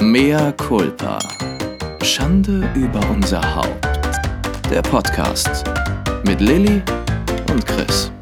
Mea 0.00 0.52
culpa. 0.52 1.18
Schande 2.02 2.70
über 2.74 3.00
unser 3.10 3.42
Haupt. 3.56 3.84
Der 4.70 4.82
Podcast 4.82 5.64
mit 6.24 6.40
Lilly 6.40 6.82
und 7.50 7.66
Chris. 7.66 8.12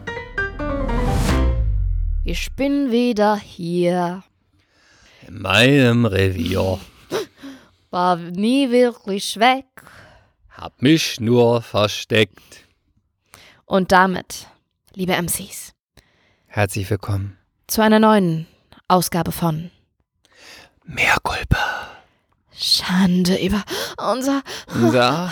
Ich 2.24 2.50
bin 2.54 2.90
wieder 2.90 3.36
hier. 3.36 4.22
In 5.28 5.42
meinem 5.42 6.06
Revier. 6.06 6.78
War 7.90 8.16
nie 8.16 8.70
wirklich 8.70 9.38
weg. 9.38 9.66
Hab 10.50 10.80
mich 10.80 11.20
nur 11.20 11.60
versteckt. 11.62 12.64
Und 13.66 13.92
damit, 13.92 14.46
liebe 14.94 15.12
MCs, 15.12 15.72
Herzlich 16.46 16.88
willkommen. 16.88 17.36
zu 17.66 17.82
einer 17.82 17.98
neuen 17.98 18.46
Ausgabe 18.88 19.32
von 19.32 19.70
Mehr 20.86 21.16
Culpa. 21.22 21.88
Schande 22.52 23.36
über 23.44 23.62
unser. 24.12 24.42
Unser 24.74 25.30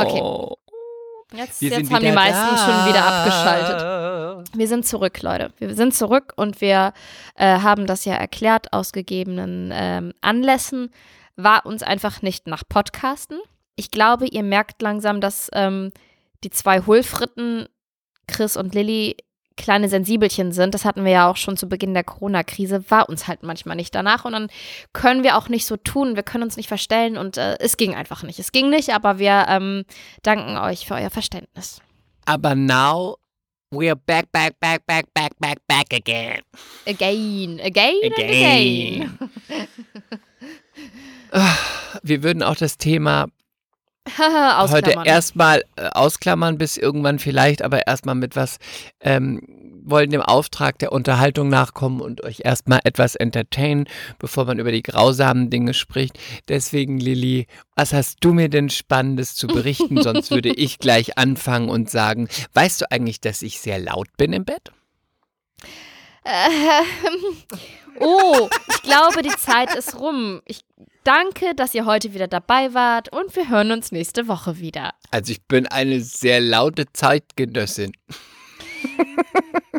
Okay. 0.00 0.20
Haus. 0.20 0.56
Jetzt, 1.34 1.60
Wir 1.62 1.70
jetzt 1.70 1.86
sind 1.86 1.92
haben 1.94 2.04
die 2.04 2.12
meisten 2.12 2.54
da. 2.54 2.56
schon 2.56 2.88
wieder 2.92 3.04
abgeschaltet. 3.06 4.48
Wir 4.54 4.68
sind 4.68 4.86
zurück, 4.86 5.22
Leute. 5.22 5.52
Wir 5.58 5.74
sind 5.74 5.94
zurück 5.94 6.34
und 6.36 6.60
wir 6.60 6.92
äh, 7.36 7.58
haben 7.60 7.86
das 7.86 8.04
ja 8.04 8.14
erklärt 8.14 8.72
aus 8.72 8.92
gegebenen 8.92 9.70
ähm, 9.74 10.12
Anlässen. 10.20 10.90
War 11.36 11.64
uns 11.64 11.82
einfach 11.82 12.20
nicht 12.22 12.46
nach 12.46 12.62
Podcasten. 12.68 13.38
Ich 13.76 13.90
glaube, 13.90 14.26
ihr 14.26 14.42
merkt 14.42 14.82
langsam, 14.82 15.20
dass 15.22 15.48
ähm, 15.54 15.90
die 16.44 16.50
zwei 16.50 16.80
Hulfritten, 16.80 17.66
Chris 18.26 18.56
und 18.58 18.74
Lilly, 18.74 19.16
kleine 19.56 19.88
Sensibelchen 19.88 20.52
sind. 20.52 20.74
Das 20.74 20.84
hatten 20.84 21.04
wir 21.04 21.12
ja 21.12 21.30
auch 21.30 21.36
schon 21.36 21.56
zu 21.56 21.68
Beginn 21.68 21.94
der 21.94 22.04
Corona-Krise. 22.04 22.84
War 22.90 23.08
uns 23.08 23.28
halt 23.28 23.42
manchmal 23.42 23.76
nicht 23.76 23.94
danach. 23.94 24.24
Und 24.24 24.32
dann 24.32 24.48
können 24.92 25.22
wir 25.22 25.36
auch 25.36 25.48
nicht 25.48 25.66
so 25.66 25.76
tun. 25.76 26.16
Wir 26.16 26.22
können 26.22 26.44
uns 26.44 26.56
nicht 26.56 26.68
verstellen. 26.68 27.16
Und 27.16 27.36
äh, 27.36 27.56
es 27.58 27.76
ging 27.76 27.94
einfach 27.94 28.22
nicht. 28.22 28.38
Es 28.38 28.52
ging 28.52 28.70
nicht, 28.70 28.90
aber 28.90 29.18
wir 29.18 29.46
ähm, 29.48 29.84
danken 30.22 30.56
euch 30.56 30.86
für 30.86 30.94
euer 30.94 31.10
Verständnis. 31.10 31.80
Aber 32.24 32.54
now 32.54 33.16
we're 33.72 33.96
back, 33.96 34.30
back, 34.32 34.58
back, 34.60 34.86
back, 34.86 35.06
back, 35.14 35.32
back, 35.38 35.58
back 35.66 35.92
again. 35.92 36.42
Again, 36.86 37.60
again, 37.64 38.00
and 38.04 38.18
again. 38.18 39.18
Wir 42.02 42.22
würden 42.22 42.42
auch 42.42 42.56
das 42.56 42.76
Thema 42.76 43.28
heute 44.18 44.94
erstmal 45.04 45.62
äh, 45.76 45.88
ausklammern, 45.88 46.58
bis 46.58 46.76
irgendwann 46.76 47.18
vielleicht, 47.18 47.62
aber 47.62 47.86
erstmal 47.86 48.14
mit 48.14 48.36
was, 48.36 48.58
ähm, 49.00 49.40
wollen 49.84 50.10
dem 50.10 50.22
Auftrag 50.22 50.78
der 50.78 50.92
Unterhaltung 50.92 51.48
nachkommen 51.48 52.00
und 52.00 52.22
euch 52.22 52.42
erstmal 52.44 52.80
etwas 52.84 53.14
entertainen, 53.14 53.88
bevor 54.18 54.44
man 54.44 54.58
über 54.58 54.72
die 54.72 54.82
grausamen 54.82 55.50
Dinge 55.50 55.74
spricht. 55.74 56.18
Deswegen, 56.48 56.98
Lilly, 56.98 57.46
was 57.74 57.92
hast 57.92 58.18
du 58.20 58.32
mir 58.32 58.48
denn 58.48 58.70
Spannendes 58.70 59.34
zu 59.34 59.46
berichten? 59.46 60.00
Sonst 60.02 60.30
würde 60.30 60.50
ich 60.50 60.78
gleich 60.78 61.18
anfangen 61.18 61.68
und 61.68 61.90
sagen, 61.90 62.28
weißt 62.54 62.82
du 62.82 62.90
eigentlich, 62.90 63.20
dass 63.20 63.42
ich 63.42 63.60
sehr 63.60 63.78
laut 63.78 64.08
bin 64.16 64.32
im 64.32 64.44
Bett? 64.44 64.70
Ähm, 66.24 66.84
oh, 68.00 68.48
ich 68.68 68.82
glaube, 68.82 69.22
die 69.22 69.36
Zeit 69.36 69.74
ist 69.74 69.98
rum. 69.98 70.40
Ich 70.44 70.60
danke, 71.04 71.54
dass 71.54 71.74
ihr 71.74 71.84
heute 71.84 72.14
wieder 72.14 72.28
dabei 72.28 72.74
wart 72.74 73.12
und 73.12 73.34
wir 73.34 73.48
hören 73.48 73.72
uns 73.72 73.92
nächste 73.92 74.28
Woche 74.28 74.58
wieder. 74.58 74.94
Also 75.10 75.32
ich 75.32 75.42
bin 75.46 75.66
eine 75.66 76.00
sehr 76.00 76.40
laute 76.40 76.86
Zeitgenössin. 76.92 77.92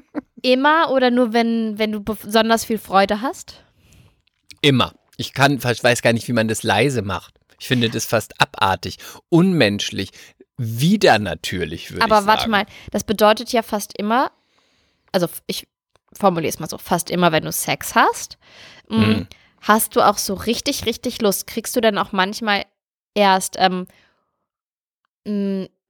Immer 0.44 0.91
oder 0.91 1.09
nur, 1.09 1.33
wenn, 1.33 1.80
wenn 1.80 1.91
du 1.91 2.02
besonders 2.03 2.66
viel 2.66 2.77
Freude 2.77 3.22
hast? 3.22 3.63
Immer. 4.61 4.94
Ich 5.17 5.33
kann, 5.33 5.55
ich 5.58 5.83
weiß 5.83 6.02
gar 6.03 6.13
nicht, 6.13 6.27
wie 6.27 6.33
man 6.33 6.47
das 6.47 6.61
leise 6.63 7.02
macht. 7.02 7.39
Ich 7.59 7.67
finde 7.67 7.89
das 7.89 8.05
fast 8.05 8.39
abartig, 8.41 8.97
unmenschlich, 9.30 10.09
wieder 10.58 11.17
natürlich, 11.17 11.91
würde 11.91 12.00
ich 12.00 12.03
Aber 12.03 12.17
sagen. 12.17 12.27
warte 12.27 12.50
mal, 12.50 12.66
das 12.91 13.03
bedeutet 13.03 13.51
ja 13.53 13.62
fast 13.62 13.97
immer, 13.97 14.31
also 15.12 15.28
ich 15.47 15.68
formuliere 16.13 16.50
es 16.50 16.59
mal 16.59 16.69
so, 16.69 16.78
fast 16.78 17.09
immer, 17.09 17.31
wenn 17.31 17.44
du 17.45 17.51
Sex 17.51 17.95
hast, 17.95 18.38
mm, 18.89 18.95
Mhm. 19.01 19.28
hast 19.62 19.95
du 19.95 20.01
auch 20.01 20.18
so 20.18 20.34
richtig, 20.34 20.85
richtig 20.85 21.22
Lust. 21.22 21.47
Kriegst 21.47 21.75
du 21.75 21.81
dann 21.81 21.97
auch 21.97 22.12
manchmal 22.12 22.66
erst 23.16 23.56
ähm, 23.57 23.88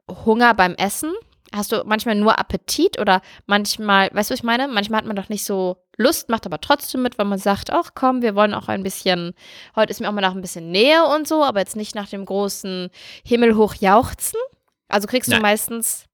Hunger 0.08 0.54
beim 0.54 0.76
Essen? 0.76 1.12
Hast 1.56 1.72
du 1.72 1.84
manchmal 1.86 2.16
nur 2.16 2.40
Appetit 2.40 3.00
oder 3.00 3.22
manchmal, 3.46 4.10
weißt 4.12 4.30
du, 4.30 4.34
was 4.34 4.40
ich 4.40 4.44
meine? 4.44 4.68
Manchmal 4.68 5.00
hat 5.00 5.06
man 5.06 5.16
doch 5.16 5.30
nicht 5.30 5.46
so 5.46 5.78
Lust, 5.98 6.30
macht 6.30 6.48
aber 6.48 6.60
trotzdem 6.60 7.04
mit, 7.04 7.20
weil 7.20 7.28
man 7.28 7.38
sagt, 7.38 7.72
ach 7.72 7.92
komm, 7.94 8.24
wir 8.24 8.34
wollen 8.34 8.56
auch 8.56 8.68
ein 8.68 8.82
bisschen, 8.82 9.36
heute 9.76 9.92
ist 9.92 10.02
mir 10.02 10.10
auch 10.10 10.14
mal 10.14 10.22
nach 10.22 10.34
ein 10.34 10.42
bisschen 10.42 10.72
Nähe 10.72 11.06
und 11.06 11.28
so, 11.28 11.44
aber 11.44 11.60
jetzt 11.60 11.76
nicht 11.76 11.94
nach 11.94 12.10
dem 12.10 12.26
großen 12.26 12.90
Himmelhoch 13.24 13.76
jauchzen. 13.76 14.40
Also 14.88 15.08
kriegst 15.08 15.28
du 15.28 15.34
Nein. 15.34 15.44
meistens, 15.44 16.06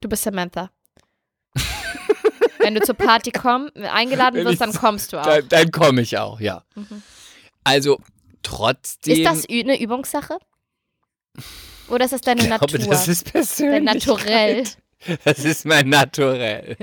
du 0.00 0.08
bist 0.08 0.22
Samantha. 0.22 0.70
Wenn 2.60 2.74
du 2.74 2.80
zur 2.82 2.94
Party 2.94 3.32
komm, 3.32 3.70
eingeladen 3.74 4.44
wirst, 4.44 4.60
dann 4.60 4.72
kommst 4.72 5.12
du 5.12 5.18
auch. 5.18 5.24
Dann, 5.24 5.48
dann 5.48 5.70
komme 5.72 6.02
ich 6.02 6.16
auch, 6.16 6.38
ja. 6.40 6.62
Mhm. 6.76 7.02
Also 7.64 7.98
trotzdem. 8.44 9.16
Ist 9.16 9.26
das 9.26 9.46
eine 9.48 9.80
Übungssache? 9.80 10.38
Oder 11.88 12.04
ist 12.04 12.12
das 12.12 12.20
deine 12.20 12.40
ich 12.42 12.46
glaube, 12.48 12.66
Natur? 12.78 12.90
das 12.90 13.08
ist 13.08 13.26
Dein 13.26 13.32
persönlich. 13.32 13.84
Naturell. 13.94 14.64
Das 15.24 15.38
ist 15.44 15.64
mein 15.64 15.88
Naturell. 15.88 16.76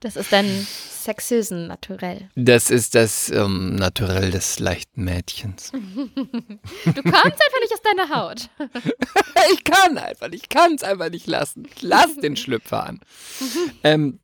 Das 0.00 0.16
ist 0.16 0.32
dein 0.32 0.46
sexösen 0.46 1.66
Naturell. 1.66 2.28
Das 2.36 2.70
ist 2.70 2.94
das 2.94 3.30
ähm, 3.30 3.74
Naturell 3.76 4.30
des 4.30 4.58
leichten 4.58 5.04
Mädchens. 5.04 5.72
Du 5.72 5.80
kommst 5.82 7.16
einfach 7.16 7.60
nicht 7.60 7.72
aus 7.72 7.82
deiner 7.82 8.14
Haut. 8.14 8.50
Ich 9.52 9.64
kann 9.64 9.98
einfach, 9.98 10.28
ich 10.30 10.48
kann 10.48 10.74
es 10.74 10.82
einfach 10.82 11.10
nicht 11.10 11.26
lassen. 11.26 11.68
Lass 11.80 12.16
den 12.16 12.36
Schlüpfer 12.36 12.86
an. 12.86 13.00
ähm, 13.82 14.20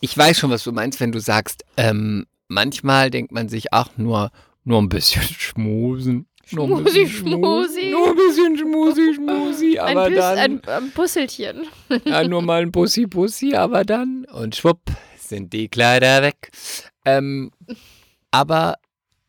ich 0.00 0.16
weiß 0.16 0.38
schon, 0.38 0.50
was 0.50 0.62
du 0.62 0.72
meinst, 0.72 1.00
wenn 1.00 1.10
du 1.10 1.18
sagst, 1.20 1.64
ähm, 1.76 2.26
manchmal 2.46 3.10
denkt 3.10 3.32
man 3.32 3.48
sich, 3.48 3.72
ach, 3.72 3.88
nur, 3.96 4.30
nur 4.62 4.80
ein 4.80 4.88
bisschen 4.88 5.22
schmusen. 5.22 6.26
Ein 6.46 6.50
Schmusi, 6.50 7.08
schmusi. 7.08 7.90
Nur 7.90 8.08
ein 8.10 8.14
bisschen 8.16 8.56
schmusi, 8.56 9.14
schmusi, 9.14 9.78
Ein, 9.80 9.96
aber 9.96 10.08
Büs, 10.08 10.18
dann, 10.18 10.38
ein, 10.38 10.64
ein 10.68 10.90
Busselchen. 10.92 11.66
ja, 12.04 12.22
nur 12.22 12.40
mal 12.42 12.62
ein 12.62 12.70
Bussi, 12.70 13.06
Bussi, 13.06 13.54
aber 13.56 13.84
dann, 13.84 14.26
und 14.32 14.54
schwupp, 14.54 14.80
sind 15.18 15.52
die 15.52 15.68
Kleider 15.68 16.22
weg. 16.22 16.50
Ähm, 17.04 17.50
aber 18.30 18.76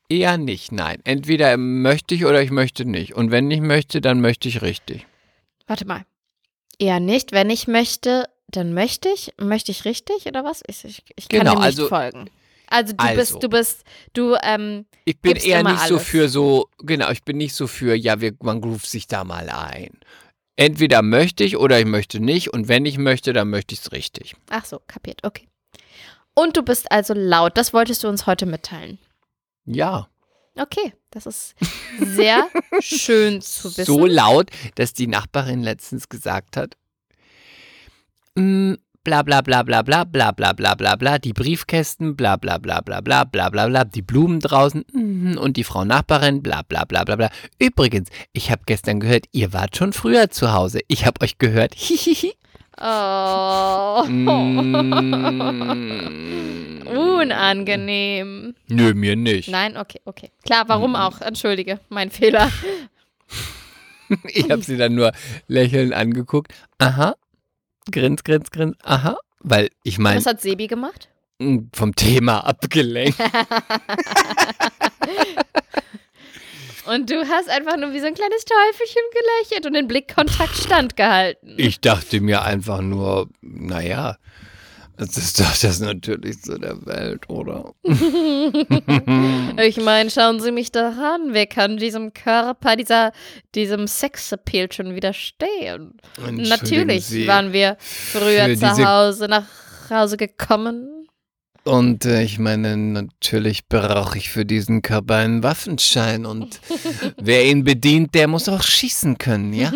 eher 0.09 0.37
nicht, 0.37 0.71
nein. 0.71 0.99
Entweder 1.05 1.57
möchte 1.57 2.13
ich 2.13 2.25
oder 2.25 2.41
ich 2.43 2.51
möchte 2.51 2.85
nicht. 2.85 3.15
Und 3.15 3.31
wenn 3.31 3.49
ich 3.49 3.61
möchte, 3.61 3.99
dann 3.99 4.21
möchte 4.21 4.47
ich 4.47 4.61
richtig. 4.61 5.07
Warte 5.65 5.85
mal. 5.85 6.05
Eher 6.77 6.99
nicht. 6.99 7.31
Wenn 7.31 7.49
ich 7.49 7.67
möchte, 7.67 8.29
dann 8.47 8.73
möchte 8.75 9.09
ich. 9.09 9.33
Möchte 9.39 9.71
ich 9.71 9.85
richtig 9.85 10.27
oder 10.27 10.43
was? 10.43 10.61
Ich, 10.67 10.85
ich, 10.85 11.03
ich 11.15 11.29
kann 11.29 11.39
Genau, 11.39 11.53
dem 11.53 11.57
nicht 11.57 11.65
also- 11.65 11.87
folgen. 11.87 12.29
Also 12.69 12.93
du 12.93 13.03
Also. 13.03 13.15
bist, 13.17 13.43
du 13.43 13.49
bist, 13.49 13.83
du, 14.13 14.35
ähm, 14.43 14.85
Ich 15.05 15.19
bin 15.19 15.35
eher 15.37 15.63
nicht 15.63 15.87
so 15.87 15.95
alles. 15.95 16.07
für 16.07 16.29
so, 16.29 16.69
genau, 16.79 17.09
ich 17.11 17.23
bin 17.23 17.37
nicht 17.37 17.55
so 17.55 17.67
für, 17.67 17.95
ja, 17.95 18.19
wir, 18.21 18.33
man 18.41 18.63
ruft 18.63 18.87
sich 18.87 19.07
da 19.07 19.23
mal 19.23 19.49
ein. 19.49 19.91
Entweder 20.55 21.01
möchte 21.01 21.43
ich 21.43 21.57
oder 21.57 21.79
ich 21.79 21.85
möchte 21.85 22.19
nicht. 22.19 22.51
Und 22.53 22.67
wenn 22.67 22.85
ich 22.85 22.97
möchte, 22.97 23.31
dann 23.33 23.49
möchte 23.49 23.73
ich 23.73 23.81
es 23.81 23.91
richtig. 23.91 24.35
ach 24.49 24.65
so, 24.65 24.79
kapiert, 24.87 25.23
okay. 25.23 25.47
Und 26.33 26.57
du 26.57 26.61
bist 26.63 26.91
also 26.91 27.13
laut. 27.15 27.57
Das 27.57 27.73
wolltest 27.73 28.03
du 28.03 28.07
uns 28.07 28.25
heute 28.27 28.45
mitteilen. 28.45 28.97
Ja. 29.65 30.07
Okay, 30.59 30.93
das 31.11 31.25
ist 31.27 31.55
sehr 31.99 32.47
schön 32.79 33.41
zu 33.41 33.69
wissen. 33.69 33.85
So 33.85 34.05
laut, 34.07 34.49
dass 34.75 34.93
die 34.93 35.07
Nachbarin 35.07 35.61
letztens 35.61 36.09
gesagt 36.09 36.57
hat, 36.57 36.75
mm, 38.35 38.73
bla 39.07 39.23
bla 39.23 39.41
bla 39.41 39.63
bla 39.63 39.81
bla 39.83 40.03
bla 40.03 40.33
bla 40.33 40.51
bla 40.51 40.75
bla 40.75 40.97
bla, 40.97 41.17
die 41.17 41.31
Briefkästen, 41.31 42.17
bla 42.17 42.35
bla 42.35 42.57
bla 42.57 42.81
bla 42.81 42.99
bla 42.99 43.23
bla 43.23 43.49
bla 43.49 43.67
bla, 43.67 43.85
die 43.85 44.01
Blumen 44.01 44.41
draußen 44.41 44.83
mhm, 44.91 45.37
und 45.37 45.55
die 45.55 45.63
Frau 45.63 45.85
Nachbarin, 45.85 46.43
bla 46.43 46.63
bla 46.63 46.83
bla 46.83 47.05
bla 47.05 47.15
bla. 47.15 47.29
Übrigens, 47.57 48.09
ich 48.33 48.51
habe 48.51 48.63
gestern 48.65 48.99
gehört, 48.99 49.27
ihr 49.31 49.53
wart 49.53 49.77
schon 49.77 49.93
früher 49.93 50.29
zu 50.29 50.51
Hause. 50.51 50.81
Ich 50.89 51.05
habe 51.05 51.21
euch 51.21 51.37
gehört. 51.37 51.73
Hihihi. 51.73 52.33
Oh. 52.81 54.03
Mm. 54.05 54.51
Unangenehm. 56.85 58.55
Nö, 58.67 58.93
mir 58.93 59.15
nicht. 59.15 59.49
Nein, 59.49 59.77
okay, 59.77 60.01
okay. 60.03 60.31
Klar, 60.43 60.65
warum 60.67 60.97
auch? 60.97 61.21
Entschuldige, 61.21 61.79
mein 61.87 62.11
Fehler. 62.11 62.51
Ich 64.29 64.49
habe 64.49 64.61
sie 64.61 64.77
dann 64.77 64.95
nur 64.95 65.11
lächelnd 65.47 65.93
angeguckt. 65.93 66.53
Aha. 66.77 67.15
Grins, 67.91 68.23
grins, 68.23 68.51
grins. 68.51 68.75
Aha. 68.83 69.17
Weil 69.39 69.69
ich 69.83 69.97
meine, 69.97 70.17
Was 70.17 70.25
hat 70.25 70.41
Sebi 70.41 70.67
gemacht? 70.67 71.09
vom 71.73 71.93
Thema 71.93 72.39
abgelenkt. 72.47 73.19
Und 76.87 77.09
du 77.09 77.27
hast 77.27 77.49
einfach 77.49 77.75
nur 77.77 77.91
wie 77.93 77.99
so 77.99 78.05
ein 78.07 78.13
kleines 78.13 78.45
Teufelchen 78.45 79.01
gelächelt 79.11 79.65
und 79.65 79.73
den 79.73 79.87
Blickkontakt 79.87 80.55
standgehalten. 80.55 81.55
Ich 81.57 81.81
dachte 81.81 82.21
mir 82.21 82.43
einfach 82.43 82.79
nur, 82.81 83.27
naja, 83.41 84.15
Das 84.97 85.15
ist 85.15 85.39
doch 85.39 85.55
das 85.55 85.79
Natürlichste 85.79 86.59
der 86.59 86.83
Welt, 86.87 87.29
oder? 87.29 87.73
ich 89.63 89.77
meine, 89.77 90.09
schauen 90.09 90.39
Sie 90.39 90.51
mich 90.51 90.71
doch 90.71 90.97
an. 90.97 91.33
Wer 91.33 91.45
kann 91.45 91.77
diesem 91.77 92.13
Körper, 92.13 92.75
dieser, 92.75 93.11
diesem 93.53 93.87
Sexappeal 93.87 94.71
schon 94.71 94.95
widerstehen? 94.95 95.97
Natürlich 96.31 97.05
Sie 97.05 97.27
waren 97.27 97.53
wir 97.53 97.77
früher 97.79 98.55
zu 98.55 98.85
Hause 98.85 99.27
nach 99.27 99.45
Hause 99.91 100.17
gekommen. 100.17 100.97
Und 101.63 102.05
äh, 102.05 102.23
ich 102.23 102.39
meine, 102.39 102.77
natürlich 102.77 103.67
brauche 103.67 104.17
ich 104.17 104.29
für 104.29 104.45
diesen 104.45 104.81
Körper 104.81 105.15
einen 105.15 105.43
Waffenschein 105.43 106.25
und 106.25 106.61
wer 107.21 107.45
ihn 107.45 107.65
bedient, 107.65 108.15
der 108.15 108.27
muss 108.27 108.47
auch 108.47 108.63
schießen 108.63 109.17
können, 109.17 109.51
ja? 109.51 109.73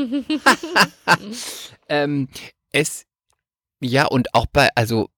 ähm, 1.89 2.29
es, 2.71 3.05
ja, 3.81 4.05
und 4.05 4.33
auch 4.33 4.45
bei, 4.45 4.69
also, 4.75 5.09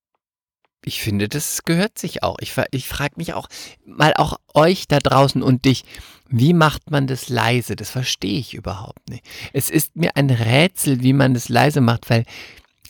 ich 0.86 1.02
finde, 1.02 1.30
das 1.30 1.64
gehört 1.64 1.98
sich 1.98 2.24
auch. 2.24 2.38
Ich, 2.40 2.54
ich 2.72 2.88
frage 2.88 3.16
mich 3.18 3.34
auch, 3.34 3.48
mal 3.86 4.14
auch 4.16 4.38
euch 4.54 4.88
da 4.88 5.00
draußen 5.00 5.42
und 5.42 5.66
dich, 5.66 5.84
wie 6.28 6.54
macht 6.54 6.90
man 6.90 7.08
das 7.08 7.30
leise? 7.30 7.76
Das 7.76 7.90
verstehe 7.90 8.40
ich 8.40 8.54
überhaupt 8.54 9.10
nicht. 9.10 9.24
Es 9.54 9.70
ist 9.70 9.96
mir 9.96 10.16
ein 10.16 10.30
Rätsel, 10.30 11.02
wie 11.02 11.14
man 11.14 11.34
das 11.34 11.48
leise 11.48 11.80
macht, 11.80 12.10
weil, 12.10 12.26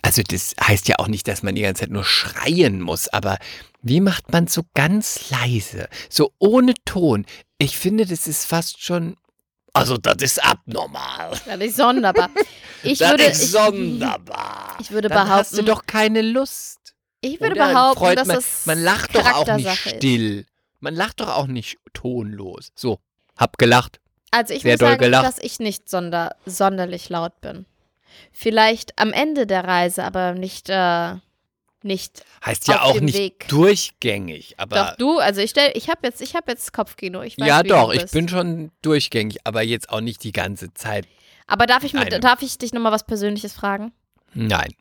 also 0.02 0.22
das 0.24 0.56
heißt 0.62 0.88
ja 0.88 0.98
auch 1.00 1.08
nicht, 1.08 1.28
dass 1.28 1.44
man 1.44 1.56
die 1.56 1.62
ganze 1.62 1.82
Zeit 1.82 1.92
nur 1.92 2.06
schreien 2.06 2.82
muss, 2.82 3.10
aber 3.10 3.38
wie 3.82 4.00
macht 4.00 4.32
man 4.32 4.48
so 4.48 4.64
ganz 4.74 5.30
leise, 5.30 5.90
so 6.10 6.34
ohne 6.40 6.74
Ton? 6.86 7.26
Ich 7.58 7.78
finde, 7.78 8.06
das 8.06 8.28
ist 8.28 8.46
fast 8.46 8.82
schon, 8.82 9.18
also 9.74 9.98
das 9.98 10.18
ist 10.22 10.44
abnormal. 10.44 11.32
Das 11.46 11.60
ist 11.60 11.76
sonderbar. 11.78 12.30
Ich 12.84 13.00
das 13.00 13.12
würde, 13.12 13.24
ist 13.26 13.52
sonderbar. 13.52 14.78
ich 14.80 14.92
würde 14.92 15.08
Dann 15.10 15.30
hast 15.30 15.54
du 15.54 15.58
behaupten, 15.58 15.66
doch 15.68 15.86
keine 15.88 16.22
Lust. 16.22 16.94
ich 17.22 17.40
würde 17.40 17.56
Oder 17.56 17.68
behaupten, 17.74 18.16
dass 18.16 18.28
man, 18.28 18.38
es 18.38 18.66
man 18.66 18.82
lacht 18.84 19.16
doch 19.16 19.34
auch 19.34 19.56
nicht 19.56 19.66
ist. 19.86 19.96
still. 19.98 20.46
Man 20.80 20.96
lacht 20.96 21.20
doch 21.22 21.30
auch 21.30 21.48
nicht 21.48 21.78
tonlos. 21.94 22.72
So, 22.76 23.00
hab 23.38 23.58
gelacht. 23.58 24.00
Also 24.32 24.54
ich 24.54 24.64
Sehr 24.64 24.74
muss 24.74 24.80
sagen, 24.80 25.00
gelacht. 25.00 25.26
dass 25.26 25.38
ich 25.40 25.60
nicht 25.60 25.90
sonder, 25.90 26.36
sonderlich 26.46 27.10
laut 27.10 27.40
bin. 27.42 27.66
Vielleicht 28.32 29.00
am 29.00 29.14
Ende 29.14 29.48
der 29.48 29.64
Reise, 29.64 30.04
aber 30.04 30.34
nicht, 30.34 30.70
äh, 30.70 31.16
nicht. 31.84 32.24
Heißt 32.46 32.68
ja 32.68 32.82
auch 32.82 33.00
nicht 33.00 33.18
Weg. 33.18 33.48
durchgängig, 33.50 34.56
aber 34.58 34.76
Doch 34.76 34.96
du, 34.98 35.20
also 35.20 35.42
ich 35.42 35.50
stell, 35.52 35.72
ich 35.76 35.90
habe 35.90 36.00
jetzt, 36.04 36.22
ich 36.22 36.36
habe 36.36 36.52
jetzt 36.52 36.74
Kopfkino. 36.74 37.22
Ich 37.22 37.38
weiß, 37.38 37.48
ja 37.48 37.64
doch, 37.64 37.94
ich 37.94 38.06
bin 38.12 38.28
schon 38.30 38.72
durchgängig, 38.82 39.40
aber 39.46 39.62
jetzt 39.62 39.90
auch 39.90 40.02
nicht 40.02 40.24
die 40.24 40.32
ganze 40.32 40.74
Zeit. 40.74 41.08
Aber 41.48 41.66
darf 41.66 41.84
ich 41.84 41.94
mit, 41.94 42.24
darf 42.24 42.42
ich 42.42 42.58
dich 42.58 42.74
nochmal 42.74 42.92
was 42.92 43.06
Persönliches 43.06 43.54
fragen? 43.54 43.92
Nein. 44.34 44.74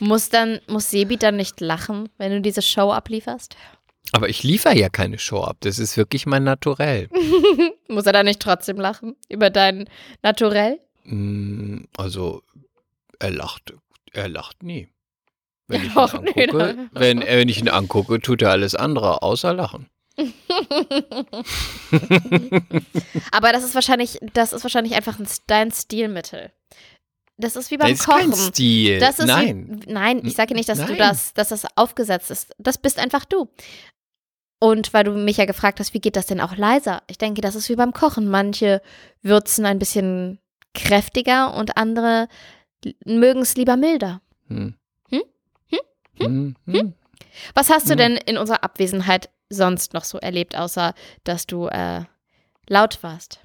Muss 0.00 0.30
dann, 0.30 0.60
muss 0.66 0.90
Sebi 0.90 1.16
dann 1.16 1.36
nicht 1.36 1.60
lachen, 1.60 2.08
wenn 2.18 2.32
du 2.32 2.40
diese 2.40 2.62
Show 2.62 2.90
ablieferst? 2.92 3.56
Aber 4.12 4.28
ich 4.28 4.42
liefere 4.42 4.76
ja 4.76 4.88
keine 4.88 5.18
Show 5.18 5.42
ab. 5.42 5.56
Das 5.60 5.78
ist 5.78 5.96
wirklich 5.96 6.24
mein 6.26 6.44
Naturell. 6.44 7.08
muss 7.88 8.06
er 8.06 8.12
dann 8.12 8.26
nicht 8.26 8.40
trotzdem 8.40 8.76
lachen 8.78 9.16
über 9.28 9.50
dein 9.50 9.88
Naturell? 10.22 10.78
Mm, 11.04 11.84
Also, 11.96 12.42
er 13.18 13.30
lacht, 13.30 13.74
er 14.12 14.28
lacht 14.28 14.62
nie. 14.62 14.88
Wenn 15.66 15.82
ich 15.84 15.90
ihn 15.92 15.96
Och, 15.98 16.12
nee, 16.22 16.44
angucke, 16.44 16.58
da- 16.92 17.00
wenn, 17.00 17.20
wenn 17.20 17.48
ich 17.48 17.58
ihn 17.58 17.68
angucke, 17.68 18.20
tut 18.20 18.42
er 18.42 18.50
alles 18.50 18.74
andere 18.74 19.22
außer 19.22 19.54
lachen. 19.54 19.88
Aber 23.32 23.52
das 23.52 23.64
ist 23.64 23.74
wahrscheinlich, 23.74 24.18
das 24.32 24.52
ist 24.52 24.62
wahrscheinlich 24.64 24.94
einfach 24.94 25.18
ein, 25.18 25.26
dein 25.46 25.70
Stilmittel. 25.72 26.52
Das 27.36 27.56
ist 27.56 27.70
wie 27.72 27.76
beim 27.78 27.90
Das 27.90 28.00
ist 28.00 28.06
Kochen. 28.06 28.30
kein 28.30 28.32
Stil. 28.32 29.00
Das 29.00 29.18
ist 29.18 29.26
Nein. 29.26 29.82
Wie, 29.86 29.92
nein, 29.92 30.20
ich 30.24 30.34
sage 30.34 30.54
nicht, 30.54 30.68
dass 30.68 30.78
du 30.78 30.84
Nein. 30.84 30.98
das, 30.98 31.34
dass 31.34 31.48
das 31.48 31.66
aufgesetzt 31.76 32.30
ist. 32.30 32.54
Das 32.58 32.78
bist 32.78 32.98
einfach 33.00 33.24
du. 33.24 33.48
Und 34.60 34.94
weil 34.94 35.02
du 35.04 35.10
mich 35.12 35.36
ja 35.38 35.44
gefragt 35.44 35.80
hast, 35.80 35.94
wie 35.94 36.00
geht 36.00 36.14
das 36.16 36.26
denn 36.26 36.40
auch 36.40 36.56
leiser? 36.56 37.02
Ich 37.08 37.18
denke, 37.18 37.40
das 37.40 37.56
ist 37.56 37.68
wie 37.68 37.74
beim 37.76 37.92
Kochen. 37.92 38.28
Manche 38.28 38.80
würzen 39.22 39.66
ein 39.66 39.80
bisschen 39.80 40.38
kräftiger 40.74 41.54
und 41.56 41.76
andere 41.76 42.28
mögen 43.04 43.40
es 43.40 43.56
lieber 43.56 43.76
milder. 43.76 44.20
Hm. 44.46 44.76
Hm? 46.18 46.54
Hm? 46.66 46.74
Hm? 46.74 46.92
Was 47.54 47.70
hast 47.70 47.90
du 47.90 47.96
denn 47.96 48.16
in 48.16 48.38
unserer 48.38 48.62
Abwesenheit 48.64 49.28
sonst 49.50 49.92
noch 49.94 50.04
so 50.04 50.18
erlebt, 50.18 50.56
außer 50.56 50.94
dass 51.24 51.46
du 51.46 51.66
äh, 51.66 52.02
laut 52.68 53.02
warst? 53.02 53.40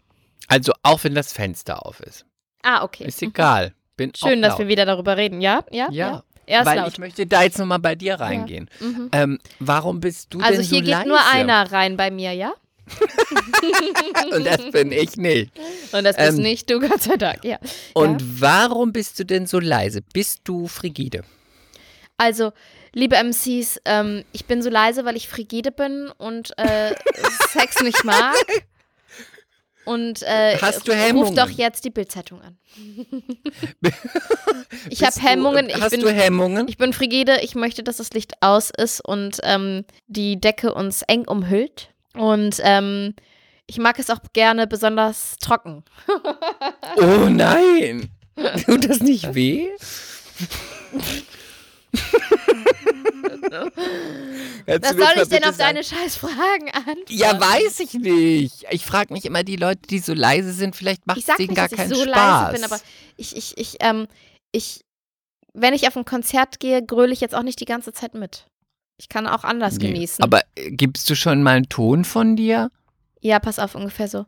Also, 0.48 0.74
auch 0.84 1.04
wenn 1.04 1.16
das 1.16 1.34
Fenster 1.34 1.86
auf 1.86 2.00
ist. 2.00 2.26
Ah, 2.64 2.84
okay. 2.84 3.06
Ist 3.06 3.22
egal. 3.22 3.74
Bin 3.98 4.12
Schön, 4.16 4.42
dass 4.42 4.58
wir 4.58 4.68
wieder 4.68 4.86
darüber 4.86 5.18
reden. 5.18 5.42
Ja, 5.42 5.64
ja, 5.72 5.88
Ja, 5.92 6.24
Er 6.46 6.62
ist 6.62 6.66
weil 6.68 6.78
laut. 6.78 6.88
ich 6.94 6.98
möchte 7.00 7.26
da 7.28 7.44
jetzt 7.44 7.58
nochmal 7.60 7.80
bei 7.80 7.96
dir 7.96 8.16
reingehen. 8.20 8.70
Mhm. 8.80 9.10
Ähm, 9.12 9.40
warum 9.60 10.00
bist 10.00 10.34
du 10.34 10.40
Also 10.40 10.54
denn 10.56 10.64
so 10.64 10.70
hier 10.76 10.82
geht 10.82 10.92
leise? 10.92 11.08
nur 11.10 11.20
einer 11.34 11.72
rein 11.72 11.98
bei 11.98 12.10
mir, 12.12 12.34
ja? 12.34 12.54
Und 14.32 14.46
das 14.46 14.72
bin 14.72 14.92
ich 14.92 15.16
nicht. 15.18 15.52
Und 15.92 16.04
das 16.04 16.16
bist 16.16 16.38
Ähm, 16.38 16.44
nicht 16.44 16.70
du, 16.70 16.80
Gott 16.80 17.02
sei 17.02 17.18
Dank, 17.18 17.44
ja. 17.44 17.58
Und 17.94 18.22
Ja. 18.22 18.28
warum 18.40 18.92
bist 18.94 19.20
du 19.20 19.26
denn 19.26 19.46
so 19.48 19.60
leise? 19.60 20.02
Bist 20.14 20.42
du 20.46 20.68
frigide? 20.68 21.24
Also, 22.20 22.52
liebe 22.94 23.16
MCs, 23.16 23.80
ähm, 23.86 24.26
ich 24.34 24.46
bin 24.46 24.62
so 24.62 24.70
leise, 24.70 25.06
weil 25.06 25.16
ich 25.16 25.30
frigide 25.30 25.72
bin 25.72 26.12
und 26.18 26.52
äh, 26.58 26.94
Sex 27.50 27.82
nicht 27.82 28.04
mag. 28.04 28.36
Und 29.86 30.22
äh, 30.24 30.58
Hast 30.58 30.86
du 30.86 30.92
ruf 30.92 31.00
Hemmungen? 31.00 31.36
doch 31.36 31.50
jetzt 31.50 31.86
die 31.86 31.90
Bildzeitung 31.90 32.42
an. 32.42 32.58
ich 34.90 35.02
habe 35.02 35.16
Hemmungen. 35.22 35.70
Ich 35.70 35.82
hast 35.82 35.92
bin, 35.92 36.02
du 36.02 36.12
Hemmungen? 36.12 36.68
ich 36.68 36.78
bin 36.78 36.92
frigide. 36.92 37.40
Ich 37.42 37.56
möchte, 37.56 37.84
dass 37.84 37.98
das 37.98 38.12
Licht 38.12 38.34
aus 38.42 38.70
ist 38.70 39.00
und 39.00 39.38
ähm, 39.44 39.86
die 40.08 40.42
Decke 40.42 40.74
uns 40.74 41.02
eng 41.04 41.26
umhüllt. 41.26 41.90
Und 42.16 42.58
ähm, 42.64 43.16
ich 43.66 43.78
mag 43.78 43.98
es 43.98 44.10
auch 44.10 44.20
gerne 44.34 44.68
besonders 44.68 45.38
trocken. 45.40 45.86
oh 46.98 47.30
nein! 47.30 48.12
Tut 48.66 48.90
das 48.90 49.00
nicht 49.00 49.34
weh? 49.34 49.70
Was 54.68 54.92
soll 54.92 55.24
ich 55.24 55.30
denn 55.30 55.44
auf 55.44 55.56
sagen- 55.56 55.58
deine 55.58 55.84
scheiß 55.84 56.16
Fragen 56.18 56.70
antworten? 56.72 57.02
Ja, 57.08 57.40
weiß 57.40 57.80
ich 57.80 57.94
nicht. 57.96 58.66
Ich 58.70 58.86
frage 58.86 59.14
mich 59.14 59.26
immer, 59.26 59.44
die 59.44 59.56
Leute, 59.56 59.82
die 59.90 60.00
so 60.00 60.14
leise 60.14 60.54
sind, 60.54 60.76
vielleicht 60.76 61.08
macht 61.08 61.18
ich 61.18 61.28
es 61.28 61.36
denen 61.36 61.48
nicht, 61.50 61.56
gar 61.58 61.66
dass 61.68 61.72
ich 61.74 61.78
keinen 61.78 61.90
so 61.96 62.04
Spaß. 62.04 62.52
leise 62.52 62.54
bin, 62.54 62.64
aber 62.64 62.80
ich, 63.18 63.36
ich, 63.36 63.58
ich, 63.58 63.78
ähm, 63.82 64.08
ich, 64.52 64.82
wenn 65.54 65.74
ich 65.74 65.88
auf 65.88 65.96
ein 65.98 66.06
Konzert 66.06 66.60
gehe, 66.60 66.86
gröle 66.86 67.12
ich 67.14 67.22
jetzt 67.22 67.36
auch 67.36 67.44
nicht 67.44 67.60
die 67.60 67.66
ganze 67.66 67.92
Zeit 67.94 68.14
mit. 68.14 68.46
Ich 68.98 69.10
kann 69.10 69.28
auch 69.28 69.44
anders 69.44 69.78
Nee. 69.78 69.88
genießen. 69.92 70.24
Aber 70.24 70.42
äh, 70.56 70.72
gibst 70.72 71.10
du 71.10 71.16
schon 71.16 71.42
mal 71.44 71.56
einen 71.56 71.70
Ton 71.70 72.06
von 72.06 72.36
dir? 72.36 72.70
ja, 73.22 73.38
pass 73.40 73.60
auf, 73.60 73.76
ungefähr 73.76 74.08
so. 74.08 74.26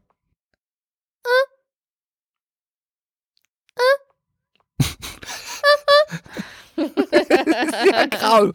Ja, 7.91 8.05
grau. 8.07 8.51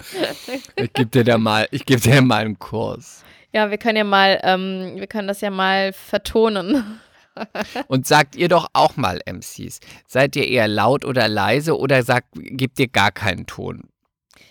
Ich 0.76 0.92
gebe 0.92 1.06
dir 1.10 1.24
da 1.24 1.38
mal, 1.38 1.66
ich 1.70 1.84
gebe 1.84 2.00
dir 2.00 2.22
mal 2.22 2.44
einen 2.44 2.58
Kurs. 2.58 3.22
Ja, 3.52 3.70
wir 3.70 3.78
können 3.78 3.96
ja 3.96 4.04
mal, 4.04 4.40
ähm, 4.42 4.92
wir 4.96 5.06
können 5.06 5.28
das 5.28 5.40
ja 5.40 5.50
mal 5.50 5.92
vertonen. 5.92 7.00
Und 7.88 8.06
sagt 8.06 8.34
ihr 8.36 8.48
doch 8.48 8.68
auch 8.72 8.96
mal 8.96 9.20
MCs, 9.26 9.80
seid 10.06 10.36
ihr 10.36 10.48
eher 10.48 10.68
laut 10.68 11.04
oder 11.04 11.28
leise 11.28 11.78
oder 11.78 12.02
sagt, 12.02 12.28
gebt 12.34 12.78
ihr 12.78 12.88
gar 12.88 13.10
keinen 13.12 13.46
Ton? 13.46 13.82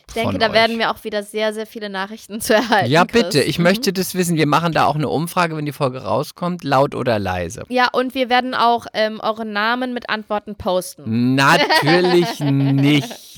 Ich 0.07 0.13
denke, 0.13 0.37
da 0.37 0.47
euch? 0.47 0.53
werden 0.53 0.77
wir 0.77 0.91
auch 0.91 1.03
wieder 1.03 1.23
sehr, 1.23 1.51
sehr 1.51 1.65
viele 1.65 1.89
Nachrichten 1.89 2.39
zu 2.39 2.53
erhalten. 2.53 2.91
Ja, 2.91 3.05
Chris. 3.05 3.23
bitte, 3.23 3.41
ich 3.41 3.57
Mhm. 3.57 3.63
möchte 3.63 3.91
das 3.91 4.13
wissen. 4.13 4.37
Wir 4.37 4.45
machen 4.45 4.71
da 4.71 4.85
auch 4.85 4.93
eine 4.95 5.09
Umfrage, 5.09 5.57
wenn 5.57 5.65
die 5.65 5.71
Folge 5.71 6.03
rauskommt, 6.03 6.63
laut 6.63 6.93
oder 6.93 7.17
leise. 7.17 7.63
Ja, 7.69 7.87
und 7.91 8.13
wir 8.13 8.29
werden 8.29 8.53
auch 8.53 8.85
ähm, 8.93 9.19
eure 9.19 9.45
Namen 9.45 9.93
mit 9.95 10.07
Antworten 10.09 10.55
posten. 10.55 11.33
Natürlich 11.35 12.39
nicht. 12.39 13.34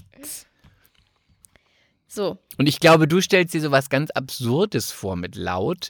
So. 2.08 2.38
Und 2.58 2.68
ich 2.68 2.80
glaube, 2.80 3.08
du 3.08 3.22
stellst 3.22 3.54
dir 3.54 3.62
sowas 3.62 3.90
ganz 3.90 4.12
Absurdes 4.12 4.92
vor 4.92 5.16
mit 5.16 5.36
laut. 5.36 5.90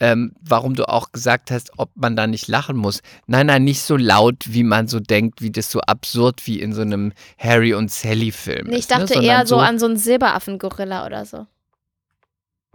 Ähm, 0.00 0.34
warum 0.40 0.74
du 0.74 0.88
auch 0.88 1.12
gesagt 1.12 1.52
hast, 1.52 1.70
ob 1.78 1.90
man 1.94 2.16
da 2.16 2.26
nicht 2.26 2.48
lachen 2.48 2.76
muss. 2.76 3.00
Nein, 3.26 3.46
nein, 3.46 3.62
nicht 3.62 3.80
so 3.80 3.96
laut, 3.96 4.36
wie 4.48 4.64
man 4.64 4.88
so 4.88 4.98
denkt, 4.98 5.40
wie 5.40 5.52
das 5.52 5.70
so 5.70 5.80
absurd 5.80 6.46
wie 6.46 6.60
in 6.60 6.72
so 6.72 6.82
einem 6.82 7.12
Harry 7.38 7.74
und 7.74 7.92
Sally 7.92 8.32
Film. 8.32 8.66
Nee, 8.66 8.74
ich 8.74 8.80
ist, 8.80 8.90
ne? 8.90 8.98
dachte 8.98 9.14
Sondern 9.14 9.30
eher 9.30 9.46
so 9.46 9.56
an 9.56 9.78
so 9.78 9.86
einen 9.86 9.96
Silberaffen-Gorilla 9.96 11.06
oder 11.06 11.24
so. 11.24 11.46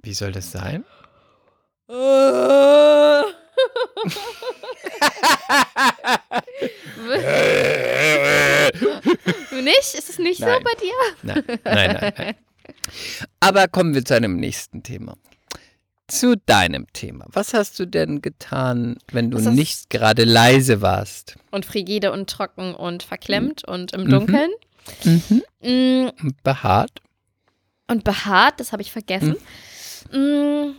Wie 0.02 0.14
soll 0.14 0.32
das 0.32 0.52
sein? 0.52 0.86
nicht? 9.70 9.94
Ist 9.96 10.10
es 10.10 10.20
nicht 10.20 10.40
so 10.40 10.46
Nein. 10.46 10.64
bei 10.64 10.74
dir? 10.74 10.94
Nein, 11.24 11.44
nein, 11.64 11.98
nein, 12.00 12.14
nein. 12.18 12.36
Aber 13.40 13.68
kommen 13.68 13.94
wir 13.94 14.04
zu 14.06 14.16
einem 14.16 14.38
nächsten 14.38 14.84
Thema. 14.84 15.16
Zu 16.08 16.36
deinem 16.38 16.88
Thema. 16.94 17.26
Was 17.30 17.54
hast 17.54 17.78
du 17.80 17.86
denn 17.86 18.22
getan, 18.22 18.98
wenn 19.12 19.30
du 19.30 19.38
nicht 19.52 19.90
gerade 19.92 20.24
leise 20.24 20.82
warst? 20.82 21.36
Und 21.52 21.66
frigide 21.66 22.12
und 22.12 22.30
trocken 22.30 22.74
und 22.74 23.04
verklemmt 23.04 23.64
und 23.64 23.94
im 23.94 24.06
Mhm. 24.06 24.10
Dunkeln. 24.10 24.50
Mhm. 25.04 25.44
Mm, 25.62 26.10
Behaart? 26.44 27.02
und 27.88 28.04
behaart, 28.04 28.60
das 28.60 28.72
habe 28.72 28.82
ich 28.84 28.92
vergessen. 28.92 29.36
Hm. 30.12 30.76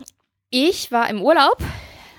Ich 0.49 0.91
war 0.91 1.09
im 1.09 1.21
Urlaub, 1.21 1.57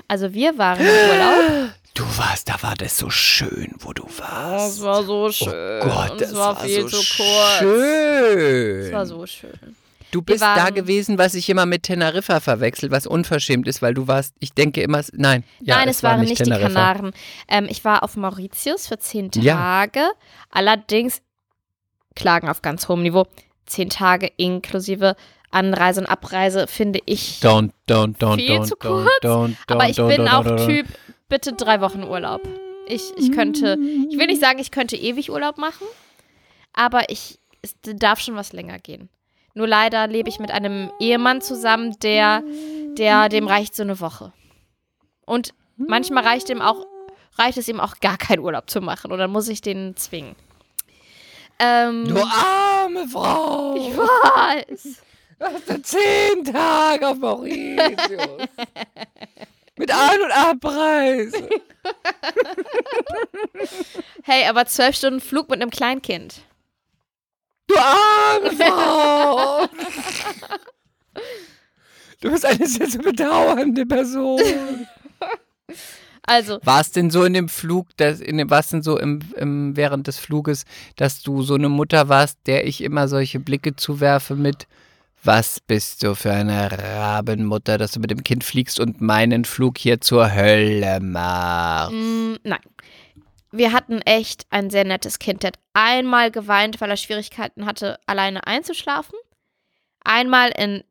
also 0.09 0.33
wir 0.35 0.59
waren 0.59 0.81
im 0.81 0.87
Urlaub. 0.87 1.71
Du 1.95 2.05
warst, 2.17 2.49
da 2.49 2.63
war 2.63 2.75
das 2.75 2.97
so 2.97 3.11
schön, 3.11 3.75
wo 3.81 3.93
du 3.93 4.05
warst. 4.19 4.79
Es 4.79 4.83
war 4.83 5.03
so 5.05 5.31
schön. 5.31 5.81
Oh 5.83 5.85
Gott, 5.85 6.21
das 6.21 6.31
es 6.31 6.35
war, 6.35 6.57
war 6.57 6.65
viel 6.65 6.89
so 6.89 6.89
zu 6.89 7.23
kurz. 7.23 7.59
schön. 7.59 8.81
Es 8.87 8.93
war 8.93 9.07
so 9.07 9.27
schön. 9.27 9.77
Du 10.11 10.21
bist 10.21 10.43
da 10.43 10.69
gewesen, 10.71 11.17
was 11.17 11.35
ich 11.35 11.49
immer 11.49 11.65
mit 11.65 11.85
Teneriffa 11.85 12.41
verwechsel, 12.41 12.91
was 12.91 13.07
unverschämt 13.07 13.67
ist, 13.67 13.81
weil 13.81 13.95
du 13.95 14.09
warst, 14.09 14.35
ich 14.41 14.53
denke 14.53 14.83
immer, 14.83 15.03
nein. 15.13 15.43
Ja, 15.61 15.77
Nein, 15.77 15.89
es, 15.89 16.03
waren 16.03 16.21
nicht, 16.21 16.39
die 16.39 16.43
Teneriffa. 16.45 16.69
Kanaren. 16.69 17.13
Ähm, 17.49 17.67
ich 17.69 17.83
war 17.85 18.03
auf 18.03 18.17
Mauritius 18.17 18.89
für 18.89 18.99
zehn 18.99 19.31
Ja. 19.37 19.55
Tage. 19.55 20.11
Allerdings 20.51 21.23
Klagen 22.15 22.49
auf 22.49 22.61
ganz 22.63 22.89
hohem 22.89 23.03
Niveau. 23.03 23.27
Zehn 23.65 23.89
Tage 23.89 24.31
inklusive 24.37 25.17
Anreise 25.51 26.01
und 26.01 26.07
Abreise 26.07 26.67
finde 26.67 27.01
ich. 27.07 27.41
Don't, 27.43 27.71
don't, 27.89 28.17
don't, 28.19 28.37
Viel 28.37 28.59
don't, 28.59 28.65
zu 28.65 28.77
kurz, 28.77 29.57
aber 29.67 29.89
ich 29.89 29.97
bin 29.97 30.29
auch. 30.29 30.67
Typ, 30.67 30.87
bitte 31.33 31.55
drei 31.55 31.81
Wochen 31.81 32.05
Urlaub. 32.05 32.43
Ich, 32.87 33.11
ich 33.17 33.33
könnte, 33.33 33.79
ich 34.11 34.19
will 34.19 34.27
nicht 34.27 34.43
sagen, 34.43 34.59
ich 34.59 34.71
könnte 34.71 34.97
ewig 34.97 35.31
Urlaub 35.31 35.57
machen, 35.57 35.87
aber 36.75 37.09
ich, 37.09 37.39
es 37.63 37.75
darf 37.83 38.21
schon 38.21 38.37
was 38.37 38.53
länger 38.53 38.79
gehen. 38.79 39.09
Nur 39.55 39.67
leider 39.67 40.09
lebe 40.09 40.29
ich 40.29 40.39
mit 40.41 40.51
einem 40.51 40.93
Ehemann 41.01 41.41
zusammen, 41.41 41.97
der, 42.03 42.43
der, 42.99 43.31
dem 43.31 43.47
reicht 43.47 43.75
so 43.75 43.83
eine 43.83 43.99
Woche. 43.99 44.35
Und 45.25 45.55
manchmal 45.79 46.23
reicht 46.23 46.51
ihm 46.51 46.61
auch, 46.61 46.87
reicht 47.39 47.57
es 47.57 47.67
ihm 47.67 47.81
auch 47.81 48.01
gar 48.01 48.19
keinen 48.19 48.41
Urlaub 48.41 48.69
zu 48.69 48.83
machen 48.83 49.11
oder 49.11 49.27
muss 49.27 49.49
ich 49.49 49.63
den 49.63 49.97
zwingen. 49.97 50.37
Ähm, 51.59 52.09
Du 52.09 52.21
arme 52.21 53.09
Frau. 53.09 53.75
ich 53.77 53.97
weiß. 53.97 55.03
Du 55.39 55.47
hast 55.47 55.87
zehn 55.87 56.45
Tage 56.45 57.09
auf 57.09 57.17
Mauritius. 57.17 58.49
Mit 59.79 59.91
An- 59.91 60.23
und 60.23 60.33
Abreise. 60.33 61.49
Hey, 64.25 64.47
aber 64.47 64.67
zwölf 64.67 64.95
Stunden 64.95 65.21
Flug 65.21 65.51
mit 65.51 65.61
einem 65.61 65.71
Kleinkind. 65.71 66.43
Du 67.67 67.75
arme. 67.77 69.69
Du 72.21 72.31
bist 72.31 72.47
eine 72.47 72.67
sehr 72.67 72.89
zu 72.89 72.99
bedauernde 72.99 73.85
Person. 73.85 74.41
Also, 76.25 76.61
War 76.63 76.81
es 76.81 76.93
denn 76.93 77.11
so 77.11 77.25
in 77.25 77.33
dem 77.33 77.49
Flug, 77.49 77.89
dass 77.97 78.21
in 78.21 78.39
dem, 78.39 78.49
war 78.49 78.61
es 78.61 78.69
denn 78.69 78.83
so 78.83 78.97
im, 78.97 79.19
im, 79.37 79.77
während 79.77 80.07
des 80.07 80.19
Fluges, 80.19 80.65
dass 80.95 81.23
du 81.23 81.43
so 81.43 81.55
eine 81.55 81.69
Mutter 81.69 82.09
warst, 82.09 82.39
der 82.47 82.67
ich 82.67 82.81
immer 82.81 83.09
solche 83.09 83.41
Blicke 83.41 83.75
zuwerfe 83.75 84.37
mit, 84.37 84.69
was 85.25 85.61
bist 85.61 86.03
du 86.03 86.15
für 86.15 86.33
eine 86.33 86.71
Rabenmutter, 86.71 87.79
dass 87.79 87.93
du 87.93 88.01
mit 88.01 88.11
dem 88.11 88.25
Kind 88.25 88.45
fliegst 88.45 88.81
und 88.81 89.01
meinen 89.01 89.45
Flug 89.45 89.79
hier 89.79 90.01
zur 90.01 90.35
Hölle 90.35 91.01
machst? 91.01 91.93
Mm, 91.93 92.35
nein. 92.43 92.61
Wir 93.53 93.73
hatten 93.73 94.01
echt 94.03 94.47
ein 94.51 94.71
sehr 94.71 94.85
nettes 94.85 95.19
Kind. 95.19 95.43
Der 95.43 95.49
hat 95.49 95.59
einmal 95.75 96.31
geweint, 96.31 96.81
weil 96.81 96.91
er 96.91 96.97
Schwierigkeiten 96.97 97.67
hatte, 97.67 97.99
alleine 98.07 98.47
einzuschlafen. 98.47 99.19
Einmal 100.05 100.51
in 100.57 100.83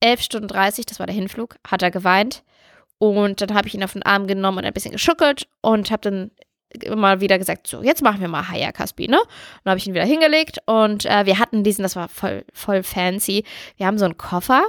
11 0.00 0.22
Stunden 0.22 0.48
30, 0.48 0.86
das 0.86 0.98
war 0.98 1.06
der 1.06 1.14
Hinflug, 1.14 1.56
hat 1.66 1.82
er 1.82 1.90
geweint. 1.90 2.42
Und 2.98 3.40
dann 3.40 3.54
habe 3.54 3.68
ich 3.68 3.74
ihn 3.74 3.84
auf 3.84 3.92
den 3.92 4.02
Arm 4.02 4.26
genommen 4.26 4.58
und 4.58 4.64
ein 4.64 4.72
bisschen 4.72 4.92
geschuckelt 4.92 5.46
und 5.60 5.90
habe 5.90 6.00
dann 6.00 6.30
immer 6.82 7.20
wieder 7.20 7.38
gesagt, 7.38 7.66
so, 7.66 7.82
jetzt 7.82 8.02
machen 8.02 8.20
wir 8.20 8.28
mal 8.28 8.48
Haya 8.48 8.72
Kaspi, 8.72 9.08
ne? 9.08 9.18
Dann 9.62 9.70
habe 9.70 9.78
ich 9.78 9.86
ihn 9.86 9.94
wieder 9.94 10.04
hingelegt 10.04 10.58
und 10.66 11.06
äh, 11.06 11.26
wir 11.26 11.38
hatten 11.38 11.64
diesen, 11.64 11.82
das 11.82 11.96
war 11.96 12.08
voll, 12.08 12.44
voll 12.52 12.82
fancy, 12.82 13.44
wir 13.76 13.86
haben 13.86 13.98
so 13.98 14.04
einen 14.04 14.18
Koffer, 14.18 14.66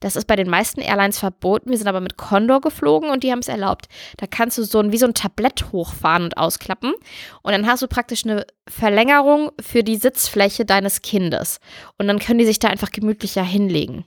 das 0.00 0.16
ist 0.16 0.26
bei 0.26 0.36
den 0.36 0.48
meisten 0.48 0.80
Airlines 0.80 1.18
verboten, 1.18 1.70
wir 1.70 1.76
sind 1.76 1.86
aber 1.86 2.00
mit 2.00 2.16
Condor 2.16 2.62
geflogen 2.62 3.10
und 3.10 3.22
die 3.22 3.30
haben 3.30 3.40
es 3.40 3.48
erlaubt. 3.48 3.86
Da 4.16 4.26
kannst 4.26 4.56
du 4.56 4.64
so 4.64 4.80
ein, 4.80 4.92
wie 4.92 4.96
so 4.96 5.04
ein 5.06 5.12
Tablett 5.12 5.72
hochfahren 5.72 6.24
und 6.24 6.38
ausklappen 6.38 6.94
und 7.42 7.52
dann 7.52 7.66
hast 7.66 7.82
du 7.82 7.86
praktisch 7.86 8.24
eine 8.24 8.46
Verlängerung 8.66 9.52
für 9.60 9.84
die 9.84 9.96
Sitzfläche 9.96 10.64
deines 10.64 11.02
Kindes 11.02 11.60
und 11.98 12.08
dann 12.08 12.18
können 12.18 12.38
die 12.38 12.46
sich 12.46 12.58
da 12.58 12.68
einfach 12.68 12.90
gemütlicher 12.90 13.44
hinlegen. 13.44 14.04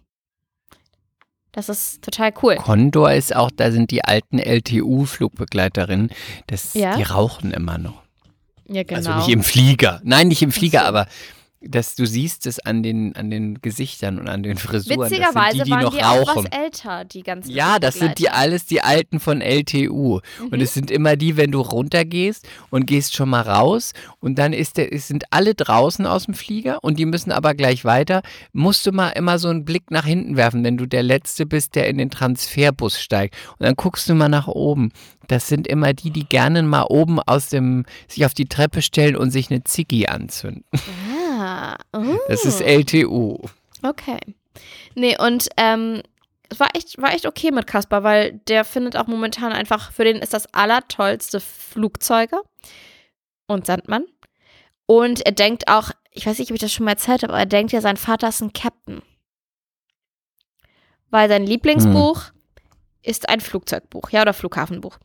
Das 1.53 1.69
ist 1.69 2.01
total 2.03 2.33
cool. 2.41 2.55
Condor 2.55 3.13
ist 3.13 3.35
auch, 3.35 3.49
da 3.55 3.71
sind 3.71 3.91
die 3.91 4.03
alten 4.03 4.39
LTU-Flugbegleiterinnen, 4.39 6.09
das, 6.47 6.73
Ja. 6.73 6.97
die 6.97 7.03
rauchen 7.03 7.51
immer 7.51 7.77
noch. 7.77 8.01
Ja, 8.67 8.83
genau. 8.83 8.97
Also 8.97 9.13
nicht 9.15 9.29
im 9.29 9.43
Flieger. 9.43 10.01
Nein, 10.03 10.27
nicht 10.29 10.41
im 10.41 10.51
Flieger, 10.51 10.85
aber 10.85 11.07
dass 11.67 11.95
du 11.95 12.05
siehst 12.05 12.45
es 12.47 12.59
an 12.59 12.83
den, 12.83 13.15
an 13.15 13.29
den 13.29 13.61
Gesichtern 13.61 14.19
und 14.19 14.27
an 14.27 14.43
den 14.43 14.57
Frisuren. 14.57 15.09
Witzigerweise 15.09 15.57
die, 15.59 15.63
die 15.63 15.71
waren 15.71 15.81
noch 15.83 15.95
die 15.95 16.03
auch 16.03 16.27
rauchen. 16.35 16.47
was 16.51 16.59
älter, 16.59 17.05
die 17.05 17.23
ganzen 17.23 17.51
Ja, 17.51 17.79
das 17.79 17.95
sind 17.95 18.19
die 18.19 18.29
alles 18.29 18.65
die 18.65 18.81
Alten 18.81 19.19
von 19.19 19.41
LTU. 19.41 20.19
Und 20.39 20.51
Mhm. 20.51 20.61
es 20.61 20.73
sind 20.73 20.91
immer 20.91 21.15
die, 21.15 21.37
wenn 21.37 21.51
du 21.51 21.61
runtergehst 21.61 22.47
und 22.69 22.85
gehst 22.85 23.15
schon 23.15 23.29
mal 23.29 23.41
raus 23.41 23.93
und 24.19 24.37
dann 24.39 24.53
ist 24.53 24.77
der, 24.77 24.93
es 24.93 25.07
sind 25.07 25.23
alle 25.31 25.55
draußen 25.55 26.05
aus 26.05 26.25
dem 26.25 26.33
Flieger 26.33 26.79
und 26.83 26.99
die 26.99 27.05
müssen 27.05 27.31
aber 27.31 27.53
gleich 27.53 27.85
weiter, 27.85 28.21
musst 28.51 28.85
du 28.85 28.91
mal 28.91 29.09
immer 29.09 29.39
so 29.39 29.47
einen 29.49 29.65
Blick 29.65 29.89
nach 29.91 30.05
hinten 30.05 30.35
werfen, 30.35 30.63
wenn 30.63 30.77
du 30.77 30.85
der 30.85 31.03
Letzte 31.03 31.45
bist, 31.45 31.75
der 31.75 31.87
in 31.87 31.97
den 31.97 32.09
Transferbus 32.09 32.99
steigt. 33.01 33.35
Und 33.57 33.65
dann 33.65 33.75
guckst 33.75 34.07
du 34.09 34.15
mal 34.15 34.29
nach 34.29 34.47
oben. 34.47 34.91
Das 35.29 35.47
sind 35.47 35.67
immer 35.67 35.93
die, 35.93 36.11
die 36.11 36.25
gerne 36.25 36.61
mal 36.63 36.83
oben 36.89 37.19
aus 37.19 37.47
dem, 37.47 37.85
sich 38.09 38.25
auf 38.25 38.33
die 38.33 38.47
Treppe 38.47 38.81
stellen 38.81 39.15
und 39.15 39.31
sich 39.31 39.49
eine 39.49 39.63
Ziggy 39.63 40.07
anzünden. 40.07 40.65
Ah, 41.53 41.77
oh. 41.93 42.17
Das 42.27 42.45
ist 42.45 42.61
LTU. 42.61 43.37
Okay. 43.83 44.19
Nee, 44.95 45.17
und 45.19 45.49
ähm, 45.57 46.01
es 46.49 46.59
war 46.59 46.69
echt, 46.75 47.01
war 47.01 47.13
echt 47.13 47.25
okay 47.25 47.51
mit 47.51 47.67
Kaspar, 47.67 48.03
weil 48.03 48.39
der 48.47 48.65
findet 48.65 48.95
auch 48.95 49.07
momentan 49.07 49.51
einfach, 49.51 49.91
für 49.91 50.03
den 50.03 50.17
ist 50.17 50.33
das 50.33 50.51
allertollste 50.53 51.39
Flugzeuge 51.39 52.41
und 53.47 53.65
Sandmann. 53.65 54.05
Und 54.85 55.25
er 55.25 55.31
denkt 55.31 55.67
auch, 55.67 55.91
ich 56.11 56.25
weiß 56.25 56.39
nicht, 56.39 56.49
ob 56.51 56.55
ich 56.55 56.61
das 56.61 56.71
schon 56.71 56.85
mal 56.85 56.91
erzählt 56.91 57.23
habe, 57.23 57.33
aber 57.33 57.39
er 57.39 57.45
denkt 57.45 57.71
ja, 57.71 57.81
sein 57.81 57.97
Vater 57.97 58.29
ist 58.29 58.41
ein 58.41 58.53
Captain. 58.53 59.01
Weil 61.09 61.29
sein 61.29 61.45
Lieblingsbuch 61.45 62.23
ist 63.03 63.29
ein 63.29 63.41
Flugzeugbuch, 63.41 64.09
ja, 64.09 64.23
oder 64.23 64.33
Flughafenbuch. 64.33 64.97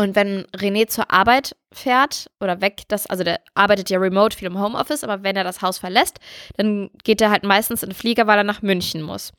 Und 0.00 0.16
wenn 0.16 0.46
René 0.56 0.86
zur 0.86 1.10
Arbeit 1.10 1.54
fährt 1.72 2.30
oder 2.40 2.62
weg, 2.62 2.84
das, 2.88 3.06
also 3.06 3.22
der 3.22 3.38
arbeitet 3.52 3.90
ja 3.90 3.98
remote 3.98 4.34
viel 4.34 4.48
im 4.48 4.58
Homeoffice, 4.58 5.04
aber 5.04 5.22
wenn 5.24 5.36
er 5.36 5.44
das 5.44 5.60
Haus 5.60 5.76
verlässt, 5.76 6.20
dann 6.56 6.88
geht 7.04 7.20
er 7.20 7.30
halt 7.30 7.44
meistens 7.44 7.82
in 7.82 7.90
den 7.90 7.94
Flieger, 7.94 8.26
weil 8.26 8.38
er 8.38 8.44
nach 8.44 8.62
München 8.62 9.02
muss. 9.02 9.34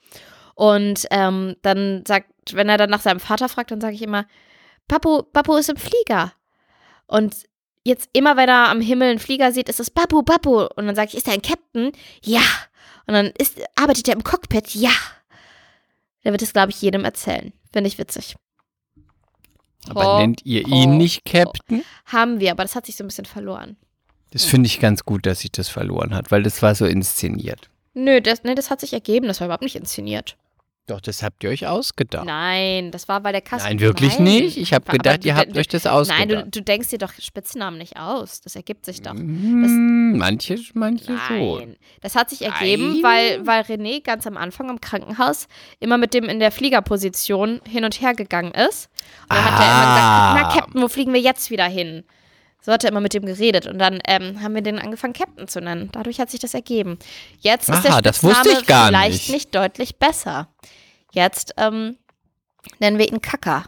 Und 0.54 1.08
ähm, 1.10 1.56
dann 1.64 2.04
sagt, 2.08 2.30
wenn 2.52 2.70
er 2.70 2.78
dann 2.78 2.92
nach 2.92 3.02
seinem 3.02 3.20
Vater 3.20 3.50
fragt, 3.50 3.72
dann 3.72 3.82
sage 3.82 3.96
ich 3.96 4.04
immer, 4.04 4.28
Papu, 4.88 5.24
Papu 5.24 5.56
ist 5.56 5.70
im 5.70 5.78
Flieger. 5.78 6.32
Und 7.08 7.38
jetzt 7.84 8.12
immer, 8.14 8.38
wenn 8.38 8.48
er 8.48 8.70
am 8.70 8.82
Himmel 8.82 9.10
einen 9.10 9.20
Flieger 9.20 9.52
sieht, 9.52 9.68
ist 9.68 9.80
es 9.80 9.90
Papu, 9.90 10.22
Papu. 10.22 10.68
Und 10.76 10.86
dann 10.86 10.96
sage 10.96 11.08
ich, 11.08 11.18
ist 11.18 11.28
er 11.28 11.34
ein 11.34 11.42
Captain? 11.42 11.92
Ja. 12.24 12.44
Und 13.08 13.16
dann 13.16 13.32
ist, 13.40 13.60
arbeitet 13.76 14.08
er 14.10 14.14
im 14.14 14.24
Cockpit? 14.24 14.76
Ja. 14.76 14.94
Der 16.24 16.34
wird 16.34 16.44
es, 16.44 16.54
glaube 16.54 16.70
ich, 16.70 16.80
jedem 16.84 17.04
erzählen. 17.04 17.52
Finde 17.74 17.88
ich 17.88 17.98
witzig. 17.98 18.36
Aber 19.90 20.16
Oh, 20.16 20.20
nennt 20.20 20.46
ihr 20.46 20.66
oh, 20.66 20.76
ihn 20.76 20.98
nicht 20.98 21.26
Captain? 21.26 21.84
Haben 22.06 22.40
wir, 22.40 22.52
aber 22.52 22.64
das 22.64 22.76
hat 22.76 22.86
sich 22.86 22.96
so 22.96 23.04
ein 23.04 23.08
bisschen 23.08 23.26
verloren. 23.26 23.78
Das 24.32 24.46
finde 24.46 24.68
ich 24.68 24.80
ganz 24.80 25.04
gut, 25.04 25.26
dass 25.26 25.40
sich 25.40 25.52
das 25.52 25.68
verloren 25.68 26.14
hat, 26.14 26.32
weil 26.32 26.44
das 26.44 26.62
war 26.62 26.74
so 26.76 26.86
inszeniert. 26.86 27.70
Nö, 27.94 28.22
das, 28.22 28.44
nee, 28.44 28.56
das 28.56 28.70
hat 28.70 28.80
sich 28.80 28.94
ergeben. 28.94 29.28
Das 29.28 29.42
war 29.42 29.48
überhaupt 29.48 29.64
nicht 29.64 29.76
inszeniert. 29.76 30.38
Doch, 30.88 31.00
das 31.00 31.22
habt 31.24 31.44
ihr 31.44 31.52
euch 31.52 31.68
ausgedacht. 31.68 32.26
Nein, 32.26 32.92
das 32.92 33.08
war 33.08 33.22
bei 33.22 33.32
der 33.32 33.42
Kasse. 33.42 33.66
Nein, 33.66 33.80
wirklich 33.80 34.16
Nein. 34.16 34.24
nicht. 34.24 34.58
Ich 34.58 34.74
habe 34.74 34.84
Aber 34.88 34.98
gedacht, 34.98 35.24
du- 35.24 35.28
ihr 35.28 35.36
habt 35.36 35.56
euch 35.56 35.68
das 35.68 35.84
Nein, 35.86 35.94
ausgedacht. 35.94 36.46
du, 36.48 36.50
du 36.50 36.62
denkst 36.64 36.90
dir 36.90 36.98
doch 36.98 37.14
Spitznamen 37.18 37.78
nicht 37.78 37.98
aus. 37.98 38.42
Das 38.42 38.56
ergibt 38.56 38.86
sich 38.86 39.02
doch. 39.02 39.14
Mm, 39.14 40.18
manche, 40.18 40.58
manche 40.74 41.18
schon. 41.28 41.58
Nein, 41.60 41.76
das 42.02 42.16
hat 42.16 42.30
sich 42.32 42.42
ergeben, 42.42 43.00
Nein. 43.00 43.04
weil, 43.04 43.48
weil 43.48 43.62
René 43.64 44.02
ganz 44.04 44.26
am 44.28 44.36
Anfang 44.38 44.70
im 44.70 44.82
Krankenhaus 44.82 45.48
immer 45.80 45.98
mit 45.98 46.14
dem 46.14 46.26
in 46.26 46.40
der 46.40 46.52
Fliegerposition 46.52 47.62
hin 47.68 47.86
und 47.86 48.02
her 48.02 48.14
gegangen 48.14 48.52
ist. 48.52 48.90
Und 49.30 49.36
dann 49.38 49.46
hat 49.46 49.60
er 49.60 49.66
immer 49.66 49.86
Ah. 49.86 50.34
gesagt, 50.34 50.50
na 50.56 50.60
Captain, 50.62 50.82
wo 50.82 50.88
fliegen 50.88 51.14
wir 51.14 51.22
jetzt 51.22 51.52
wieder 51.52 51.66
hin? 51.66 52.04
So 52.62 52.72
hat 52.72 52.84
er 52.84 52.92
immer 52.92 53.02
mit 53.02 53.14
dem 53.14 53.26
geredet 53.26 53.66
und 53.66 53.80
dann 53.80 54.00
ähm, 54.06 54.42
haben 54.42 54.54
wir 54.54 54.62
den 54.62 54.78
angefangen 54.78 55.14
Captain 55.14 55.48
zu 55.48 55.62
nennen. 55.62 55.90
Dadurch 55.92 56.20
hat 56.20 56.30
sich 56.30 56.40
das 56.40 56.54
ergeben. 56.54 57.00
Jetzt 57.40 57.70
ist 57.70 57.86
Aha, 57.86 58.02
der 58.02 58.02
das 58.04 58.18
Spitzname 58.18 58.46
wusste 58.46 58.62
ich 58.62 58.68
gar 58.68 58.88
vielleicht 58.88 59.14
nicht. 59.14 59.32
nicht 59.32 59.56
deutlich 59.56 59.98
besser. 59.98 60.48
Jetzt 61.12 61.56
ähm, 61.58 61.98
nennen 62.80 63.00
wir 63.00 63.08
ihn 63.08 63.22
Kaka. 63.22 63.66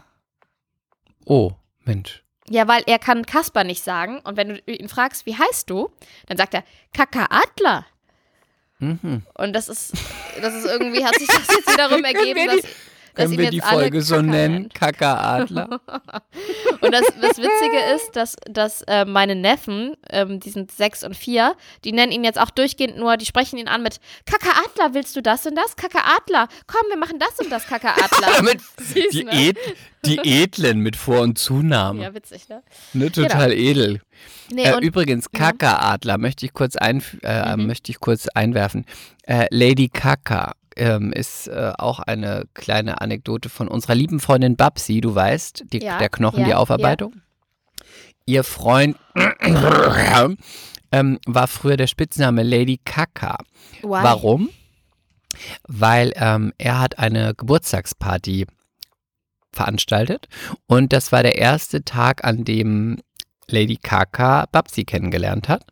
Oh, 1.24 1.52
Mensch. 1.84 2.22
Ja, 2.48 2.68
weil 2.68 2.82
er 2.86 2.98
kann 2.98 3.26
Kasper 3.26 3.64
nicht 3.64 3.82
sagen 3.82 4.20
und 4.20 4.36
wenn 4.36 4.48
du 4.48 4.60
ihn 4.66 4.88
fragst, 4.88 5.26
wie 5.26 5.36
heißt 5.36 5.68
du, 5.68 5.90
dann 6.26 6.36
sagt 6.36 6.54
er 6.54 6.62
Kaka 6.92 7.26
Adler. 7.30 7.86
Mhm. 8.78 9.22
Und 9.34 9.54
das 9.54 9.68
ist, 9.68 9.94
das 10.40 10.54
ist 10.54 10.66
irgendwie, 10.66 11.04
hat 11.04 11.14
sich 11.16 11.26
das 11.26 11.48
jetzt 11.48 11.72
wiederum 11.72 12.04
ergeben, 12.04 12.46
dass 12.46 12.70
Können 13.14 13.38
wir 13.38 13.50
die 13.50 13.60
Folge 13.60 14.02
so 14.02 14.20
nennen? 14.20 14.68
Kakaadler? 14.70 15.80
Und 16.80 16.92
das, 16.92 17.02
das 17.20 17.38
Witzige 17.38 17.78
ist, 17.94 18.16
dass, 18.16 18.36
dass 18.50 18.82
äh, 18.82 19.04
meine 19.04 19.34
Neffen, 19.34 19.94
ähm, 20.10 20.40
die 20.40 20.50
sind 20.50 20.70
sechs 20.72 21.02
und 21.04 21.16
vier, 21.16 21.54
die 21.84 21.92
nennen 21.92 22.12
ihn 22.12 22.24
jetzt 22.24 22.38
auch 22.38 22.50
durchgehend 22.50 22.98
nur, 22.98 23.16
die 23.16 23.24
sprechen 23.26 23.58
ihn 23.58 23.68
an 23.68 23.82
mit 23.82 24.00
Kakaadler, 24.26 24.94
willst 24.94 25.16
du 25.16 25.22
das 25.22 25.46
und 25.46 25.54
das? 25.56 25.76
Kakaadler, 25.76 26.48
komm, 26.66 26.82
wir 26.90 26.98
machen 26.98 27.18
das 27.18 27.38
und 27.40 27.50
das. 27.50 27.64
Mit 28.42 28.60
Süß, 28.80 29.08
die, 29.12 29.24
ne? 29.24 29.48
Ed, 29.48 29.58
die 30.04 30.18
Edlen 30.18 30.80
mit 30.80 30.96
Vor- 30.96 31.20
und 31.22 31.38
Zunamen. 31.38 32.02
Ja, 32.02 32.14
witzig, 32.14 32.48
ne? 32.48 32.62
ne, 32.92 33.10
total 33.10 33.52
edel. 33.52 34.00
Nee, 34.50 34.64
Äh, 34.64 34.74
und, 34.74 34.82
übrigens, 34.82 35.26
ja. 35.32 35.38
Kakaadler 35.50 36.18
möchte 36.18 36.44
ich 36.46 36.52
kurz, 36.52 36.76
äh, 36.76 36.92
Mhm. 36.92 37.66
möchte 37.66 37.90
ich 37.90 38.00
kurz 38.00 38.28
einwerfen. 38.28 38.84
Äh, 39.26 39.46
Lady 39.50 39.88
Kaka 39.88 40.52
ähm, 40.76 41.12
ist 41.12 41.48
äh, 41.48 41.72
auch 41.78 42.00
eine 42.00 42.46
kleine 42.54 43.00
Anekdote 43.00 43.48
von 43.48 43.68
unserer 43.68 43.94
lieben 43.94 44.20
Freundin 44.20 44.56
Babsi, 44.56 45.00
du 45.00 45.14
weißt, 45.14 45.64
die, 45.72 45.82
Ja, 45.82 45.98
der 45.98 46.08
Knochen, 46.08 46.40
ja, 46.40 46.46
die 46.46 46.54
Aufarbeitung. 46.54 47.20
Ihr 48.26 48.44
Freund 48.44 48.96
ähm, 50.92 51.18
war 51.26 51.46
früher 51.46 51.76
der 51.76 51.86
Spitzname 51.86 52.42
Lady 52.42 52.80
Kaka. 52.84 53.38
why? 53.82 53.88
Warum? 54.02 54.50
Weil 55.66 56.12
ähm, 56.16 56.52
er 56.58 56.80
hat 56.80 56.98
eine 56.98 57.34
Geburtstagsparty 57.34 58.46
veranstaltet 59.52 60.28
und 60.66 60.92
das 60.92 61.12
war 61.12 61.22
der 61.22 61.38
erste 61.38 61.84
Tag, 61.84 62.24
an 62.24 62.44
dem 62.44 63.00
Lady 63.48 63.76
Kaka 63.76 64.46
Babsi 64.50 64.84
kennengelernt 64.84 65.48
hat. 65.48 65.66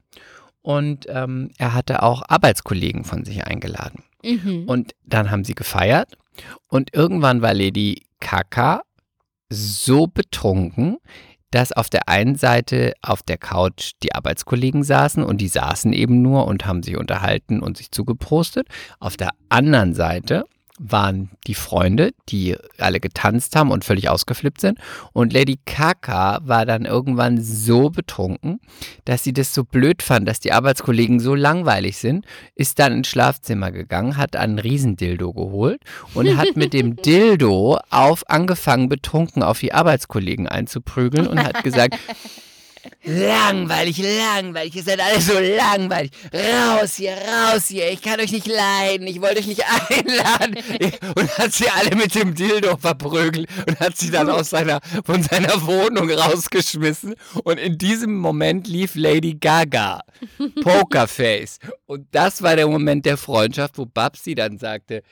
Und 0.62 1.06
ähm, 1.08 1.50
er 1.58 1.74
hatte 1.74 2.02
auch 2.02 2.22
Arbeitskollegen 2.28 3.04
von 3.04 3.24
sich 3.24 3.44
eingeladen. 3.44 4.04
Mhm. 4.24 4.64
Und 4.66 4.92
dann 5.04 5.30
haben 5.30 5.44
sie 5.44 5.54
gefeiert 5.54 6.16
und 6.68 6.94
irgendwann 6.94 7.42
war 7.42 7.54
Lady 7.54 8.02
Kaka 8.20 8.82
so 9.50 10.06
betrunken, 10.06 10.98
dass 11.50 11.72
auf 11.72 11.90
der 11.90 12.08
einen 12.08 12.36
Seite 12.36 12.94
auf 13.02 13.22
der 13.22 13.36
Couch 13.36 13.92
die 14.02 14.14
Arbeitskollegen 14.14 14.82
saßen 14.82 15.22
und 15.22 15.40
die 15.40 15.48
saßen 15.48 15.92
eben 15.92 16.22
nur 16.22 16.46
und 16.46 16.64
haben 16.64 16.82
sich 16.82 16.96
unterhalten 16.96 17.60
und 17.60 17.76
sich 17.76 17.90
zugeprostet. 17.90 18.68
Auf 18.98 19.18
der 19.18 19.30
anderen 19.50 19.94
Seite 19.94 20.44
waren 20.78 21.30
die 21.46 21.54
Freunde, 21.54 22.12
die 22.28 22.56
alle 22.78 22.98
getanzt 22.98 23.56
haben 23.56 23.70
und 23.70 23.84
völlig 23.84 24.08
ausgeflippt 24.08 24.60
sind. 24.60 24.78
Und 25.12 25.32
Lady 25.32 25.58
Kaka 25.64 26.40
war 26.42 26.64
dann 26.64 26.86
irgendwann 26.86 27.42
so 27.42 27.90
betrunken, 27.90 28.60
dass 29.04 29.22
sie 29.22 29.32
das 29.32 29.54
so 29.54 29.64
blöd 29.64 30.02
fand, 30.02 30.26
dass 30.26 30.40
die 30.40 30.52
Arbeitskollegen 30.52 31.20
so 31.20 31.34
langweilig 31.34 31.98
sind, 31.98 32.24
ist 32.54 32.78
dann 32.78 32.92
ins 32.92 33.08
Schlafzimmer 33.08 33.70
gegangen, 33.70 34.16
hat 34.16 34.34
einen 34.34 34.58
Riesendildo 34.58 35.32
geholt 35.32 35.82
und 36.14 36.36
hat 36.36 36.56
mit 36.56 36.72
dem 36.72 36.96
Dildo 37.02 37.78
auf 37.90 38.28
angefangen, 38.28 38.88
betrunken 38.88 39.42
auf 39.42 39.60
die 39.60 39.74
Arbeitskollegen 39.74 40.48
einzuprügeln 40.48 41.26
und 41.26 41.42
hat 41.42 41.62
gesagt, 41.64 41.98
langweilig, 43.04 43.98
langweilig, 43.98 44.76
ihr 44.76 44.82
seid 44.82 45.00
alle 45.00 45.20
so 45.20 45.38
langweilig. 45.38 46.12
Raus 46.32 46.96
hier, 46.96 47.16
raus 47.16 47.68
hier, 47.68 47.90
ich 47.90 48.02
kann 48.02 48.20
euch 48.20 48.32
nicht 48.32 48.46
leiden, 48.46 49.06
ich 49.06 49.20
wollte 49.20 49.40
euch 49.40 49.46
nicht 49.46 49.64
einladen. 49.88 50.56
Und 51.16 51.38
hat 51.38 51.52
sie 51.52 51.68
alle 51.68 51.96
mit 51.96 52.14
dem 52.14 52.34
Dildo 52.34 52.76
verprügelt 52.76 53.48
und 53.66 53.80
hat 53.80 53.96
sie 53.96 54.10
dann 54.10 54.30
aus 54.30 54.50
seiner, 54.50 54.80
von 55.04 55.22
seiner 55.22 55.66
Wohnung 55.66 56.10
rausgeschmissen. 56.10 57.14
Und 57.44 57.58
in 57.58 57.78
diesem 57.78 58.16
Moment 58.16 58.66
lief 58.68 58.94
Lady 58.94 59.34
Gaga, 59.34 60.00
Pokerface. 60.62 61.58
Und 61.86 62.06
das 62.12 62.42
war 62.42 62.56
der 62.56 62.66
Moment 62.66 63.04
der 63.06 63.16
Freundschaft, 63.16 63.78
wo 63.78 63.86
Babsi 63.86 64.34
dann 64.34 64.58
sagte, 64.58 65.02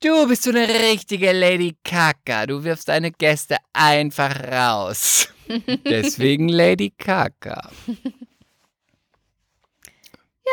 Du 0.00 0.28
bist 0.28 0.42
so 0.42 0.50
eine 0.50 0.68
richtige 0.68 1.32
Lady 1.32 1.74
Kaka. 1.82 2.44
Du 2.44 2.62
wirfst 2.62 2.88
deine 2.88 3.10
Gäste 3.12 3.56
einfach 3.72 4.42
raus. 4.42 5.28
Deswegen 5.84 6.48
Lady 6.48 6.90
Kaka. 6.90 7.70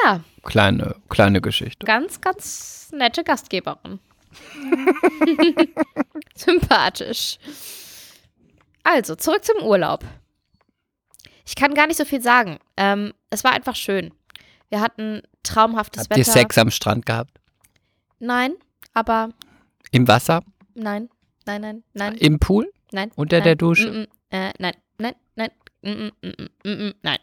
ja, 0.04 0.22
Kleine, 0.44 0.96
kleine 1.10 1.40
Geschichte. 1.42 1.86
ganz, 1.86 2.20
ganz 2.22 2.90
nette 2.92 3.24
Gastgeberin. 3.24 4.00
Sympathisch. 6.36 7.38
Also, 8.84 9.16
zurück 9.16 9.46
zum 9.46 9.64
Urlaub. 9.64 10.04
Ich 11.46 11.56
kann 11.56 11.74
gar 11.74 11.88
nicht 11.88 11.98
so 11.98 12.06
viel 12.06 12.22
sagen. 12.22 12.60
Ähm, 12.78 13.14
es 13.30 13.44
war 13.44 13.52
einfach 13.54 13.76
schön. 13.76 14.14
Wir 14.70 14.82
hatten 14.82 15.22
traumhaftes 15.44 16.02
Habt 16.02 16.10
Wetter. 16.12 16.20
ihr 16.20 16.26
Sex 16.26 16.58
am 16.58 16.72
Strand 16.72 17.06
gehabt? 17.06 17.40
Nein, 18.20 18.54
aber 18.94 19.30
Im 19.92 20.08
Wasser? 20.08 20.42
nein, 20.74 21.10
nein, 21.46 21.62
nein, 21.62 21.84
nein, 21.94 22.16
Im 22.16 22.40
Pool? 22.40 22.72
nein. 22.92 23.12
unter 23.16 23.38
nein, 23.38 23.44
der 23.44 23.56
Dusche? 23.56 24.08
Mm, 24.34 24.38
mm, 24.38 24.40
äh, 24.40 24.54
nein, 24.60 24.74
nein, 24.98 25.16
nein, 25.36 25.52
mm, 25.84 25.90
mm, 25.92 26.12
mm, 26.22 26.34
mm, 26.38 26.50
mm, 26.64 26.88
mm, 26.88 26.94
nein. 27.04 27.20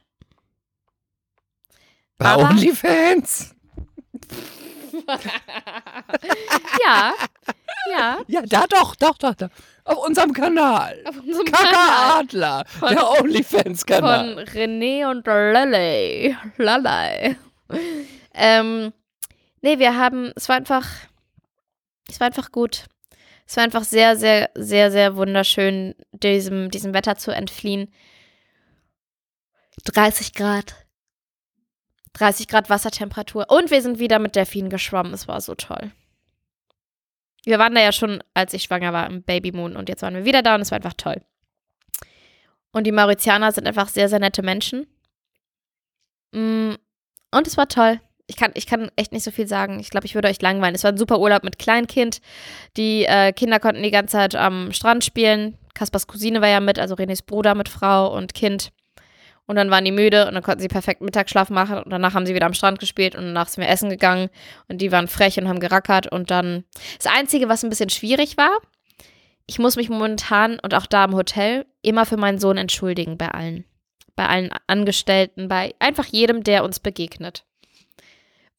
Bei 2.19 2.27
Aber- 2.27 2.51
OnlyFans? 2.51 3.55
ja, 6.85 7.13
ja, 7.91 8.19
Ja, 8.29 8.43
da 8.43 8.67
doch, 8.67 8.95
doch, 8.97 9.17
doch, 9.19 9.35
doch. 9.35 9.49
Auf 9.85 9.99
unserem 10.07 10.33
Kanal. 10.33 11.01
auf 11.07 11.17
unserem 11.19 11.47
Kaka 11.47 11.65
Kanal 11.71 12.21
Adler, 12.21 12.65
Von- 12.67 12.95
der 12.95 13.11
OnlyFans-Kanal. 13.11 14.35
von 14.35 14.45
René 14.55 15.11
und 15.11 15.27
Lele. 15.27 16.37
Lalei. 16.59 17.37
Ähm, 18.35 18.93
nee, 19.63 19.79
wir 19.79 19.97
haben, 19.97 20.33
es 20.37 20.49
war 20.49 20.57
einfach, 20.57 20.87
es 22.09 22.21
war 22.21 22.27
einfach 22.27 22.53
gut. 22.53 22.85
Es 23.51 23.57
war 23.57 23.65
einfach 23.65 23.83
sehr, 23.83 24.17
sehr, 24.17 24.49
sehr, 24.55 24.93
sehr 24.93 25.17
wunderschön, 25.17 25.97
diesem, 26.13 26.71
diesem 26.71 26.95
Wetter 26.95 27.17
zu 27.17 27.33
entfliehen. 27.33 27.93
30 29.87 30.35
Grad. 30.35 30.87
30 32.13 32.47
Grad 32.47 32.71
Wassertemperatur. 32.71 33.51
Und 33.51 33.73
wir 33.73 33.83
sind 33.83 33.99
wieder 33.99 34.21
mit 34.21 34.37
Delfinen 34.37 34.71
geschwommen. 34.71 35.13
Es 35.13 35.27
war 35.27 35.41
so 35.41 35.57
toll. 35.57 35.91
Wir 37.45 37.59
waren 37.59 37.75
da 37.75 37.81
ja 37.81 37.91
schon, 37.91 38.23
als 38.35 38.55
ich 38.55 38.63
schwanger 38.63 38.93
war, 38.93 39.11
im 39.11 39.25
Babymoon. 39.25 39.75
Und 39.75 39.89
jetzt 39.89 40.03
waren 40.03 40.15
wir 40.15 40.25
wieder 40.25 40.43
da 40.43 40.55
und 40.55 40.61
es 40.61 40.71
war 40.71 40.77
einfach 40.77 40.95
toll. 40.95 41.21
Und 42.71 42.85
die 42.85 42.93
Mauritianer 42.93 43.51
sind 43.51 43.67
einfach 43.67 43.89
sehr, 43.89 44.09
sehr 44.09 44.21
nette 44.21 44.43
Menschen. 44.43 44.87
Mm, 46.31 46.75
Und 47.33 47.47
es 47.49 47.57
war 47.57 47.67
toll. 47.67 48.01
Ich 48.31 48.37
kann, 48.37 48.53
ich 48.55 48.67
kann 48.67 48.93
echt 48.95 49.11
nicht 49.11 49.25
so 49.25 49.33
viel 49.33 49.49
sagen. 49.49 49.81
Ich 49.81 49.91
glaube, 49.91 50.07
ich 50.07 50.15
würde 50.15 50.29
euch 50.29 50.41
langweilen. 50.41 50.77
Es 50.77 50.85
war 50.85 50.93
ein 50.93 50.97
super 50.97 51.19
Urlaub 51.19 51.43
mit 51.43 51.59
Kleinkind. 51.59 52.21
Die 52.77 53.05
äh, 53.05 53.33
Kinder 53.33 53.59
konnten 53.59 53.83
die 53.83 53.91
ganze 53.91 54.13
Zeit 54.13 54.37
am 54.37 54.73
Strand 54.73 55.05
spielen. 55.05 55.59
Kaspers 55.75 56.07
Cousine 56.07 56.41
war 56.41 56.49
ja 56.49 56.61
mit, 56.61 56.79
also 56.79 56.95
Renés 56.95 57.27
Bruder 57.27 57.57
mit 57.57 57.69
Frau 57.69 58.17
und 58.17 58.33
Kind. 58.33 58.71
Und 59.47 59.57
dann 59.57 59.69
waren 59.69 59.85
die 59.85 59.91
müde 59.91 60.29
und 60.29 60.35
dann 60.35 60.45
konnten 60.45 60.61
sie 60.61 60.69
perfekt 60.69 61.01
Mittagsschlaf 61.01 61.51
machen. 61.51 61.79
Und 61.79 61.91
danach 61.91 62.15
haben 62.15 62.25
sie 62.25 62.37
wieder 62.37 62.47
am 62.47 62.55
Strand 62.55 62.79
gespielt 62.79 63.17
und 63.17 63.23
danach 63.25 63.49
sind 63.49 63.65
wir 63.65 63.69
essen 63.69 63.91
gegangen. 63.91 64.29
Und 64.69 64.79
die 64.81 64.93
waren 64.93 65.09
frech 65.09 65.41
und 65.41 65.49
haben 65.49 65.59
gerackert. 65.59 66.07
Und 66.07 66.31
dann. 66.31 66.63
Das 67.03 67.13
Einzige, 67.13 67.49
was 67.49 67.65
ein 67.65 67.69
bisschen 67.69 67.91
schwierig 67.91 68.37
war, 68.37 68.61
ich 69.47 69.59
muss 69.59 69.75
mich 69.75 69.91
momentan 69.91 70.61
und 70.61 70.73
auch 70.75 70.87
da 70.87 71.05
im 71.05 71.17
Hotel 71.17 71.67
immer 71.83 72.07
für 72.07 72.17
meinen 72.17 72.39
Sohn 72.39 72.59
entschuldigen 72.59 73.19
bei 73.19 73.27
allen. 73.27 73.65
Bei 74.15 74.27
allen 74.27 74.51
Angestellten, 74.69 75.49
bei 75.49 75.75
einfach 75.81 76.07
jedem, 76.07 76.45
der 76.45 76.63
uns 76.63 76.79
begegnet. 76.79 77.45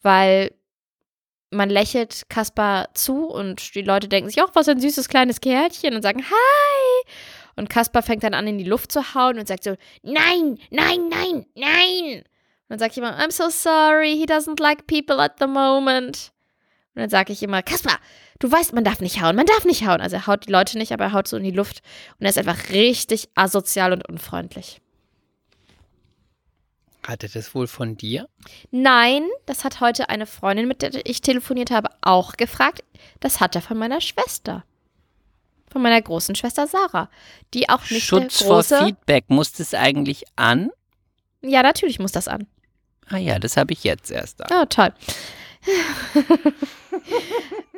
Weil 0.02 0.52
man 1.52 1.70
lächelt 1.70 2.30
Kaspar 2.30 2.90
zu 2.94 3.28
und 3.28 3.76
die 3.76 3.82
Leute 3.82 4.08
denken 4.08 4.30
sich, 4.30 4.42
ach, 4.42 4.52
was 4.54 4.70
ein 4.70 4.80
süßes 4.80 5.10
kleines 5.10 5.42
Kerlchen 5.42 5.96
und 5.96 6.02
sagen 6.02 6.24
Hi. 6.24 7.12
Und 7.56 7.70
Kaspar 7.70 8.02
fängt 8.02 8.24
dann 8.24 8.34
an, 8.34 8.48
in 8.48 8.58
die 8.58 8.64
Luft 8.64 8.92
zu 8.92 9.14
hauen 9.14 9.38
und 9.38 9.48
sagt 9.48 9.66
so, 9.66 9.76
nein, 10.02 10.58
nein, 10.70 11.10
nein, 11.10 11.46
nein. 11.56 12.24
Und 12.24 12.70
dann 12.70 12.80
sage 12.80 12.92
ich 12.92 12.98
immer, 12.98 13.20
I'm 13.20 13.32
so 13.32 13.50
sorry, 13.50 14.16
he 14.16 14.26
doesn't 14.26 14.62
like 14.62 14.88
people 14.88 15.22
at 15.22 15.34
the 15.40 15.48
moment. 15.48 16.32
Und 16.96 17.02
dann 17.02 17.10
sage 17.10 17.34
ich 17.34 17.44
immer, 17.44 17.62
Kaspar, 17.62 18.00
du 18.40 18.50
weißt, 18.50 18.74
man 18.74 18.86
darf 18.86 19.02
nicht 19.02 19.22
hauen, 19.22 19.36
man 19.36 19.46
darf 19.46 19.66
nicht 19.66 19.86
hauen. 19.86 20.00
Also 20.00 20.16
er 20.16 20.28
haut 20.28 20.48
die 20.48 20.52
Leute 20.52 20.78
nicht, 20.78 20.94
aber 20.94 21.06
er 21.06 21.14
haut 21.14 21.28
so 21.28 21.36
in 21.38 21.44
die 21.44 21.52
Luft. 21.52 21.82
Und 22.20 22.26
er 22.26 22.30
ist 22.30 22.38
einfach 22.38 22.70
richtig 22.70 23.30
asozial 23.36 23.92
und 23.92 24.08
unfreundlich. 24.08 24.82
Hatte 27.04 27.28
das 27.30 27.56
wohl 27.56 27.68
von 27.68 27.98
dir? 27.98 28.28
Nein, 28.70 29.28
das 29.46 29.64
hat 29.64 29.82
heute 29.82 30.10
eine 30.10 30.28
Freundin, 30.28 30.68
mit 30.68 30.82
der 30.82 31.06
ich 31.06 31.22
telefoniert 31.22 31.72
habe, 31.72 31.90
auch 32.02 32.34
gefragt. 32.34 32.84
Das 33.20 33.40
hat 33.40 33.56
er 33.56 33.62
von 33.62 33.78
meiner 33.78 34.02
Schwester. 34.02 34.64
Von 35.72 35.82
meiner 35.82 36.02
großen 36.02 36.36
Schwester 36.36 36.68
Sarah. 36.68 37.10
Die 37.54 37.70
auch 37.70 37.90
nicht 37.90 38.06
Schutz 38.06 38.40
der 38.40 38.48
vor 38.48 38.58
große. 38.58 38.86
Feedback, 38.86 39.26
muss 39.30 39.54
das 39.54 39.74
eigentlich 39.74 40.26
an? 40.36 40.70
Ja, 41.42 41.64
natürlich 41.64 41.98
muss 41.98 42.12
das 42.12 42.28
an. 42.28 42.46
Ah 43.08 43.18
ja, 43.18 43.40
das 43.40 43.58
habe 43.58 43.74
ich 43.74 43.84
jetzt 43.84 44.12
erst 44.12 44.42
an. 44.44 44.50
Oh, 44.52 44.66
toll. 44.66 44.94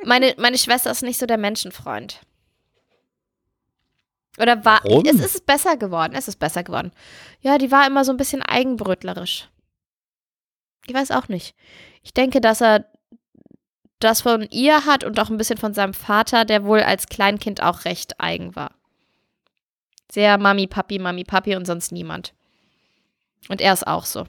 meine, 0.04 0.36
meine 0.38 0.58
Schwester 0.58 0.92
ist 0.92 1.02
nicht 1.02 1.20
so 1.20 1.26
der 1.26 1.38
Menschenfreund. 1.38 2.20
Oder 4.40 4.66
war. 4.66 4.82
Warum? 4.84 5.06
Es 5.06 5.20
ist 5.20 5.46
besser 5.46 5.78
geworden. 5.78 6.14
Es 6.16 6.28
ist 6.28 6.40
besser 6.40 6.64
geworden. 6.64 6.92
Ja, 7.42 7.58
die 7.58 7.72
war 7.72 7.86
immer 7.86 8.04
so 8.04 8.12
ein 8.12 8.18
bisschen 8.18 8.42
eigenbrötlerisch. 8.42 9.50
Ich 10.86 10.94
weiß 10.94 11.12
auch 11.12 11.28
nicht. 11.28 11.56
Ich 12.02 12.14
denke, 12.14 12.42
dass 12.42 12.62
er 12.62 12.86
das 14.00 14.22
von 14.22 14.48
ihr 14.50 14.86
hat 14.86 15.04
und 15.04 15.20
auch 15.20 15.30
ein 15.30 15.38
bisschen 15.38 15.58
von 15.58 15.74
seinem 15.74 15.94
Vater, 15.94 16.46
der 16.46 16.66
wohl 16.66 16.82
als 16.82 17.08
Kleinkind 17.08 17.62
auch 17.62 17.86
recht 17.86 18.20
eigen 18.20 18.56
war. 18.56 18.72
Sehr 20.12 20.38
Mami, 20.38 20.68
Papi, 20.68 21.00
Mami, 21.00 21.24
Papi 21.24 21.56
und 21.56 21.66
sonst 21.66 21.92
niemand. 21.92 22.34
Und 23.50 23.62
er 23.62 23.74
ist 23.74 23.88
auch 23.88 24.06
so. 24.06 24.26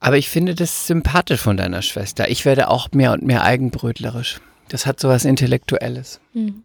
Aber 0.00 0.16
ich 0.16 0.28
finde 0.28 0.54
das 0.54 0.86
sympathisch 0.86 1.40
von 1.40 1.56
deiner 1.56 1.82
Schwester. 1.82 2.28
Ich 2.28 2.44
werde 2.44 2.68
auch 2.68 2.90
mehr 2.92 3.12
und 3.12 3.22
mehr 3.22 3.42
eigenbrötlerisch. 3.42 4.40
Das 4.68 4.86
hat 4.86 5.00
so 5.00 5.08
was 5.08 5.24
Intellektuelles. 5.24 6.20
Mhm. 6.32 6.64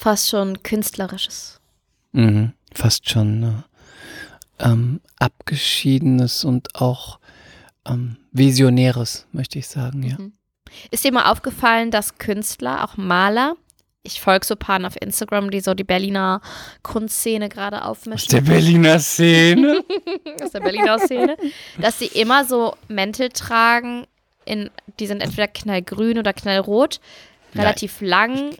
Fast 0.00 0.30
schon 0.30 0.62
Künstlerisches. 0.62 1.60
Mhm. 2.12 2.54
Fast 2.72 3.10
schon 3.10 3.40
ne? 3.40 3.64
ähm, 4.58 5.02
Abgeschiedenes 5.18 6.42
und 6.42 6.74
auch 6.74 7.18
ähm, 7.86 8.16
Visionäres, 8.32 9.26
möchte 9.32 9.58
ich 9.58 9.68
sagen, 9.68 10.02
ja. 10.02 10.16
Mhm. 10.16 10.32
Ist 10.90 11.04
dir 11.04 11.12
mal 11.12 11.30
aufgefallen, 11.30 11.90
dass 11.90 12.16
Künstler, 12.16 12.82
auch 12.82 12.96
Maler, 12.96 13.56
ich 14.02 14.22
folge 14.22 14.46
so 14.46 14.56
Paaren 14.56 14.86
auf 14.86 14.96
Instagram, 14.98 15.50
die 15.50 15.60
so 15.60 15.74
die 15.74 15.84
Berliner 15.84 16.40
Kunstszene 16.82 17.50
gerade 17.50 17.84
aufmischen. 17.84 18.38
Aus 18.38 18.44
der 18.46 18.50
Berliner 18.50 19.00
Szene? 19.00 19.84
Aus 20.42 20.52
der 20.52 20.60
Berliner 20.60 20.98
Szene. 20.98 21.36
Dass 21.78 21.98
sie 21.98 22.06
immer 22.06 22.46
so 22.46 22.74
Mäntel 22.88 23.28
tragen, 23.28 24.06
in, 24.46 24.70
die 24.98 25.06
sind 25.06 25.20
entweder 25.20 25.46
knallgrün 25.46 26.18
oder 26.18 26.32
knallrot, 26.32 27.00
relativ 27.54 28.00
Nein. 28.00 28.08
lang, 28.08 28.50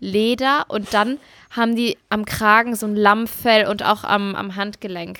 Leder 0.00 0.66
und 0.68 0.92
dann 0.94 1.18
haben 1.50 1.76
die 1.76 1.96
am 2.08 2.24
Kragen 2.24 2.74
so 2.74 2.86
ein 2.86 2.96
Lammfell 2.96 3.66
und 3.66 3.82
auch 3.84 4.04
am, 4.04 4.34
am 4.34 4.56
Handgelenk. 4.56 5.18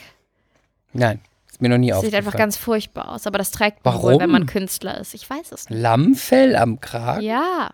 Nein, 0.92 1.20
ist 1.50 1.60
mir 1.60 1.68
noch 1.68 1.78
nie 1.78 1.92
aufgefallen. 1.92 2.10
Sieht 2.10 2.18
einfach 2.18 2.38
ganz 2.38 2.56
furchtbar 2.56 3.10
aus, 3.10 3.26
aber 3.26 3.38
das 3.38 3.50
trägt 3.50 3.84
man 3.84 4.02
wohl, 4.02 4.18
wenn 4.18 4.30
man 4.30 4.46
Künstler 4.46 4.98
ist. 4.98 5.14
Ich 5.14 5.28
weiß 5.28 5.52
es 5.52 5.68
nicht. 5.68 5.80
Lammfell 5.80 6.56
am 6.56 6.80
Kragen? 6.80 7.22
Ja, 7.22 7.70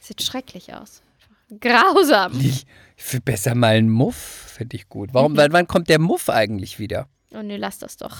sieht 0.00 0.22
schrecklich 0.22 0.74
aus. 0.74 1.02
Grausam. 1.60 2.38
Ich, 2.40 2.66
ich 2.96 3.12
will 3.12 3.20
besser 3.20 3.54
mal 3.54 3.76
einen 3.76 3.88
Muff, 3.88 4.16
finde 4.16 4.76
ich 4.76 4.88
gut. 4.88 5.10
Warum, 5.12 5.32
mhm. 5.32 5.48
wann 5.50 5.66
kommt 5.66 5.88
der 5.88 5.98
Muff 5.98 6.28
eigentlich 6.28 6.78
wieder? 6.78 7.08
Oh 7.34 7.42
nee, 7.42 7.56
lass 7.56 7.78
das 7.78 7.96
doch. 7.96 8.18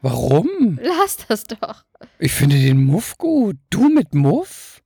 Warum? 0.00 0.78
Lass 0.82 1.18
das 1.28 1.44
doch. 1.44 1.84
Ich 2.18 2.32
finde 2.32 2.56
den 2.56 2.84
Muff 2.84 3.18
gut. 3.18 3.56
Du 3.70 3.88
mit 3.88 4.14
Muff? 4.14 4.82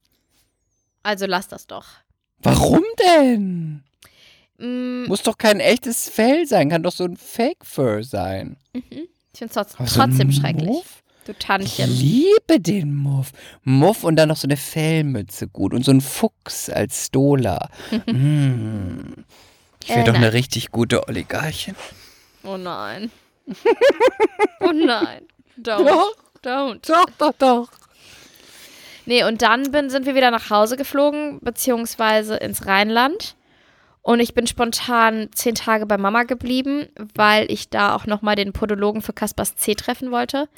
Also 1.03 1.27
lass 1.27 1.49
das 1.49 1.67
doch. 1.67 1.87
Warum 2.43 2.83
denn? 2.99 3.83
Mm. 4.59 5.05
Muss 5.07 5.23
doch 5.23 5.39
kein 5.39 5.61
echtes 5.61 6.09
Fell 6.09 6.47
sein, 6.47 6.71
kann 6.71 6.83
doch 6.83 6.93
so 6.93 7.05
ein 7.05 7.17
Fake-Fur 7.17 8.03
sein. 8.05 8.57
Mhm. 8.73 9.09
Ich 9.33 9.39
finde 9.39 9.61
es 9.61 9.93
trotzdem, 9.95 10.31
so 10.31 10.41
schrecklich. 10.41 10.67
Muff? 10.67 11.03
Du 11.25 11.35
Tantchen. 11.35 11.91
Ich 11.91 12.01
liebe 12.01 12.61
den 12.61 12.95
Muff. 12.97 13.33
Muff 13.63 14.03
und 14.03 14.17
dann 14.17 14.29
noch 14.29 14.37
so 14.37 14.47
eine 14.47 14.57
Fellmütze 14.57 15.47
gut 15.47 15.73
und 15.73 15.85
so 15.85 15.93
ein 15.93 16.01
Fuchs 16.01 16.69
als 16.69 17.07
Stola. 17.07 17.71
mm. 18.07 19.25
Ich 19.83 19.89
wäre 19.89 20.01
äh, 20.01 20.05
doch 20.05 20.13
nein. 20.13 20.25
eine 20.25 20.33
richtig 20.33 20.71
gute 20.71 21.07
Oligarchin. 21.09 21.77
Oh 22.43 22.57
nein. 22.57 23.11
oh 24.61 24.73
nein. 24.73 25.23
Don't. 25.57 25.87
Doch. 25.87 26.17
Don't. 26.43 26.89
Doch, 26.89 27.07
doch, 27.19 27.33
doch. 27.39 27.69
Nee, 29.07 29.25
und 29.25 29.43
dann 29.43 29.71
bin, 29.73 29.91
sind 29.91 30.07
wir 30.07 30.15
wieder 30.15 30.31
nach 30.31 30.51
Hause 30.51 30.77
geflogen, 30.77 31.41
beziehungsweise 31.41 32.37
ins 32.37 32.67
Rheinland. 32.67 33.37
Und 34.03 34.19
ich 34.21 34.35
bin 34.35 34.47
spontan 34.47 35.31
zehn 35.33 35.55
Tage 35.55 35.87
bei 35.87 35.97
Mama 35.97 36.25
geblieben, 36.25 36.89
weil 37.15 37.51
ich 37.51 37.71
da 37.71 37.95
auch 37.95 38.07
nochmal 38.07 38.35
den 38.35 38.53
Podologen 38.53 39.01
für 39.01 39.13
Kaspers 39.13 39.57
C 39.57 39.75
treffen 39.75 40.11
wollte. 40.11 40.49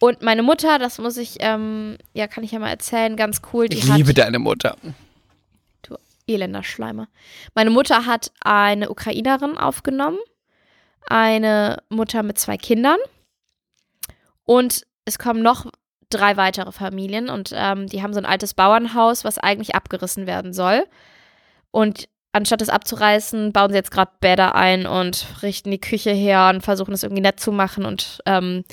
Und 0.00 0.22
meine 0.22 0.42
Mutter, 0.42 0.78
das 0.78 0.98
muss 0.98 1.18
ich, 1.18 1.36
ähm, 1.40 1.98
ja, 2.14 2.26
kann 2.26 2.42
ich 2.42 2.52
ja 2.52 2.58
mal 2.58 2.70
erzählen, 2.70 3.16
ganz 3.16 3.42
cool. 3.52 3.66
ich 3.70 3.84
liebe 3.84 4.14
deine 4.14 4.38
Mutter. 4.38 4.78
Du 5.82 5.96
elender 6.26 6.62
Schleimer. 6.62 7.08
Meine 7.54 7.68
Mutter 7.68 8.06
hat 8.06 8.32
eine 8.40 8.88
Ukrainerin 8.88 9.58
aufgenommen, 9.58 10.18
eine 11.06 11.82
Mutter 11.90 12.22
mit 12.22 12.38
zwei 12.38 12.56
Kindern. 12.56 12.98
Und 14.44 14.86
es 15.04 15.18
kommen 15.18 15.42
noch 15.42 15.66
drei 16.10 16.36
weitere 16.36 16.72
Familien 16.72 17.30
und 17.30 17.52
ähm, 17.54 17.86
die 17.86 18.02
haben 18.02 18.12
so 18.12 18.18
ein 18.18 18.26
altes 18.26 18.54
Bauernhaus, 18.54 19.24
was 19.24 19.38
eigentlich 19.38 19.74
abgerissen 19.74 20.26
werden 20.26 20.52
soll. 20.52 20.84
Und 21.70 22.08
anstatt 22.32 22.62
es 22.62 22.68
abzureißen, 22.68 23.52
bauen 23.52 23.70
sie 23.70 23.76
jetzt 23.76 23.90
gerade 23.90 24.12
Bäder 24.20 24.54
ein 24.54 24.86
und 24.86 25.26
richten 25.42 25.70
die 25.70 25.80
Küche 25.80 26.10
her 26.10 26.50
und 26.52 26.62
versuchen 26.62 26.92
es 26.94 27.02
irgendwie 27.02 27.22
nett 27.22 27.40
zu 27.40 27.52
machen 27.52 27.84
und 27.84 28.20
ähm, 28.26 28.64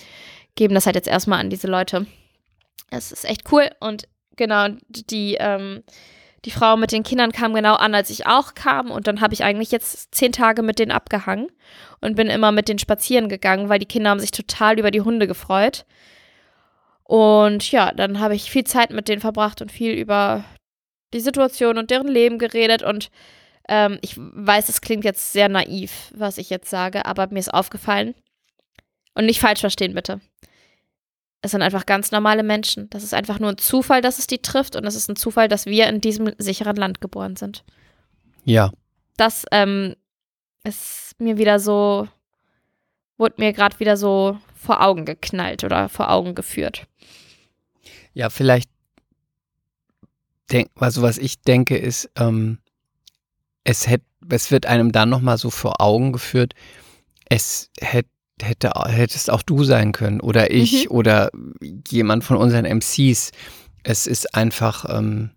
geben 0.55 0.73
das 0.73 0.85
halt 0.85 0.95
jetzt 0.95 1.07
erstmal 1.07 1.39
an 1.39 1.49
diese 1.49 1.67
Leute. 1.67 2.07
Es 2.89 3.11
ist 3.11 3.25
echt 3.25 3.51
cool 3.51 3.69
und 3.79 4.07
genau, 4.35 4.67
die, 4.87 5.35
ähm, 5.39 5.83
die 6.45 6.51
Frau 6.51 6.77
mit 6.77 6.91
den 6.91 7.03
Kindern 7.03 7.31
kam 7.31 7.53
genau 7.53 7.75
an, 7.75 7.93
als 7.93 8.09
ich 8.09 8.25
auch 8.25 8.53
kam 8.53 8.91
und 8.91 9.07
dann 9.07 9.21
habe 9.21 9.33
ich 9.33 9.43
eigentlich 9.43 9.71
jetzt 9.71 10.13
zehn 10.13 10.31
Tage 10.31 10.61
mit 10.61 10.79
denen 10.79 10.91
abgehangen 10.91 11.47
und 11.99 12.15
bin 12.15 12.27
immer 12.27 12.51
mit 12.51 12.69
denen 12.69 12.79
spazieren 12.79 13.29
gegangen, 13.29 13.69
weil 13.69 13.79
die 13.79 13.85
Kinder 13.85 14.11
haben 14.11 14.19
sich 14.19 14.31
total 14.31 14.79
über 14.79 14.91
die 14.91 15.01
Hunde 15.01 15.27
gefreut. 15.27 15.85
Und 17.07 17.71
ja, 17.71 17.93
dann 17.93 18.19
habe 18.19 18.35
ich 18.35 18.51
viel 18.51 18.65
Zeit 18.65 18.91
mit 18.91 19.07
denen 19.07 19.21
verbracht 19.21 19.61
und 19.61 19.71
viel 19.71 19.93
über 19.93 20.43
die 21.13 21.21
Situation 21.21 21.77
und 21.77 21.89
deren 21.89 22.07
Leben 22.07 22.37
geredet 22.37 22.83
und 22.83 23.09
ähm, 23.69 23.97
ich 24.01 24.15
weiß, 24.17 24.67
es 24.67 24.81
klingt 24.81 25.05
jetzt 25.05 25.31
sehr 25.31 25.47
naiv, 25.47 26.11
was 26.13 26.37
ich 26.37 26.49
jetzt 26.49 26.69
sage, 26.69 27.05
aber 27.05 27.27
mir 27.27 27.39
ist 27.39 27.53
aufgefallen. 27.53 28.13
Und 29.13 29.25
nicht 29.25 29.39
falsch 29.39 29.61
verstehen, 29.61 29.93
bitte. 29.93 30.21
Es 31.41 31.51
sind 31.51 31.61
einfach 31.61 31.85
ganz 31.85 32.11
normale 32.11 32.43
Menschen. 32.43 32.89
Das 32.89 33.03
ist 33.03 33.13
einfach 33.13 33.39
nur 33.39 33.49
ein 33.49 33.57
Zufall, 33.57 34.01
dass 34.01 34.19
es 34.19 34.27
die 34.27 34.41
trifft 34.41 34.75
und 34.75 34.85
es 34.85 34.95
ist 34.95 35.09
ein 35.09 35.15
Zufall, 35.15 35.47
dass 35.47 35.65
wir 35.65 35.87
in 35.87 36.01
diesem 36.01 36.33
sicheren 36.37 36.75
Land 36.75 37.01
geboren 37.01 37.35
sind. 37.35 37.63
Ja. 38.43 38.71
Das 39.17 39.45
ähm, 39.51 39.95
ist 40.63 41.15
mir 41.19 41.37
wieder 41.37 41.59
so, 41.59 42.07
wurde 43.17 43.35
mir 43.37 43.53
gerade 43.53 43.79
wieder 43.79 43.97
so 43.97 44.37
vor 44.57 44.81
Augen 44.81 45.05
geknallt 45.05 45.63
oder 45.63 45.89
vor 45.89 46.09
Augen 46.09 46.35
geführt. 46.35 46.87
Ja, 48.13 48.29
vielleicht, 48.29 48.69
denk, 50.51 50.69
also 50.75 51.01
was 51.01 51.17
ich 51.17 51.41
denke, 51.41 51.77
ist, 51.77 52.09
ähm, 52.17 52.59
es, 53.63 53.87
hätt, 53.87 54.01
es 54.29 54.51
wird 54.51 54.65
einem 54.65 54.91
dann 54.91 55.09
nochmal 55.09 55.37
so 55.37 55.49
vor 55.49 55.81
Augen 55.81 56.11
geführt, 56.11 56.53
es 57.29 57.69
hätte 57.79 58.09
hätte, 58.41 58.71
hättest 58.87 59.31
auch 59.31 59.41
du 59.41 59.63
sein 59.63 59.91
können 59.91 60.21
oder 60.21 60.51
ich 60.51 60.85
mhm. 60.85 60.91
oder 60.91 61.31
jemand 61.89 62.23
von 62.23 62.37
unseren 62.37 62.65
MCs. 62.65 63.31
Es 63.83 64.07
ist 64.07 64.35
einfach, 64.35 64.85
ähm, 64.89 65.31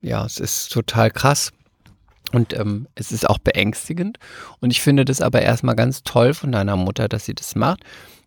ja, 0.00 0.24
es 0.24 0.38
ist 0.38 0.72
total 0.72 1.10
krass. 1.10 1.52
Und 2.32 2.54
ähm, 2.54 2.88
es 2.96 3.12
ist 3.12 3.28
auch 3.28 3.38
beängstigend. 3.38 4.18
Und 4.60 4.70
ich 4.70 4.80
finde 4.80 5.04
das 5.04 5.20
aber 5.20 5.42
erstmal 5.42 5.76
ganz 5.76 6.02
toll 6.02 6.34
von 6.34 6.50
deiner 6.50 6.76
Mutter, 6.76 7.08
dass 7.08 7.24
sie 7.24 7.34
das 7.34 7.54
macht. 7.54 7.80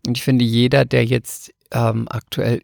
Und 0.06 0.18
ich 0.18 0.24
finde, 0.24 0.46
jeder, 0.46 0.86
der 0.86 1.06
jetzt 1.06 1.54
ähm, 1.72 2.08
aktuell 2.10 2.62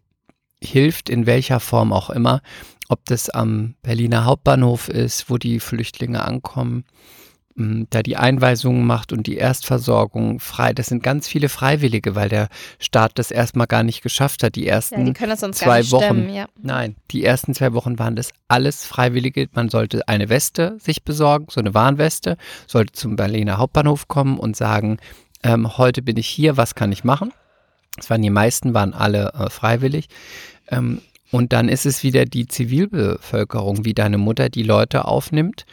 hilft, 0.61 1.09
in 1.09 1.25
welcher 1.25 1.59
Form 1.59 1.93
auch 1.93 2.09
immer, 2.09 2.41
ob 2.87 3.05
das 3.05 3.29
am 3.29 3.75
Berliner 3.81 4.25
Hauptbahnhof 4.25 4.89
ist, 4.89 5.29
wo 5.29 5.37
die 5.37 5.59
Flüchtlinge 5.59 6.23
ankommen, 6.23 6.85
da 7.57 8.03
die 8.03 8.17
Einweisungen 8.17 8.85
macht 8.85 9.13
und 9.13 9.27
die 9.27 9.37
Erstversorgung 9.37 10.41
frei. 10.41 10.73
Das 10.73 10.87
sind 10.87 11.01
ganz 11.01 11.25
viele 11.29 11.47
Freiwillige, 11.47 12.13
weil 12.13 12.27
der 12.27 12.49
Staat 12.79 13.13
das 13.15 13.31
erstmal 13.31 13.65
gar 13.65 13.83
nicht 13.83 14.01
geschafft 14.01 14.43
hat. 14.43 14.55
Die 14.55 14.67
ersten 14.67 15.07
ja, 15.07 15.13
die 15.13 15.51
zwei 15.53 15.89
Wochen. 15.91 16.03
Stemmen, 16.03 16.33
ja. 16.33 16.47
Nein, 16.61 16.97
die 17.11 17.23
ersten 17.23 17.53
zwei 17.53 17.71
Wochen 17.71 17.97
waren 17.97 18.17
das 18.17 18.31
alles 18.49 18.83
Freiwillige. 18.83 19.47
Man 19.53 19.69
sollte 19.69 20.05
eine 20.09 20.27
Weste 20.27 20.75
sich 20.79 21.03
besorgen, 21.03 21.47
so 21.49 21.61
eine 21.61 21.73
Warnweste, 21.73 22.35
sollte 22.67 22.91
zum 22.91 23.15
Berliner 23.15 23.57
Hauptbahnhof 23.57 24.09
kommen 24.09 24.37
und 24.37 24.57
sagen, 24.57 24.97
ähm, 25.43 25.77
heute 25.77 26.01
bin 26.01 26.17
ich 26.17 26.27
hier, 26.27 26.57
was 26.57 26.75
kann 26.75 26.91
ich 26.91 27.03
machen? 27.03 27.31
Das 27.97 28.09
waren 28.09 28.21
die 28.21 28.29
meisten, 28.29 28.73
waren 28.73 28.93
alle 28.93 29.33
äh, 29.33 29.49
freiwillig. 29.49 30.07
Ähm, 30.69 31.01
und 31.31 31.53
dann 31.53 31.69
ist 31.69 31.85
es 31.85 32.03
wieder 32.03 32.25
die 32.25 32.47
Zivilbevölkerung, 32.47 33.85
wie 33.85 33.93
deine 33.93 34.17
Mutter 34.17 34.49
die 34.49 34.63
Leute 34.63 35.05
aufnimmt 35.05 35.65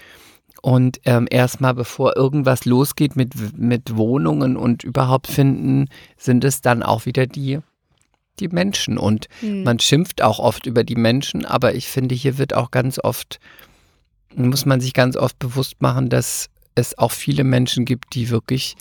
und 0.63 1.01
ähm, 1.07 1.27
erstmal, 1.29 1.75
bevor 1.75 2.17
irgendwas 2.17 2.65
losgeht 2.65 3.17
mit, 3.17 3.59
mit 3.59 3.97
Wohnungen 3.97 4.57
und 4.57 4.85
überhaupt 4.85 5.27
finden, 5.27 5.89
sind 6.17 6.45
es 6.45 6.61
dann 6.61 6.85
auch 6.85 7.05
wieder 7.05 7.27
die, 7.27 7.59
die 8.39 8.47
Menschen. 8.47 8.97
Und 8.97 9.27
mhm. 9.43 9.65
man 9.65 9.81
schimpft 9.81 10.23
auch 10.23 10.39
oft 10.39 10.67
über 10.67 10.85
die 10.85 10.95
Menschen, 10.95 11.45
aber 11.45 11.75
ich 11.75 11.89
finde, 11.89 12.15
hier 12.15 12.39
wird 12.39 12.55
auch 12.55 12.71
ganz 12.71 13.01
oft, 13.03 13.41
muss 14.37 14.65
man 14.65 14.81
sich 14.81 14.95
ganz 14.95 15.17
oft 15.17 15.37
bewusst 15.41 15.83
machen, 15.83 16.09
dass 16.09 16.49
es 16.77 16.97
auch 16.97 17.11
viele 17.11 17.43
Menschen 17.43 17.85
gibt, 17.85 18.15
die 18.15 18.31
wirklich 18.31 18.77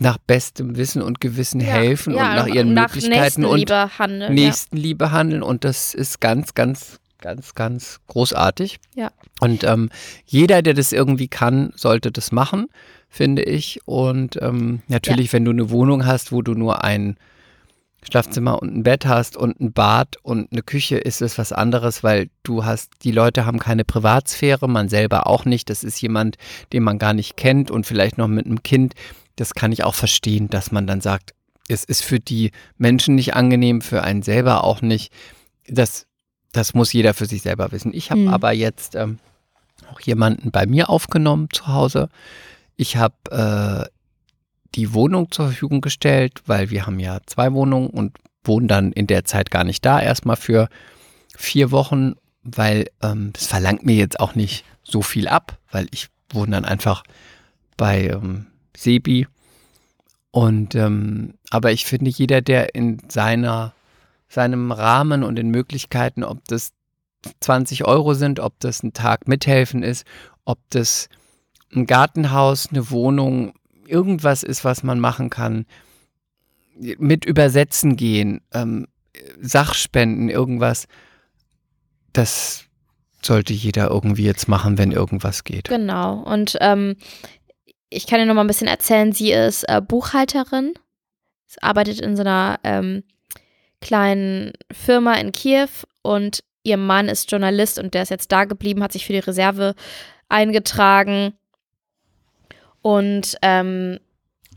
nach 0.00 0.18
bestem 0.18 0.76
Wissen 0.76 1.02
und 1.02 1.20
Gewissen 1.20 1.60
ja, 1.60 1.66
helfen 1.66 2.14
ja, 2.14 2.30
und 2.30 2.36
nach 2.36 2.46
ihren 2.46 2.74
nach 2.74 2.94
Möglichkeiten 2.94 3.44
und 3.44 3.70
handeln, 3.70 4.34
Nächstenliebe 4.34 5.06
ja. 5.06 5.10
handeln. 5.12 5.42
Und 5.42 5.64
das 5.64 5.94
ist 5.94 6.20
ganz, 6.20 6.54
ganz 6.54 7.00
ganz, 7.20 7.54
ganz 7.54 8.00
großartig. 8.08 8.78
Ja. 8.94 9.10
Und 9.40 9.64
ähm, 9.64 9.90
jeder, 10.26 10.62
der 10.62 10.74
das 10.74 10.92
irgendwie 10.92 11.28
kann, 11.28 11.72
sollte 11.76 12.10
das 12.10 12.32
machen, 12.32 12.68
finde 13.08 13.42
ich. 13.42 13.80
Und 13.84 14.38
ähm, 14.40 14.82
natürlich, 14.88 15.32
wenn 15.32 15.44
du 15.44 15.50
eine 15.50 15.70
Wohnung 15.70 16.06
hast, 16.06 16.32
wo 16.32 16.42
du 16.42 16.54
nur 16.54 16.82
ein 16.82 17.16
Schlafzimmer 18.02 18.62
und 18.62 18.74
ein 18.74 18.82
Bett 18.82 19.04
hast 19.06 19.36
und 19.36 19.60
ein 19.60 19.72
Bad 19.72 20.16
und 20.22 20.50
eine 20.52 20.62
Küche, 20.62 20.96
ist 20.96 21.20
es 21.20 21.36
was 21.36 21.52
anderes, 21.52 22.02
weil 22.02 22.30
du 22.42 22.64
hast, 22.64 22.90
die 23.02 23.12
Leute 23.12 23.44
haben 23.44 23.58
keine 23.58 23.84
Privatsphäre, 23.84 24.68
man 24.68 24.88
selber 24.88 25.26
auch 25.26 25.44
nicht. 25.44 25.68
Das 25.68 25.84
ist 25.84 26.00
jemand, 26.00 26.36
den 26.72 26.82
man 26.82 26.98
gar 26.98 27.12
nicht 27.12 27.36
kennt 27.36 27.70
und 27.70 27.86
vielleicht 27.86 28.16
noch 28.16 28.28
mit 28.28 28.46
einem 28.46 28.62
Kind. 28.62 28.94
Das 29.40 29.54
kann 29.54 29.72
ich 29.72 29.84
auch 29.84 29.94
verstehen, 29.94 30.50
dass 30.50 30.70
man 30.70 30.86
dann 30.86 31.00
sagt, 31.00 31.32
es 31.66 31.84
ist 31.84 32.04
für 32.04 32.20
die 32.20 32.50
Menschen 32.76 33.14
nicht 33.14 33.32
angenehm, 33.32 33.80
für 33.80 34.02
einen 34.02 34.20
selber 34.20 34.64
auch 34.64 34.82
nicht. 34.82 35.14
Das, 35.66 36.06
das 36.52 36.74
muss 36.74 36.92
jeder 36.92 37.14
für 37.14 37.24
sich 37.24 37.40
selber 37.40 37.72
wissen. 37.72 37.94
Ich 37.94 38.10
habe 38.10 38.20
mhm. 38.20 38.28
aber 38.28 38.52
jetzt 38.52 38.96
ähm, 38.96 39.18
auch 39.90 39.98
jemanden 40.00 40.50
bei 40.50 40.66
mir 40.66 40.90
aufgenommen 40.90 41.48
zu 41.50 41.68
Hause. 41.68 42.10
Ich 42.76 42.98
habe 42.98 43.14
äh, 43.30 43.90
die 44.74 44.92
Wohnung 44.92 45.30
zur 45.30 45.46
Verfügung 45.46 45.80
gestellt, 45.80 46.42
weil 46.44 46.68
wir 46.68 46.84
haben 46.84 46.98
ja 46.98 47.20
zwei 47.24 47.50
Wohnungen 47.54 47.88
und 47.88 48.18
wohnen 48.44 48.68
dann 48.68 48.92
in 48.92 49.06
der 49.06 49.24
Zeit 49.24 49.50
gar 49.50 49.64
nicht 49.64 49.86
da, 49.86 50.02
erstmal 50.02 50.36
für 50.36 50.68
vier 51.34 51.70
Wochen, 51.70 52.12
weil 52.42 52.90
ähm, 53.02 53.30
das 53.32 53.46
verlangt 53.46 53.86
mir 53.86 53.96
jetzt 53.96 54.20
auch 54.20 54.34
nicht 54.34 54.66
so 54.82 55.00
viel 55.00 55.28
ab, 55.28 55.56
weil 55.72 55.86
ich 55.92 56.08
wohne 56.30 56.52
dann 56.52 56.66
einfach 56.66 57.04
bei 57.78 58.08
ähm, 58.08 58.48
Sebi. 58.76 59.26
Und 60.30 60.74
ähm, 60.74 61.34
aber 61.50 61.72
ich 61.72 61.84
finde, 61.84 62.10
jeder, 62.10 62.40
der 62.40 62.74
in 62.74 62.98
seiner 63.08 63.74
seinem 64.30 64.70
Rahmen 64.70 65.24
und 65.24 65.34
den 65.36 65.50
Möglichkeiten, 65.50 66.22
ob 66.22 66.44
das 66.46 66.72
20 67.40 67.84
Euro 67.84 68.14
sind, 68.14 68.40
ob 68.40 68.58
das 68.60 68.82
ein 68.82 68.92
Tag 68.92 69.28
mithelfen 69.28 69.82
ist, 69.82 70.06
ob 70.44 70.58
das 70.70 71.08
ein 71.74 71.86
Gartenhaus, 71.86 72.68
eine 72.70 72.90
Wohnung, 72.90 73.52
irgendwas 73.86 74.42
ist, 74.42 74.64
was 74.64 74.82
man 74.82 75.00
machen 75.00 75.30
kann, 75.30 75.66
mit 76.98 77.24
Übersetzen 77.24 77.96
gehen, 77.96 78.40
ähm, 78.52 78.86
Sachspenden, 79.40 80.28
irgendwas, 80.28 80.86
das 82.12 82.64
sollte 83.22 83.52
jeder 83.52 83.90
irgendwie 83.90 84.24
jetzt 84.24 84.48
machen, 84.48 84.78
wenn 84.78 84.92
irgendwas 84.92 85.44
geht. 85.44 85.68
Genau. 85.68 86.20
Und 86.22 86.56
ähm, 86.60 86.96
ich 87.90 88.06
kann 88.06 88.20
dir 88.20 88.26
noch 88.26 88.34
mal 88.34 88.42
ein 88.42 88.46
bisschen 88.46 88.68
erzählen, 88.68 89.12
sie 89.12 89.32
ist 89.32 89.64
äh, 89.68 89.80
Buchhalterin, 89.80 90.74
sie 91.46 91.62
arbeitet 91.62 92.00
in 92.00 92.16
so 92.16 92.22
einer 92.22 92.58
ähm, 92.64 93.02
kleinen 93.80 94.52
Firma 94.72 95.14
in 95.14 95.32
Kiew 95.32 95.68
und 96.02 96.42
ihr 96.62 96.76
Mann 96.76 97.08
ist 97.08 97.30
Journalist 97.30 97.78
und 97.78 97.94
der 97.94 98.02
ist 98.02 98.10
jetzt 98.10 98.32
da 98.32 98.44
geblieben, 98.44 98.82
hat 98.82 98.92
sich 98.92 99.06
für 99.06 99.12
die 99.12 99.18
Reserve 99.18 99.74
eingetragen 100.28 101.34
und 102.82 103.36
ähm, 103.42 103.98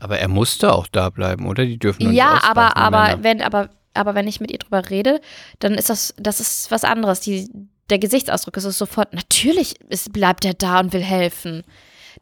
aber 0.00 0.18
er 0.18 0.28
musste 0.28 0.72
auch 0.72 0.86
da 0.86 1.10
bleiben, 1.10 1.46
oder? 1.46 1.64
Die 1.64 1.78
dürfen 1.78 2.08
nicht 2.08 2.16
Ja, 2.16 2.40
aber 2.42 2.76
aber 2.76 3.22
wenn 3.22 3.40
aber 3.42 3.70
aber 3.94 4.14
wenn 4.14 4.28
ich 4.28 4.40
mit 4.40 4.50
ihr 4.50 4.58
drüber 4.58 4.90
rede, 4.90 5.20
dann 5.60 5.74
ist 5.74 5.88
das 5.88 6.14
das 6.18 6.40
ist 6.40 6.70
was 6.70 6.84
anderes. 6.84 7.20
Die, 7.20 7.48
der 7.90 7.98
Gesichtsausdruck 7.98 8.56
ist 8.56 8.64
sofort 8.64 9.14
natürlich 9.14 9.80
ist, 9.88 10.12
bleibt 10.12 10.44
er 10.44 10.54
da 10.54 10.80
und 10.80 10.92
will 10.92 11.02
helfen. 11.02 11.62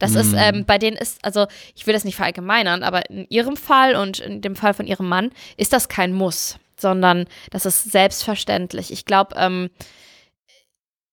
Das 0.03 0.15
mm. 0.15 0.19
ist 0.19 0.35
ähm, 0.37 0.65
bei 0.67 0.79
denen 0.79 0.97
ist 0.97 1.25
also 1.25 1.47
ich 1.77 1.87
will 1.87 1.95
das 1.95 2.05
nicht 2.05 2.17
verallgemeinern, 2.17 2.83
aber 2.83 3.09
in 3.09 3.25
ihrem 3.31 3.57
Fall 3.57 3.95
und 3.95 4.19
in 4.19 4.41
dem 4.41 4.57
Fall 4.57 4.75
von 4.75 4.89
ihrem 4.89 5.09
Mann 5.09 5.31
ist 5.57 5.73
das 5.73 5.89
kein 5.89 6.13
Muss, 6.13 6.59
sondern 6.77 7.27
das 7.51 7.67
ist 7.67 7.93
selbstverständlich. 7.93 8.91
Ich 8.91 9.05
glaube 9.05 9.37
ähm, 9.39 9.71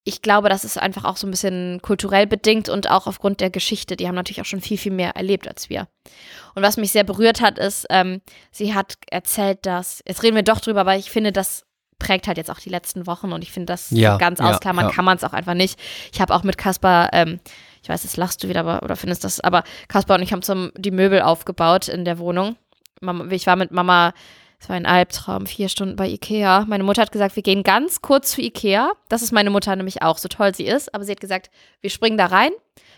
ich 0.05 0.23
glaube, 0.23 0.49
das 0.49 0.65
ist 0.65 0.79
einfach 0.79 1.05
auch 1.05 1.17
so 1.17 1.27
ein 1.27 1.31
bisschen 1.31 1.81
kulturell 1.83 2.25
bedingt 2.25 2.67
und 2.67 2.89
auch 2.89 3.05
aufgrund 3.05 3.41
der 3.41 3.51
Geschichte. 3.51 3.95
Die 3.95 4.07
haben 4.07 4.15
natürlich 4.15 4.41
auch 4.41 4.45
schon 4.45 4.61
viel, 4.61 4.79
viel 4.79 4.91
mehr 4.91 5.11
erlebt 5.15 5.47
als 5.47 5.69
wir. 5.69 5.87
Und 6.55 6.63
was 6.63 6.77
mich 6.77 6.91
sehr 6.91 7.03
berührt 7.03 7.41
hat, 7.41 7.59
ist, 7.59 7.85
ähm, 7.91 8.21
sie 8.49 8.73
hat 8.73 8.95
erzählt, 9.11 9.67
dass, 9.67 10.01
jetzt 10.07 10.23
reden 10.23 10.35
wir 10.35 10.41
doch 10.41 10.61
drüber, 10.61 10.81
aber 10.81 10.95
ich 10.95 11.11
finde, 11.11 11.31
das 11.31 11.63
prägt 11.99 12.27
halt 12.27 12.37
jetzt 12.37 12.49
auch 12.49 12.59
die 12.59 12.69
letzten 12.69 13.05
Wochen 13.05 13.31
und 13.33 13.43
ich 13.43 13.51
finde, 13.51 13.67
das 13.67 13.91
ja, 13.91 14.17
ganz 14.17 14.39
ja, 14.39 14.49
ausklammern 14.49 14.87
ja. 14.87 14.91
kann 14.91 15.05
man 15.05 15.17
es 15.17 15.23
auch 15.23 15.33
einfach 15.33 15.53
nicht. 15.53 15.79
Ich 16.11 16.19
habe 16.21 16.33
auch 16.33 16.43
mit 16.43 16.57
Kaspar, 16.57 17.09
ähm, 17.13 17.39
ich 17.89 17.93
weiß, 17.93 18.03
jetzt 18.03 18.17
lachst 18.17 18.43
du 18.43 18.49
wieder 18.49 18.59
aber, 18.59 18.83
oder 18.83 18.95
findest 18.95 19.23
das, 19.23 19.39
aber 19.39 19.63
Kaspar 19.87 20.17
und 20.17 20.21
ich 20.21 20.31
haben 20.31 20.43
zum, 20.43 20.71
die 20.77 20.91
Möbel 20.91 21.23
aufgebaut 21.23 21.87
in 21.87 22.05
der 22.05 22.19
Wohnung. 22.19 22.55
Ich 23.31 23.47
war 23.47 23.55
mit 23.55 23.71
Mama 23.71 24.13
es 24.59 24.67
war 24.67 24.75
ein 24.75 24.85
Albtraum, 24.85 25.47
vier 25.47 25.69
Stunden 25.69 25.95
bei 25.95 26.07
Ikea. 26.07 26.65
Meine 26.67 26.83
Mutter 26.83 27.01
hat 27.01 27.13
gesagt, 27.13 27.35
wir 27.35 27.43
gehen 27.43 27.63
ganz 27.63 28.01
kurz 28.01 28.31
zu 28.31 28.41
Ikea. 28.41 28.91
Das 29.07 29.21
ist 29.21 29.31
meine 29.31 29.49
Mutter 29.49 29.75
nämlich 29.75 30.01
auch, 30.01 30.17
so 30.17 30.27
toll 30.27 30.53
sie 30.53 30.65
ist. 30.65 30.93
Aber 30.93 31.03
sie 31.03 31.13
hat 31.13 31.21
gesagt, 31.21 31.49
wir 31.79 31.89
springen 31.89 32.17
da 32.17 32.25
rein, 32.25 32.51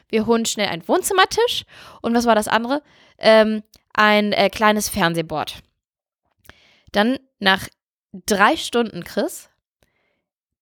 wir 0.10 0.26
holen 0.26 0.46
schnell 0.46 0.68
einen 0.68 0.88
Wohnzimmertisch. 0.88 1.64
Und 2.02 2.16
was 2.16 2.26
war 2.26 2.34
das 2.34 2.48
andere? 2.48 2.82
Ähm, 3.20 3.62
ein 3.94 4.34
äh, 4.34 4.50
kleines 4.50 4.90
Fernsehboard. 4.90 5.62
Dann 6.92 7.20
nach 7.40 7.68
drei 8.12 8.58
Stunden, 8.58 9.04
Chris, 9.04 9.51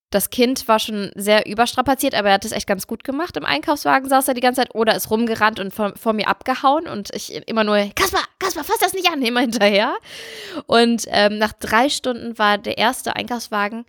das 0.09 0.31
Kind 0.31 0.67
war 0.67 0.79
schon 0.79 1.11
sehr 1.15 1.45
überstrapaziert, 1.45 2.15
aber 2.15 2.29
er 2.29 2.35
hat 2.35 2.45
es 2.45 2.51
echt 2.51 2.65
ganz 2.65 2.87
gut 2.87 3.03
gemacht. 3.03 3.37
Im 3.37 3.45
Einkaufswagen 3.45 4.09
saß 4.09 4.27
er 4.27 4.33
die 4.33 4.41
ganze 4.41 4.61
Zeit 4.61 4.73
oder 4.73 4.95
ist 4.95 5.11
rumgerannt 5.11 5.59
und 5.59 5.71
vor, 5.71 5.93
vor 5.95 6.13
mir 6.13 6.27
abgehauen 6.27 6.87
und 6.87 7.13
ich 7.13 7.47
immer 7.47 7.63
nur, 7.63 7.77
Kasper, 7.95 8.23
Kasper, 8.39 8.63
fass 8.63 8.79
das 8.79 8.93
nicht 8.93 9.11
an, 9.11 9.21
immer 9.21 9.41
hinterher. 9.41 9.95
Und 10.65 11.05
ähm, 11.09 11.37
nach 11.37 11.53
drei 11.53 11.89
Stunden 11.89 12.39
war 12.39 12.57
der 12.57 12.79
erste 12.79 13.15
Einkaufswagen 13.15 13.85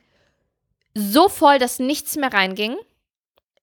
so 0.95 1.29
voll, 1.29 1.59
dass 1.59 1.79
nichts 1.79 2.17
mehr 2.17 2.33
reinging. 2.33 2.77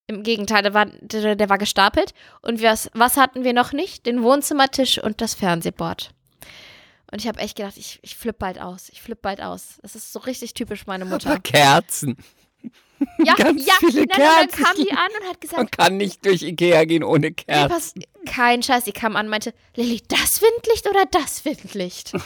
Im 0.07 0.23
Gegenteil, 0.23 0.63
der 0.63 0.73
war, 0.73 0.85
der, 0.85 1.35
der 1.35 1.49
war 1.49 1.57
gestapelt. 1.57 2.13
Und 2.41 2.63
was, 2.63 2.89
was 2.93 3.17
hatten 3.17 3.43
wir 3.43 3.53
noch 3.53 3.73
nicht? 3.73 4.05
Den 4.05 4.23
Wohnzimmertisch 4.23 5.03
und 5.03 5.21
das 5.21 5.35
Fernsehboard. 5.35 6.11
Und 7.11 7.19
ich 7.21 7.27
habe 7.27 7.39
echt 7.39 7.57
gedacht, 7.57 7.77
ich, 7.77 7.99
ich 8.01 8.15
flippe 8.15 8.39
bald 8.39 8.59
aus. 8.59 8.89
Ich 8.89 9.01
flippe 9.01 9.21
bald 9.21 9.41
aus. 9.41 9.79
Das 9.81 9.95
ist 9.95 10.11
so 10.11 10.19
richtig 10.19 10.53
typisch 10.53 10.87
meine 10.87 11.05
Mutter. 11.05 11.31
Aber 11.31 11.39
Kerzen. 11.39 12.17
Ja, 13.23 13.35
Ganz 13.35 13.65
ja, 13.65 13.73
viele 13.79 14.05
nein, 14.05 14.07
Kerzen. 14.07 14.37
dann 14.39 14.63
kam 14.63 14.75
die 14.75 14.91
an 14.91 15.09
und 15.19 15.29
hat 15.29 15.41
gesagt, 15.41 15.57
man 15.57 15.71
kann 15.71 15.97
nicht 15.97 16.25
durch 16.25 16.41
Ikea 16.41 16.85
gehen 16.85 17.03
ohne 17.03 17.31
Kerzen. 17.31 18.03
kein 18.25 18.63
Scheiß, 18.63 18.85
die 18.85 18.91
kam 18.91 19.15
an 19.15 19.27
und 19.27 19.29
meinte, 19.29 19.53
Lilly, 19.75 20.01
das 20.07 20.41
Windlicht 20.41 20.87
oder 20.87 21.05
das 21.11 21.45
Windlicht? 21.45 22.13
ich 22.13 22.19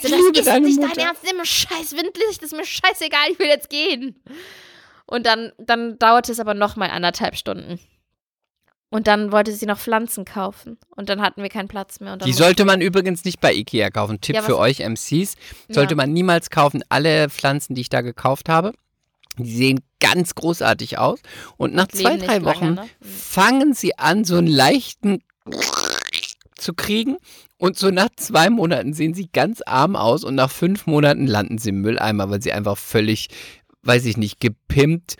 so, 0.00 0.30
das 0.32 0.46
ist 0.46 0.60
nicht 0.62 0.82
dein 0.82 0.98
Ernst, 0.98 1.30
immer 1.30 1.44
scheiß 1.44 1.92
Windlicht, 1.92 2.42
das 2.42 2.52
ist 2.52 2.56
mir 2.56 2.64
scheißegal, 2.64 3.30
ich 3.32 3.38
will 3.38 3.48
jetzt 3.48 3.68
gehen. 3.68 4.22
Und 5.06 5.26
dann, 5.26 5.52
dann 5.58 5.98
dauerte 5.98 6.32
es 6.32 6.40
aber 6.40 6.54
noch 6.54 6.76
mal 6.76 6.88
anderthalb 6.88 7.36
Stunden. 7.36 7.78
Und 8.90 9.06
dann 9.06 9.30
wollte 9.30 9.52
sie 9.52 9.66
noch 9.66 9.78
Pflanzen 9.78 10.24
kaufen. 10.24 10.76
Und 10.96 11.08
dann 11.08 11.20
hatten 11.20 11.42
wir 11.42 11.48
keinen 11.48 11.68
Platz 11.68 12.00
mehr. 12.00 12.16
die 12.16 12.32
sollte 12.32 12.64
man 12.64 12.80
übrigens 12.80 13.24
nicht 13.24 13.40
bei 13.40 13.52
Ikea 13.54 13.90
kaufen. 13.90 14.20
Tipp 14.20 14.34
ja, 14.34 14.42
für 14.42 14.58
euch 14.58 14.80
MCs. 14.80 15.36
Sollte 15.68 15.92
ja. 15.92 15.96
man 15.96 16.12
niemals 16.12 16.50
kaufen. 16.50 16.82
Alle 16.88 17.30
Pflanzen, 17.30 17.74
die 17.76 17.82
ich 17.82 17.88
da 17.88 18.00
gekauft 18.00 18.48
habe, 18.48 18.72
die 19.38 19.54
sehen 19.54 19.80
ganz 20.00 20.34
großartig 20.34 20.98
aus. 20.98 21.20
Und 21.56 21.74
nach 21.74 21.88
zwei, 21.88 22.16
drei 22.16 22.44
Wochen 22.44 22.74
lange, 22.74 22.82
ne? 22.82 22.88
fangen 23.00 23.74
sie 23.74 23.98
an, 23.98 24.24
so 24.24 24.36
einen 24.36 24.46
leichten 24.46 25.22
zu 26.56 26.74
kriegen. 26.74 27.16
Und 27.58 27.78
so 27.78 27.90
nach 27.90 28.08
zwei 28.16 28.48
Monaten 28.48 28.94
sehen 28.94 29.14
sie 29.14 29.28
ganz 29.30 29.60
arm 29.62 29.94
aus 29.94 30.24
und 30.24 30.34
nach 30.34 30.50
fünf 30.50 30.86
Monaten 30.86 31.26
landen 31.26 31.58
sie 31.58 31.70
im 31.70 31.82
Mülleimer, 31.82 32.30
weil 32.30 32.42
sie 32.42 32.52
einfach 32.52 32.78
völlig, 32.78 33.28
weiß 33.82 34.06
ich 34.06 34.16
nicht, 34.16 34.40
gepimpt, 34.40 35.16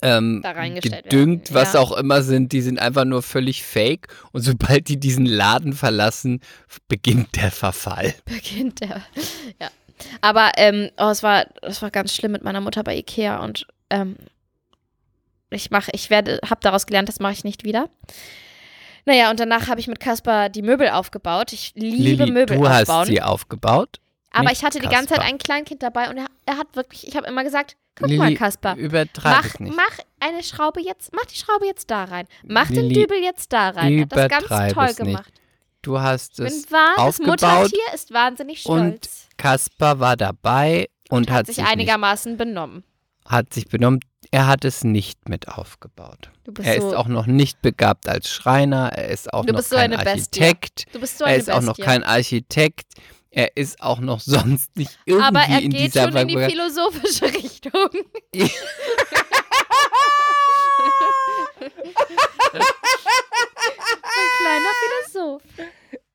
ähm, 0.00 0.42
gedüngt, 0.42 1.50
werden. 1.50 1.54
was 1.54 1.74
ja. 1.74 1.80
auch 1.80 1.92
immer 1.92 2.22
sind, 2.22 2.52
die 2.52 2.62
sind 2.62 2.80
einfach 2.80 3.04
nur 3.04 3.22
völlig 3.22 3.62
fake. 3.62 4.08
Und 4.32 4.42
sobald 4.42 4.88
die 4.88 4.98
diesen 4.98 5.26
Laden 5.26 5.72
verlassen, 5.72 6.40
beginnt 6.88 7.36
der 7.36 7.52
Verfall. 7.52 8.14
Beginnt 8.24 8.80
der, 8.80 9.02
ja. 9.60 9.70
Aber 10.20 10.52
ähm, 10.56 10.90
oh, 10.98 11.08
es 11.08 11.22
war, 11.22 11.46
es 11.62 11.82
war 11.82 11.90
ganz 11.90 12.14
schlimm 12.14 12.32
mit 12.32 12.42
meiner 12.44 12.60
Mutter 12.60 12.82
bei 12.82 12.96
Ikea 12.96 13.42
und 13.42 13.66
ähm, 13.90 14.16
ich 15.50 15.70
mache, 15.70 15.90
ich 15.94 16.10
werde, 16.10 16.40
habe 16.48 16.60
daraus 16.62 16.86
gelernt, 16.86 17.08
das 17.08 17.20
mache 17.20 17.32
ich 17.32 17.44
nicht 17.44 17.64
wieder. 17.64 17.88
Naja, 19.04 19.30
und 19.30 19.40
danach 19.40 19.68
habe 19.68 19.80
ich 19.80 19.88
mit 19.88 20.00
Kaspar 20.00 20.48
die 20.48 20.62
Möbel 20.62 20.88
aufgebaut. 20.88 21.52
Ich 21.52 21.72
liebe 21.74 22.24
Lili, 22.24 22.32
Möbel 22.32 22.56
du 22.56 22.64
aufbauen. 22.66 23.00
hast 23.00 23.06
sie 23.08 23.20
aufgebaut. 23.20 23.98
Aber 24.30 24.50
ich 24.50 24.64
hatte 24.64 24.80
die 24.80 24.88
ganze 24.88 25.14
Zeit 25.14 25.20
ein 25.20 25.38
Kleinkind 25.38 25.82
dabei 25.82 26.08
und 26.08 26.16
er, 26.16 26.26
er 26.46 26.56
hat 26.56 26.74
wirklich, 26.74 27.06
ich 27.06 27.16
habe 27.16 27.26
immer 27.26 27.44
gesagt, 27.44 27.76
guck 27.96 28.08
Lili, 28.08 28.18
mal, 28.18 28.34
Kaspar, 28.34 28.76
mach, 28.76 29.60
mach 29.60 29.98
eine 30.20 30.42
Schraube 30.42 30.80
jetzt, 30.80 31.12
mach 31.12 31.26
die 31.26 31.36
Schraube 31.36 31.66
jetzt 31.66 31.90
da 31.90 32.04
rein. 32.04 32.26
Mach 32.44 32.70
Lili, 32.70 32.94
den 32.94 33.02
Dübel 33.02 33.22
jetzt 33.22 33.52
da 33.52 33.70
rein. 33.70 33.92
Er 33.92 34.02
hat 34.02 34.12
das 34.12 34.48
ganz 34.48 34.72
toll 34.72 34.94
gemacht. 34.94 35.30
Nicht. 35.30 35.41
Du 35.82 36.00
hast 36.00 36.38
es 36.38 36.70
wahr, 36.70 36.94
aufgebaut. 36.96 37.42
Das 37.42 37.52
Muttertier 37.52 37.94
ist 37.94 38.12
wahnsinnig 38.12 38.60
stolz. 38.60 38.80
Und 38.80 39.08
Kaspar 39.36 39.98
war 39.98 40.16
dabei 40.16 40.88
und, 41.10 41.18
und 41.18 41.30
hat, 41.30 41.38
hat, 41.40 41.46
sich, 41.46 41.56
sich 41.56 41.64
einigermaßen 41.64 42.36
benommen. 42.36 42.84
Hat 43.26 43.52
sich 43.52 43.68
benommen. 43.68 44.00
Er 44.30 44.46
hat 44.46 44.64
es 44.64 44.84
nicht 44.84 45.28
mit 45.28 45.48
aufgebaut. 45.48 46.30
er 46.62 46.80
so 46.80 46.88
ist 46.88 46.94
auch 46.94 47.08
noch 47.08 47.26
nicht 47.26 47.60
begabt 47.62 48.08
als 48.08 48.30
Schreiner. 48.30 48.92
Er 48.92 49.08
ist 49.08 49.32
auch 49.32 49.44
noch 49.44 49.60
so 49.60 49.76
kein 49.76 49.92
Architekt. 49.92 50.86
Du 50.92 51.00
bist 51.00 51.18
so 51.18 51.24
eine 51.24 51.34
er 51.34 51.38
ist 51.38 51.46
Bestie. 51.46 51.58
auch 51.58 51.62
noch 51.62 51.76
kein 51.76 52.04
Architekt. 52.04 52.86
Er 53.30 53.56
ist 53.56 53.82
auch 53.82 53.98
noch 53.98 54.20
sonst 54.24 54.76
nicht 54.76 54.96
irgendwie 55.04 55.26
Aber 55.26 55.40
er 55.40 55.60
in 55.60 55.70
geht 55.70 55.94
dieser 55.94 56.04
schon 56.04 56.16
in 56.16 56.28
die 56.28 56.38
philosophische 56.38 57.24
Richtung. 57.34 57.90
Ein 61.62 62.62
kleiner 64.38 64.72
Philosoph. 64.80 65.42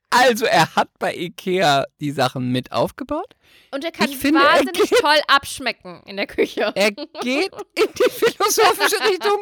Also, 0.10 0.46
er 0.46 0.74
hat 0.76 0.90
bei 1.00 1.14
Ikea 1.16 1.86
die 2.00 2.12
Sachen 2.12 2.52
mit 2.52 2.72
aufgebaut. 2.72 3.36
Und 3.72 3.84
er 3.84 3.92
kann 3.92 4.10
Ich 4.10 4.18
finde, 4.18 4.40
er 4.40 4.46
wahnsinnig 4.60 4.90
geht- 4.90 5.00
toll 5.00 5.20
abschmecken 5.28 6.02
in 6.06 6.16
der 6.18 6.28
Küche. 6.28 6.72
Er 6.76 6.92
geht 6.92 7.52
in 7.76 7.88
die 7.94 8.10
philosophische 8.10 9.00
Richtung 9.04 9.42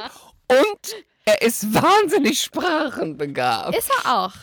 und 0.49 0.95
er 1.25 1.41
ist 1.43 1.71
wahnsinnig 1.73 2.39
sprachenbegabt. 2.41 3.77
Ist 3.77 3.91
er 4.03 4.15
auch. 4.17 4.33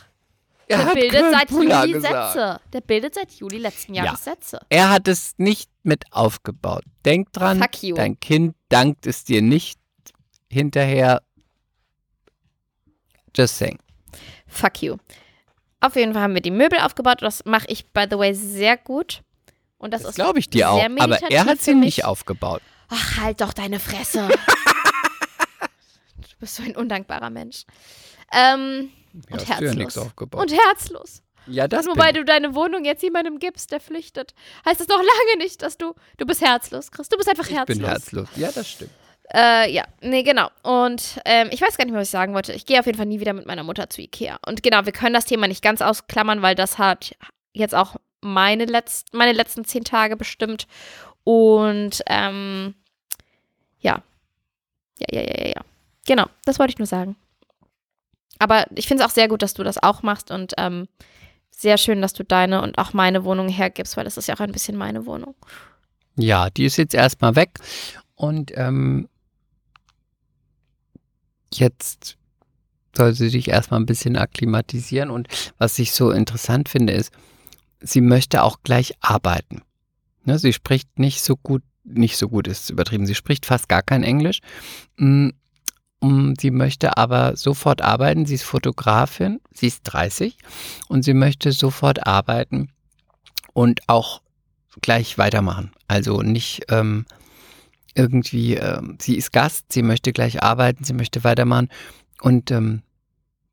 er 0.69 0.85
Der 0.85 0.95
bildet 0.95 1.31
seit 1.33 1.51
Juli 1.51 1.93
gesagt. 1.93 2.33
Sätze. 2.35 2.61
Der 2.73 2.81
bildet 2.81 3.15
seit 3.17 3.33
Juli 3.33 3.59
letzten 3.59 3.95
Ja. 3.95 4.05
Jahres 4.05 4.25
Sätze. 4.25 4.61
Er 4.69 4.91
hat 4.91 5.09
es 5.09 5.33
nicht 5.39 5.71
mit 5.83 6.05
aufgebaut. 6.13 6.85
Denk 7.05 7.33
dran, 7.33 7.63
dein 7.95 8.19
Kind 8.21 8.55
dankt 8.69 9.07
es 9.07 9.25
dir 9.25 9.43
nicht 9.43 9.79
hinterher. 10.49 11.23
Just 13.37 13.57
saying. 13.59 13.79
Fuck 14.47 14.83
you. 14.83 14.97
Auf 15.81 15.97
jeden 15.97 16.13
Fall 16.13 16.23
haben 16.23 16.35
wir 16.35 16.43
die 16.43 16.51
Möbel 16.51 16.79
aufgebaut. 16.81 17.19
Das 17.23 17.45
mache 17.45 17.67
ich, 17.69 17.87
by 17.87 18.05
the 18.11 18.19
way, 18.19 18.35
sehr 18.35 18.77
gut. 18.77 19.23
Und 19.79 19.93
das, 19.93 20.03
Das 20.03 20.11
ist 20.11 20.15
glaube 20.17 20.39
ich 20.39 20.49
dir 20.49 20.59
sehr 20.59 20.71
auch. 20.71 21.01
Aber 21.01 21.21
er 21.23 21.45
hat 21.45 21.61
sie 21.61 21.75
nicht 21.75 22.05
aufgebaut. 22.05 22.63
Ach, 22.89 23.17
halt 23.21 23.41
doch 23.41 23.53
deine 23.53 23.81
Fresse. 23.81 24.29
du 25.59 26.37
bist 26.39 26.57
so 26.57 26.63
ein 26.63 26.77
undankbarer 26.77 27.31
Mensch. 27.31 27.65
Ähm, 28.33 28.91
Ja, 29.29 29.39
und 29.39 29.49
ja 29.49 29.57
herzlos. 29.61 29.99
aufgebaut. 29.99 30.41
und 30.41 30.53
herzlos. 30.53 31.23
ja, 31.47 31.67
das 31.69 31.85
Nur 31.87 31.97
weil 31.99 32.13
ich. 32.13 32.19
du 32.19 32.25
deine 32.25 32.55
Wohnung 32.55 32.85
jetzt 32.85 33.03
jemandem 33.03 33.39
gibst, 33.39 33.73
der 33.73 33.81
flüchtet, 33.81 34.35
heißt 34.65 34.81
das 34.81 34.89
noch 34.89 34.99
lange 34.99 35.39
nicht, 35.39 35.63
dass 35.63 35.77
du. 35.79 35.95
Du 36.19 36.27
bist 36.27 36.41
herzlos, 36.43 36.91
Chris. 36.91 37.09
Du 37.09 37.17
bist 37.17 37.29
einfach 37.29 37.49
ich 37.49 37.57
herzlos. 37.57 37.79
bin 37.79 37.87
herzlos. 37.87 38.29
Ja, 38.37 38.53
das 38.53 38.69
stimmt. 38.71 38.91
Äh, 39.35 39.73
ja, 39.73 39.85
nee, 40.03 40.23
genau. 40.23 40.51
Und 40.63 41.21
ähm, 41.25 41.49
ich 41.51 41.61
weiß 41.61 41.77
gar 41.77 41.85
nicht 41.85 41.93
mehr, 41.93 42.01
was 42.01 42.09
ich 42.09 42.13
sagen 42.13 42.35
wollte. 42.35 42.53
Ich 42.53 42.67
gehe 42.67 42.79
auf 42.79 42.87
jeden 42.87 42.99
Fall 42.99 43.07
nie 43.07 43.21
wieder 43.21 43.33
mit 43.33 43.47
meiner 43.47 43.63
Mutter 43.63 43.89
zu 43.89 44.03
Ikea. 44.03 44.39
Und 44.47 44.63
genau, 44.63 44.85
wir 44.85 44.93
können 44.93 45.15
das 45.15 45.25
Thema 45.25 45.49
nicht 45.49 45.63
ganz 45.63 45.81
ausklammern, 45.81 46.43
weil 46.43 46.55
das 46.55 46.79
hat 46.79 47.17
jetzt 47.53 47.75
auch 47.75 47.97
meine, 48.21 48.65
letzt, 48.65 49.15
meine 49.15 49.33
letzten 49.33 49.65
zehn 49.65 49.85
Tage 49.85 50.17
bestimmt. 50.17 50.67
Und 51.25 52.03
ähm, 52.07 52.75
ja. 53.81 54.03
Ja, 54.99 55.07
ja, 55.11 55.21
ja, 55.23 55.35
ja, 55.39 55.49
ja. 55.49 55.61
Genau, 56.07 56.27
das 56.45 56.59
wollte 56.59 56.73
ich 56.73 56.79
nur 56.79 56.87
sagen. 56.87 57.17
Aber 58.39 58.67
ich 58.75 58.89
finde 58.89 59.05
es 59.05 59.09
auch 59.09 59.15
sehr 59.15 59.29
gut, 59.29 59.43
dass 59.43 59.55
du 59.55 59.63
das 59.63 59.83
auch 59.83 60.03
machst 60.03 60.31
und 60.31 60.53
ähm, 60.59 60.89
sehr 61.51 61.79
schön, 61.79 62.03
dass 62.03 62.13
du 62.13 62.25
deine 62.25 62.63
und 62.63 62.77
auch 62.79 62.93
meine 62.93 63.25
Wohnung 63.25 63.49
hergibst, 63.49 63.97
weil 63.97 64.05
das 64.05 64.17
ist 64.17 64.27
ja 64.27 64.35
auch 64.35 64.41
ein 64.41 64.53
bisschen 64.53 64.77
meine 64.77 65.07
Wohnung. 65.07 65.35
Ja, 66.17 66.51
die 66.51 66.65
ist 66.65 66.77
jetzt 66.77 66.95
erstmal 66.95 67.37
weg. 67.37 67.59
Und 68.17 68.51
ähm, 68.57 69.09
jetzt 71.57 72.17
soll 72.97 73.15
sie 73.15 73.29
sich 73.29 73.49
erstmal 73.49 73.81
ein 73.81 73.87
bisschen 73.87 74.17
akklimatisieren. 74.17 75.11
Und 75.11 75.29
was 75.59 75.79
ich 75.79 75.93
so 75.93 76.11
interessant 76.11 76.69
finde, 76.69 76.93
ist, 76.93 77.11
sie 77.81 78.01
möchte 78.01 78.43
auch 78.43 78.59
gleich 78.63 78.95
arbeiten. 79.01 79.63
Ne, 80.25 80.39
sie 80.39 80.53
spricht 80.53 80.99
nicht 80.99 81.23
so 81.23 81.37
gut, 81.37 81.63
nicht 81.85 82.17
so 82.17 82.29
gut 82.29 82.47
ist 82.47 82.71
übertrieben, 82.71 83.07
sie 83.07 83.15
spricht 83.15 83.47
fast 83.47 83.69
gar 83.69 83.83
kein 83.83 84.05
Englisch. 84.05 84.41
Mm, 84.97 85.31
mm, 86.01 86.35
Sie 86.39 86.51
möchte 86.51 86.97
aber 86.97 87.37
sofort 87.37 87.83
arbeiten. 87.83 88.27
Sie 88.27 88.35
ist 88.35 88.45
Fotografin, 88.45 89.41
sie 89.53 89.67
ist 89.67 89.83
30 89.85 90.37
und 90.89 91.03
sie 91.03 91.15
möchte 91.15 91.51
sofort 91.51 92.07
arbeiten 92.07 92.71
und 93.53 93.81
auch 93.89 94.23
gleich 94.81 95.19
weitermachen. 95.19 95.73
Also 95.89 96.23
nicht 96.23 96.63
ähm, 96.69 97.05
irgendwie, 97.95 98.55
ähm, 98.55 98.97
sie 99.01 99.17
ist 99.17 99.33
Gast, 99.33 99.73
sie 99.73 99.83
möchte 99.83 100.13
gleich 100.13 100.43
arbeiten, 100.43 100.85
sie 100.85 100.95
möchte 100.95 101.25
weitermachen 101.25 101.69
und 102.21 102.51
ähm, 102.51 102.83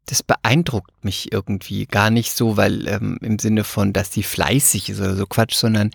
das 0.05 0.23
beeindruckt 0.23 1.05
mich 1.05 1.31
irgendwie 1.31 1.85
gar 1.85 2.09
nicht 2.09 2.33
so, 2.33 2.57
weil 2.57 2.87
ähm, 2.87 3.19
im 3.21 3.37
Sinne 3.37 3.63
von, 3.63 3.93
dass 3.93 4.11
sie 4.11 4.23
fleißig 4.23 4.89
ist 4.89 4.99
oder 4.99 5.15
so 5.15 5.27
Quatsch, 5.27 5.53
sondern 5.53 5.91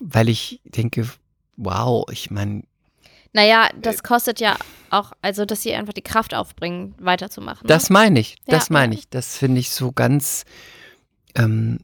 weil 0.00 0.28
ich 0.28 0.60
denke, 0.64 1.08
wow, 1.56 2.06
ich 2.10 2.30
meine, 2.30 2.62
Naja, 3.32 3.66
Äh, 3.66 3.80
das 3.80 4.02
kostet 4.02 4.40
ja 4.40 4.56
auch, 4.90 5.12
also 5.20 5.44
dass 5.44 5.62
sie 5.62 5.74
einfach 5.74 5.92
die 5.92 6.02
Kraft 6.02 6.34
aufbringen, 6.34 6.94
weiterzumachen. 6.98 7.66
das 7.66 7.90
ne? 7.90 7.94
meine 7.94 8.20
ich, 8.20 8.36
das 8.46 8.68
Ja, 8.68 8.74
meine 8.74 8.94
ich, 8.94 9.08
das 9.08 9.36
finde 9.36 9.60
ich 9.60 9.70
so 9.70 9.92
ganz, 9.92 10.44
ähm, 11.34 11.78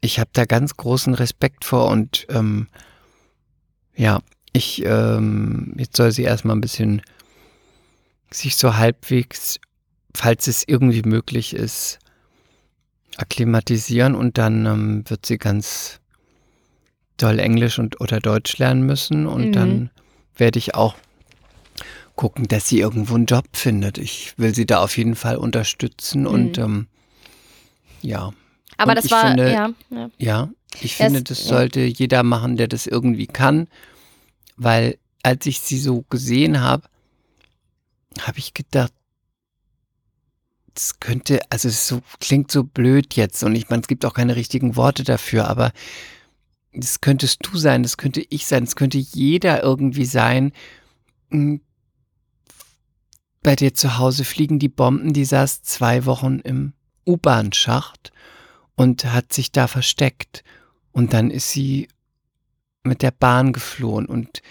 ich 0.00 0.18
habe 0.18 0.30
da 0.32 0.44
ganz 0.44 0.76
großen 0.76 1.14
Respekt 1.14 1.64
vor 1.64 1.88
und 1.88 2.26
ähm, 2.30 2.68
ja, 3.96 4.20
ich, 4.54 4.82
ähm, 4.86 5.74
jetzt 5.76 5.96
soll 5.96 6.10
sie 6.12 6.22
erstmal 6.22 6.56
ein 6.56 6.60
bisschen 6.62 7.02
sich 8.30 8.56
so 8.56 8.76
halbwegs, 8.76 9.58
falls 10.14 10.46
es 10.46 10.64
irgendwie 10.66 11.02
möglich 11.02 11.54
ist, 11.54 11.98
akklimatisieren 13.16 14.14
und 14.14 14.38
dann 14.38 14.64
ähm, 14.66 15.04
wird 15.08 15.26
sie 15.26 15.38
ganz 15.38 16.00
doll 17.16 17.38
Englisch 17.38 17.78
und 17.78 18.00
oder 18.00 18.18
Deutsch 18.20 18.58
lernen 18.58 18.84
müssen 18.86 19.26
und 19.26 19.46
Mhm. 19.48 19.52
dann 19.52 19.90
werde 20.36 20.58
ich 20.58 20.74
auch 20.74 20.96
gucken, 22.16 22.46
dass 22.48 22.68
sie 22.68 22.80
irgendwo 22.80 23.14
einen 23.14 23.26
Job 23.26 23.44
findet. 23.52 23.98
Ich 23.98 24.34
will 24.36 24.54
sie 24.54 24.66
da 24.66 24.82
auf 24.82 24.96
jeden 24.96 25.14
Fall 25.16 25.36
unterstützen 25.36 26.26
und 26.26 26.58
ähm, 26.58 26.86
ja, 28.02 28.32
Aber 28.76 28.90
und 28.92 28.96
das 28.96 29.10
war, 29.10 29.28
finde- 29.28 29.52
ja, 29.52 29.70
ja. 29.90 30.10
ja, 30.18 30.50
ich 30.80 30.94
finde, 30.96 31.22
das 31.22 31.46
sollte 31.46 31.80
jeder 31.80 32.22
machen, 32.22 32.56
der 32.56 32.66
das 32.68 32.86
irgendwie 32.86 33.26
kann, 33.28 33.68
weil 34.56 34.98
als 35.22 35.46
ich 35.46 35.60
sie 35.60 35.78
so 35.78 36.02
gesehen 36.10 36.60
habe, 36.60 36.88
habe 38.20 38.38
ich 38.38 38.54
gedacht, 38.54 38.92
das 40.74 40.98
könnte, 41.00 41.40
also 41.50 41.68
es 41.68 41.86
so, 41.86 42.02
klingt 42.20 42.50
so 42.50 42.64
blöd 42.64 43.14
jetzt 43.14 43.42
und 43.44 43.54
ich 43.54 43.70
meine, 43.70 43.82
es 43.82 43.88
gibt 43.88 44.04
auch 44.04 44.14
keine 44.14 44.36
richtigen 44.36 44.76
Worte 44.76 45.04
dafür, 45.04 45.48
aber 45.48 45.72
das 46.72 47.00
könntest 47.00 47.46
du 47.46 47.56
sein, 47.56 47.82
das 47.82 47.96
könnte 47.96 48.24
ich 48.28 48.46
sein, 48.46 48.64
das 48.64 48.76
könnte 48.76 48.98
jeder 48.98 49.62
irgendwie 49.62 50.04
sein. 50.04 50.52
Hm, 51.30 51.60
Bei 53.42 53.54
dir 53.54 53.74
zu 53.74 53.98
Hause 53.98 54.24
fliegen 54.24 54.58
die 54.58 54.68
Bomben, 54.68 55.12
die 55.12 55.24
saß 55.24 55.62
zwei 55.62 56.04
Wochen 56.06 56.40
im 56.40 56.72
U-Bahn-Schacht 57.06 58.12
und 58.74 59.04
hat 59.04 59.32
sich 59.32 59.52
da 59.52 59.68
versteckt. 59.68 60.42
Und 60.90 61.12
dann 61.12 61.30
ist 61.30 61.50
sie 61.50 61.88
mit 62.84 63.02
der 63.02 63.10
Bahn 63.10 63.52
geflohen 63.52 64.06
und 64.06 64.42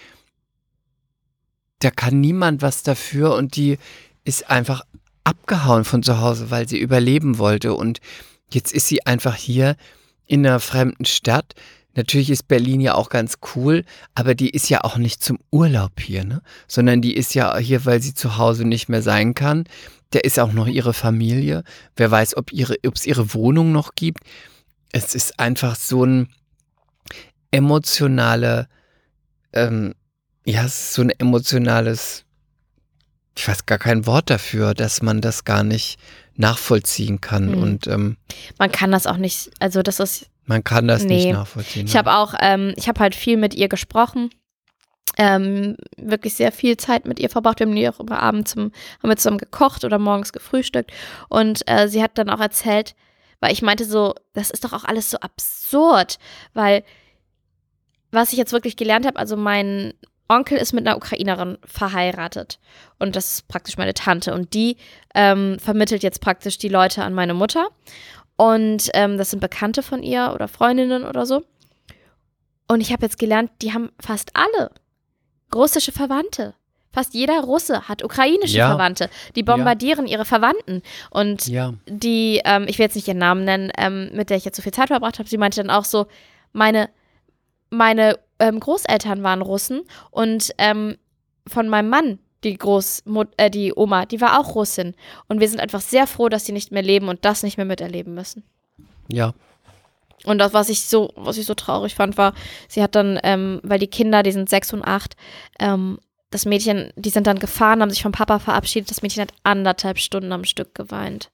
da 1.78 1.90
kann 1.90 2.20
niemand 2.20 2.62
was 2.62 2.82
dafür 2.82 3.34
und 3.34 3.56
die 3.56 3.78
ist 4.24 4.50
einfach 4.50 4.82
abgehauen 5.22 5.84
von 5.84 6.02
zu 6.02 6.20
Hause, 6.20 6.50
weil 6.50 6.68
sie 6.68 6.78
überleben 6.78 7.38
wollte 7.38 7.74
und 7.74 8.00
jetzt 8.50 8.72
ist 8.72 8.88
sie 8.88 9.06
einfach 9.06 9.34
hier 9.34 9.76
in 10.26 10.46
einer 10.46 10.60
fremden 10.60 11.04
Stadt. 11.04 11.54
Natürlich 11.94 12.30
ist 12.30 12.48
Berlin 12.48 12.80
ja 12.80 12.94
auch 12.94 13.08
ganz 13.08 13.38
cool, 13.54 13.84
aber 14.14 14.34
die 14.34 14.50
ist 14.50 14.68
ja 14.68 14.82
auch 14.82 14.96
nicht 14.96 15.22
zum 15.22 15.38
Urlaub 15.50 16.00
hier, 16.00 16.24
ne? 16.24 16.42
Sondern 16.66 17.00
die 17.02 17.14
ist 17.14 17.34
ja 17.34 17.56
hier, 17.58 17.84
weil 17.84 18.02
sie 18.02 18.14
zu 18.14 18.36
Hause 18.36 18.64
nicht 18.64 18.88
mehr 18.88 19.02
sein 19.02 19.34
kann. 19.34 19.64
Da 20.10 20.18
ist 20.20 20.40
auch 20.40 20.52
noch 20.52 20.66
ihre 20.66 20.92
Familie. 20.92 21.62
Wer 21.96 22.10
weiß, 22.10 22.36
ob 22.36 22.52
ihre, 22.52 22.76
es 22.82 23.06
ihre 23.06 23.32
Wohnung 23.34 23.72
noch 23.72 23.94
gibt. 23.94 24.24
Es 24.92 25.14
ist 25.14 25.38
einfach 25.38 25.76
so 25.76 26.04
ein 26.04 26.28
emotionale, 27.54 28.68
ähm, 29.52 29.94
ja, 30.44 30.64
es 30.64 30.74
ist 30.74 30.94
so 30.94 31.02
ein 31.02 31.10
emotionales, 31.10 32.24
ich 33.36 33.46
weiß 33.48 33.66
gar 33.66 33.78
kein 33.78 34.06
Wort 34.06 34.28
dafür, 34.30 34.74
dass 34.74 35.02
man 35.02 35.20
das 35.20 35.44
gar 35.44 35.62
nicht 35.64 35.98
nachvollziehen 36.36 37.20
kann. 37.20 37.52
Mhm. 37.52 37.62
Und 37.62 37.86
ähm, 37.86 38.16
Man 38.58 38.72
kann 38.72 38.90
das 38.90 39.06
auch 39.06 39.16
nicht, 39.16 39.50
also 39.60 39.82
das 39.82 40.00
ist, 40.00 40.26
man 40.46 40.62
kann 40.64 40.88
das 40.88 41.04
Nee. 41.04 41.26
nicht 41.26 41.32
nachvollziehen. 41.32 41.86
ich 41.86 41.96
habe 41.96 42.12
auch, 42.14 42.34
ähm, 42.40 42.74
ich 42.76 42.88
habe 42.88 43.00
halt 43.00 43.14
viel 43.14 43.36
mit 43.36 43.54
ihr 43.54 43.68
gesprochen. 43.68 44.30
Ähm, 45.16 45.76
wirklich 45.96 46.34
sehr 46.34 46.50
viel 46.50 46.76
Zeit 46.76 47.06
mit 47.06 47.20
ihr 47.20 47.30
verbracht. 47.30 47.60
Wir 47.60 47.66
haben 47.68 47.76
die 47.76 47.88
auch 47.88 48.00
immer 48.00 48.20
abends 48.20 48.50
zum, 48.50 48.72
haben 49.00 49.08
wir 49.08 49.16
zusammen 49.16 49.38
gekocht 49.38 49.84
oder 49.84 50.00
morgens 50.00 50.32
gefrühstückt. 50.32 50.90
Und 51.28 51.62
äh, 51.70 51.88
sie 51.88 52.02
hat 52.02 52.18
dann 52.18 52.28
auch 52.30 52.40
erzählt, 52.40 52.96
weil 53.38 53.52
ich 53.52 53.62
meinte 53.62 53.84
so, 53.84 54.14
das 54.32 54.50
ist 54.50 54.64
doch 54.64 54.72
auch 54.72 54.82
alles 54.82 55.10
so 55.10 55.18
absurd, 55.18 56.18
weil 56.52 56.82
was 58.14 58.32
ich 58.32 58.38
jetzt 58.38 58.52
wirklich 58.52 58.76
gelernt 58.76 59.06
habe, 59.06 59.18
also 59.18 59.36
mein 59.36 59.94
Onkel 60.28 60.56
ist 60.56 60.72
mit 60.72 60.86
einer 60.86 60.96
Ukrainerin 60.96 61.58
verheiratet 61.64 62.58
und 62.98 63.14
das 63.14 63.34
ist 63.34 63.48
praktisch 63.48 63.76
meine 63.76 63.92
Tante 63.94 64.32
und 64.32 64.54
die 64.54 64.76
ähm, 65.14 65.58
vermittelt 65.58 66.02
jetzt 66.02 66.20
praktisch 66.20 66.56
die 66.56 66.70
Leute 66.70 67.04
an 67.04 67.12
meine 67.12 67.34
Mutter 67.34 67.66
und 68.36 68.90
ähm, 68.94 69.18
das 69.18 69.30
sind 69.30 69.40
Bekannte 69.40 69.82
von 69.82 70.02
ihr 70.02 70.32
oder 70.34 70.48
Freundinnen 70.48 71.04
oder 71.04 71.26
so 71.26 71.44
und 72.68 72.80
ich 72.80 72.92
habe 72.92 73.02
jetzt 73.02 73.18
gelernt, 73.18 73.50
die 73.60 73.72
haben 73.74 73.90
fast 74.00 74.30
alle 74.34 74.70
russische 75.54 75.92
Verwandte. 75.92 76.54
Fast 76.92 77.12
jeder 77.12 77.40
Russe 77.40 77.88
hat 77.88 78.04
ukrainische 78.04 78.56
Ja. 78.56 78.68
Verwandte. 78.68 79.10
Die 79.34 79.42
bombardieren 79.42 80.06
ihre 80.06 80.24
Verwandten. 80.24 80.80
Und 81.10 81.48
Ja, 81.48 81.74
die, 81.88 82.40
ähm, 82.44 82.66
ich 82.68 82.78
will 82.78 82.84
jetzt 82.84 82.94
nicht 82.94 83.08
ihren 83.08 83.18
Namen 83.18 83.44
nennen, 83.44 83.72
ähm, 83.76 84.10
mit 84.14 84.30
der 84.30 84.36
ich 84.36 84.44
jetzt 84.44 84.56
so 84.56 84.62
viel 84.62 84.72
Zeit 84.72 84.88
verbracht 84.88 85.18
habe, 85.18 85.28
sie 85.28 85.36
meinte 85.36 85.60
dann 85.60 85.70
auch 85.70 85.84
so, 85.84 86.06
meine, 86.52 86.88
meine 87.76 88.18
ähm, 88.38 88.60
Großeltern 88.60 89.22
waren 89.22 89.42
Russen 89.42 89.82
und 90.10 90.50
ähm, 90.58 90.96
von 91.46 91.68
meinem 91.68 91.88
Mann, 91.88 92.18
die 92.42 92.56
Großmut 92.56 93.28
äh, 93.36 93.50
die 93.50 93.72
Oma, 93.74 94.06
die 94.06 94.20
war 94.20 94.38
auch 94.38 94.54
Russin. 94.54 94.94
Und 95.28 95.40
wir 95.40 95.48
sind 95.48 95.60
einfach 95.60 95.80
sehr 95.80 96.06
froh, 96.06 96.28
dass 96.28 96.44
sie 96.44 96.52
nicht 96.52 96.72
mehr 96.72 96.82
leben 96.82 97.08
und 97.08 97.24
das 97.24 97.42
nicht 97.42 97.56
mehr 97.56 97.66
miterleben 97.66 98.14
müssen. 98.14 98.44
Ja. 99.08 99.34
Und 100.24 100.38
das, 100.38 100.52
was 100.54 100.68
ich 100.68 100.82
so, 100.86 101.12
was 101.16 101.36
ich 101.36 101.46
so 101.46 101.54
traurig 101.54 101.94
fand, 101.94 102.16
war, 102.16 102.34
sie 102.68 102.82
hat 102.82 102.94
dann, 102.94 103.18
ähm, 103.22 103.60
weil 103.62 103.78
die 103.78 103.88
Kinder, 103.88 104.22
die 104.22 104.32
sind 104.32 104.48
sechs 104.48 104.72
und 104.72 104.82
acht, 104.82 105.16
ähm, 105.58 105.98
das 106.30 106.46
Mädchen, 106.46 106.92
die 106.96 107.10
sind 107.10 107.26
dann 107.26 107.38
gefahren, 107.38 107.80
haben 107.80 107.90
sich 107.90 108.02
vom 108.02 108.12
Papa 108.12 108.40
verabschiedet. 108.40 108.90
Das 108.90 109.02
Mädchen 109.02 109.22
hat 109.22 109.32
anderthalb 109.44 109.98
Stunden 109.98 110.32
am 110.32 110.44
Stück 110.44 110.74
geweint. 110.74 111.30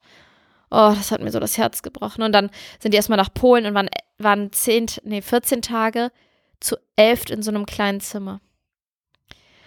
Oh, 0.70 0.92
das 0.94 1.10
hat 1.10 1.22
mir 1.22 1.30
so 1.30 1.40
das 1.40 1.56
Herz 1.56 1.82
gebrochen. 1.82 2.22
Und 2.22 2.32
dann 2.32 2.50
sind 2.80 2.92
die 2.92 2.96
erstmal 2.96 3.16
nach 3.16 3.32
Polen 3.32 3.64
und 3.64 3.74
waren, 3.74 3.88
waren 4.18 4.52
zehn, 4.52 4.86
nee, 5.04 5.22
14 5.22 5.62
Tage 5.62 6.12
zu 6.60 6.76
elf 6.96 7.28
in 7.30 7.42
so 7.42 7.50
einem 7.50 7.66
kleinen 7.66 8.00
Zimmer. 8.00 8.40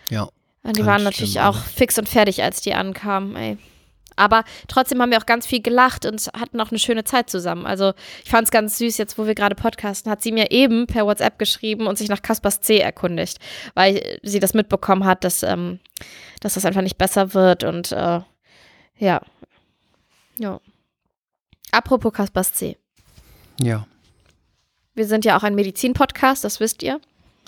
Ja. 0.09 0.29
Und 0.63 0.77
die 0.77 0.85
waren 0.85 1.03
natürlich 1.03 1.41
auch 1.41 1.57
fix 1.57 1.97
und 1.97 2.07
fertig, 2.07 2.41
als 2.41 2.61
die 2.61 2.73
ankamen, 2.73 3.35
ey. 3.35 3.57
Aber 4.15 4.43
trotzdem 4.67 5.01
haben 5.01 5.11
wir 5.11 5.17
auch 5.17 5.25
ganz 5.25 5.45
viel 5.47 5.61
gelacht 5.61 6.05
und 6.05 6.29
hatten 6.39 6.61
auch 6.61 6.69
eine 6.69 6.79
schöne 6.79 7.03
Zeit 7.03 7.29
zusammen. 7.29 7.65
Also 7.65 7.93
ich 8.23 8.29
fand 8.29 8.45
es 8.45 8.51
ganz 8.51 8.77
süß, 8.77 8.97
jetzt 8.97 9.17
wo 9.17 9.25
wir 9.25 9.35
gerade 9.35 9.55
podcasten, 9.55 10.11
hat 10.11 10.21
sie 10.21 10.31
mir 10.31 10.51
eben 10.51 10.87
per 10.87 11.05
WhatsApp 11.05 11.39
geschrieben 11.39 11.87
und 11.87 11.97
sich 11.97 12.09
nach 12.09 12.21
Kaspers 12.21 12.61
C 12.61 12.77
erkundigt, 12.77 13.39
weil 13.73 14.19
sie 14.21 14.39
das 14.39 14.53
mitbekommen 14.53 15.05
hat, 15.05 15.23
dass, 15.23 15.43
ähm, 15.43 15.79
dass 16.41 16.53
das 16.53 16.65
einfach 16.65 16.81
nicht 16.81 16.97
besser 16.97 17.33
wird 17.33 17.63
und 17.63 17.91
äh, 17.91 18.21
ja. 18.97 19.21
Ja. 20.37 20.59
Apropos 21.71 22.13
Kaspers 22.13 22.53
C. 22.53 22.77
Ja. 23.59 23.87
Wir 24.95 25.05
sind 25.07 25.25
ja 25.25 25.37
auch 25.37 25.43
ein 25.43 25.55
Medizin-Podcast, 25.55 26.43
das 26.43 26.59
wisst 26.59 26.83
ihr. 26.83 26.99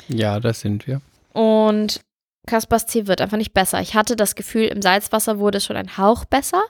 Ja, 0.07 0.39
das 0.39 0.61
sind 0.61 0.87
wir. 0.87 1.01
Und 1.33 2.01
Kaspers 2.47 2.85
Tee 2.85 3.07
wird 3.07 3.21
einfach 3.21 3.37
nicht 3.37 3.53
besser. 3.53 3.81
Ich 3.81 3.95
hatte 3.95 4.15
das 4.15 4.35
Gefühl, 4.35 4.65
im 4.65 4.81
Salzwasser 4.81 5.39
wurde 5.39 5.57
es 5.57 5.65
schon 5.65 5.77
ein 5.77 5.97
Hauch 5.97 6.25
besser, 6.25 6.63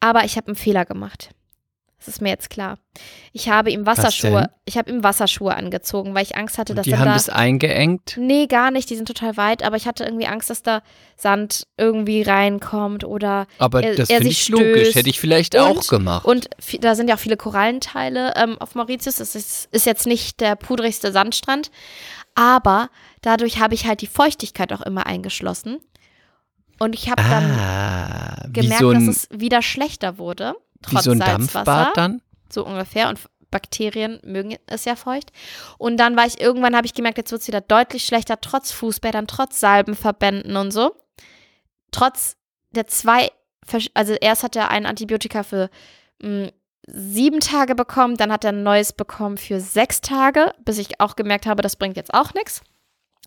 aber 0.00 0.24
ich 0.24 0.36
habe 0.36 0.48
einen 0.48 0.56
Fehler 0.56 0.84
gemacht. 0.84 1.30
Das 1.98 2.06
ist 2.06 2.22
mir 2.22 2.28
jetzt 2.28 2.48
klar. 2.48 2.78
Ich 3.32 3.48
habe 3.48 3.70
ihm 3.72 3.84
Wasserschuhe, 3.84 4.50
ich 4.64 4.78
habe 4.78 4.88
ihm 4.90 5.02
Wasserschuhe 5.02 5.54
angezogen, 5.56 6.14
weil 6.14 6.22
ich 6.22 6.36
Angst 6.36 6.56
hatte, 6.56 6.74
dass 6.76 6.84
die 6.84 6.96
haben 6.96 7.06
da 7.06 7.14
das 7.14 7.28
eingeengt. 7.28 8.16
Nee, 8.18 8.46
gar 8.46 8.70
nicht, 8.70 8.88
die 8.88 8.94
sind 8.94 9.06
total 9.08 9.36
weit, 9.36 9.64
aber 9.64 9.76
ich 9.76 9.86
hatte 9.86 10.04
irgendwie 10.04 10.28
Angst, 10.28 10.48
dass 10.48 10.62
da 10.62 10.82
Sand 11.16 11.66
irgendwie 11.76 12.22
reinkommt 12.22 13.02
oder 13.02 13.46
Aber 13.58 13.82
er- 13.82 13.96
das 13.96 14.08
finde 14.08 14.22
sich 14.24 14.42
ich 14.42 14.48
logisch. 14.48 14.82
stößt. 14.82 14.94
Hätte 14.96 15.10
ich 15.10 15.18
vielleicht 15.18 15.56
Und- 15.56 15.60
auch 15.60 15.86
gemacht. 15.88 16.24
und 16.24 16.48
da 16.80 16.94
sind 16.94 17.08
ja 17.08 17.16
auch 17.16 17.20
viele 17.20 17.36
Korallenteile 17.36 18.32
ähm, 18.36 18.56
auf 18.60 18.76
Mauritius. 18.76 19.16
Das 19.16 19.34
ist, 19.34 19.68
ist 19.72 19.84
jetzt 19.84 20.06
nicht 20.06 20.40
der 20.40 20.54
pudrigste 20.54 21.10
Sandstrand, 21.10 21.72
aber 22.36 22.90
dadurch 23.22 23.58
habe 23.60 23.74
ich 23.74 23.86
halt 23.86 24.00
die 24.02 24.06
Feuchtigkeit 24.06 24.72
auch 24.72 24.82
immer 24.82 25.06
eingeschlossen. 25.06 25.78
Und 26.80 26.94
ich 26.94 27.10
habe 27.10 27.20
dann 27.22 27.50
ah, 27.58 28.46
gemerkt, 28.52 28.78
so 28.80 28.92
dass 28.92 29.02
es 29.02 29.28
wieder 29.32 29.62
schlechter 29.62 30.16
wurde, 30.16 30.54
wie 30.86 30.94
trotz 30.94 31.04
so 31.04 31.10
ein 31.10 31.18
Salzwasser, 31.18 31.64
Dampfbad 31.64 31.96
dann. 31.96 32.22
so 32.50 32.64
ungefähr. 32.64 33.08
Und 33.08 33.20
Bakterien 33.50 34.20
mögen 34.24 34.56
es 34.66 34.84
ja 34.84 34.96
feucht. 34.96 35.32
Und 35.78 35.96
dann 35.96 36.16
war 36.16 36.26
ich 36.26 36.40
irgendwann, 36.40 36.76
habe 36.76 36.86
ich 36.86 36.94
gemerkt, 36.94 37.18
jetzt 37.18 37.32
wird 37.32 37.42
es 37.42 37.48
wieder 37.48 37.60
deutlich 37.60 38.04
schlechter, 38.04 38.40
trotz 38.40 38.72
Fußbädern, 38.72 39.26
trotz 39.26 39.60
Salbenverbänden 39.60 40.56
und 40.56 40.70
so. 40.70 40.94
Trotz 41.90 42.36
der 42.72 42.86
zwei, 42.86 43.30
also 43.94 44.14
erst 44.14 44.42
hat 44.42 44.56
er 44.56 44.70
ein 44.70 44.84
Antibiotika 44.86 45.42
für 45.42 45.70
mh, 46.22 46.50
sieben 46.86 47.40
Tage 47.40 47.74
bekommen, 47.74 48.16
dann 48.16 48.32
hat 48.32 48.44
er 48.44 48.52
ein 48.52 48.62
neues 48.62 48.92
bekommen 48.92 49.38
für 49.38 49.60
sechs 49.60 50.00
Tage, 50.00 50.54
bis 50.64 50.78
ich 50.78 51.00
auch 51.00 51.16
gemerkt 51.16 51.46
habe, 51.46 51.62
das 51.62 51.76
bringt 51.76 51.96
jetzt 51.96 52.14
auch 52.14 52.34
nichts. 52.34 52.62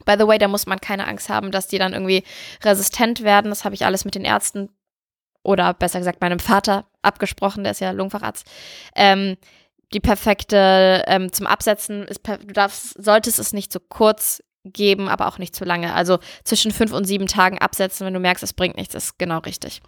By 0.06 0.16
the 0.18 0.28
way, 0.28 0.40
da 0.40 0.48
muss 0.48 0.66
man 0.66 0.82
keine 0.82 1.08
Angst 1.08 1.30
haben, 1.30 1.52
dass 1.52 1.68
die 1.68 1.78
dann 1.78 1.94
irgendwie 1.94 2.24
resistent 2.64 3.24
werden. 3.24 3.52
Das 3.52 3.66
habe 3.66 3.76
ich 3.76 3.86
alles 3.86 4.04
mit 4.04 4.16
den 4.16 4.26
Ärzten 4.26 4.70
oder 5.44 5.74
besser 5.74 6.00
gesagt 6.00 6.22
meinem 6.22 6.40
Vater 6.40 6.86
abgesprochen, 7.02 7.64
der 7.64 7.72
ist 7.72 7.82
ja 7.82 7.92
Lungenfacharzt. 7.92 8.46
Ähm, 8.96 9.38
die 9.94 10.00
perfekte 10.00 11.04
ähm, 11.08 11.32
zum 11.34 11.48
Absetzen 11.48 12.04
ist, 12.08 12.22
du 12.26 12.54
darfst, 12.54 13.02
solltest 13.04 13.40
es 13.40 13.52
nicht 13.54 13.72
zu 13.74 13.80
kurz 13.80 14.42
geben, 14.64 15.10
aber 15.10 15.28
auch 15.28 15.40
nicht 15.40 15.56
zu 15.56 15.66
lange. 15.66 15.94
Also 15.94 16.20
zwischen 16.44 16.72
fünf 16.72 16.94
und 16.94 17.06
sieben 17.06 17.26
Tagen 17.28 17.58
absetzen, 17.58 18.06
wenn 18.06 18.14
du 18.14 18.20
merkst, 18.20 18.44
es 18.44 18.54
bringt 18.54 18.78
nichts, 18.78 18.94
ist 18.94 19.18
genau 19.18 19.40
richtig. 19.40 19.82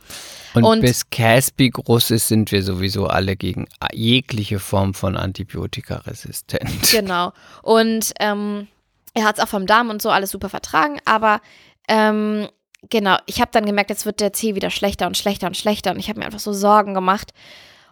Und, 0.56 0.64
Und- 0.64 0.82
bis 0.82 1.10
Caspi 1.12 1.70
groß 1.70 2.12
ist, 2.12 2.28
sind 2.28 2.52
wir 2.52 2.64
sowieso 2.64 3.06
alle 3.08 3.36
gegen 3.36 3.68
jegliche 3.94 4.60
Form 4.60 4.94
von 4.94 5.16
Antibiotika 5.16 5.98
resistent. 5.98 6.64
Genau. 6.92 7.34
Und 7.62 8.14
ähm, 8.20 8.68
er 9.14 9.26
hat 9.26 9.38
es 9.38 9.44
auch 9.44 9.48
vom 9.48 9.68
Darm 9.68 9.90
und 9.92 10.02
so 10.02 10.10
alles 10.10 10.32
super 10.32 10.50
vertragen, 10.50 11.00
aber 11.06 11.40
ähm, 11.88 12.48
genau, 12.90 13.18
ich 13.26 13.40
habe 13.42 13.52
dann 13.52 13.66
gemerkt, 13.66 13.90
jetzt 13.90 14.06
wird 14.06 14.20
der 14.20 14.32
Tee 14.32 14.56
wieder 14.56 14.70
schlechter 14.70 15.08
und 15.08 15.18
schlechter 15.18 15.48
und 15.48 15.58
schlechter 15.58 15.92
und 15.92 16.00
ich 16.00 16.10
habe 16.10 16.20
mir 16.20 16.26
einfach 16.26 16.40
so 16.40 16.54
Sorgen 16.54 16.94
gemacht. 16.94 17.32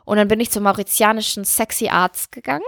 Und 0.05 0.17
dann 0.17 0.27
bin 0.27 0.39
ich 0.39 0.49
zum 0.51 0.63
mauritianischen 0.63 1.45
Sexy 1.45 1.89
Arzt 1.89 2.31
gegangen. 2.31 2.65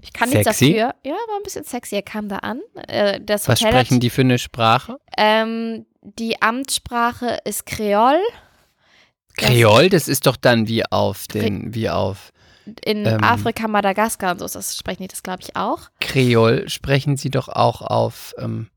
Ich 0.00 0.12
kann 0.12 0.28
nichts 0.28 0.44
dafür. 0.44 0.94
Ja, 1.02 1.12
war 1.12 1.36
ein 1.38 1.42
bisschen 1.42 1.64
sexy. 1.64 1.94
Er 1.96 2.02
kam 2.02 2.28
da 2.28 2.36
an. 2.38 2.60
Äh, 2.88 3.20
das 3.22 3.48
Was 3.48 3.60
Hotel 3.60 3.72
hat- 3.74 3.86
sprechen 3.86 4.00
die 4.00 4.10
für 4.10 4.20
eine 4.20 4.38
Sprache? 4.38 4.98
Ähm, 5.16 5.86
die 6.02 6.40
Amtssprache 6.42 7.38
ist 7.44 7.64
Kreol. 7.66 8.20
Kreol, 9.36 9.88
das 9.88 10.06
ist 10.06 10.26
doch 10.26 10.36
dann 10.36 10.68
wie 10.68 10.84
auf 10.84 11.26
den, 11.26 11.74
wie 11.74 11.88
auf 11.90 12.32
In 12.84 13.04
Ähm. 13.06 13.24
Afrika, 13.24 13.66
Madagaskar 13.66 14.32
und 14.32 14.38
so 14.38 14.44
ist 14.44 14.54
das, 14.54 14.76
sprechen 14.76 15.02
die 15.02 15.08
das, 15.08 15.22
glaube 15.22 15.40
ich, 15.42 15.56
auch. 15.56 15.88
Kreol 16.00 16.68
sprechen 16.68 17.16
sie 17.16 17.30
doch 17.30 17.48
auch 17.48 17.80
auf. 17.82 18.34
Ähm, 18.38 18.68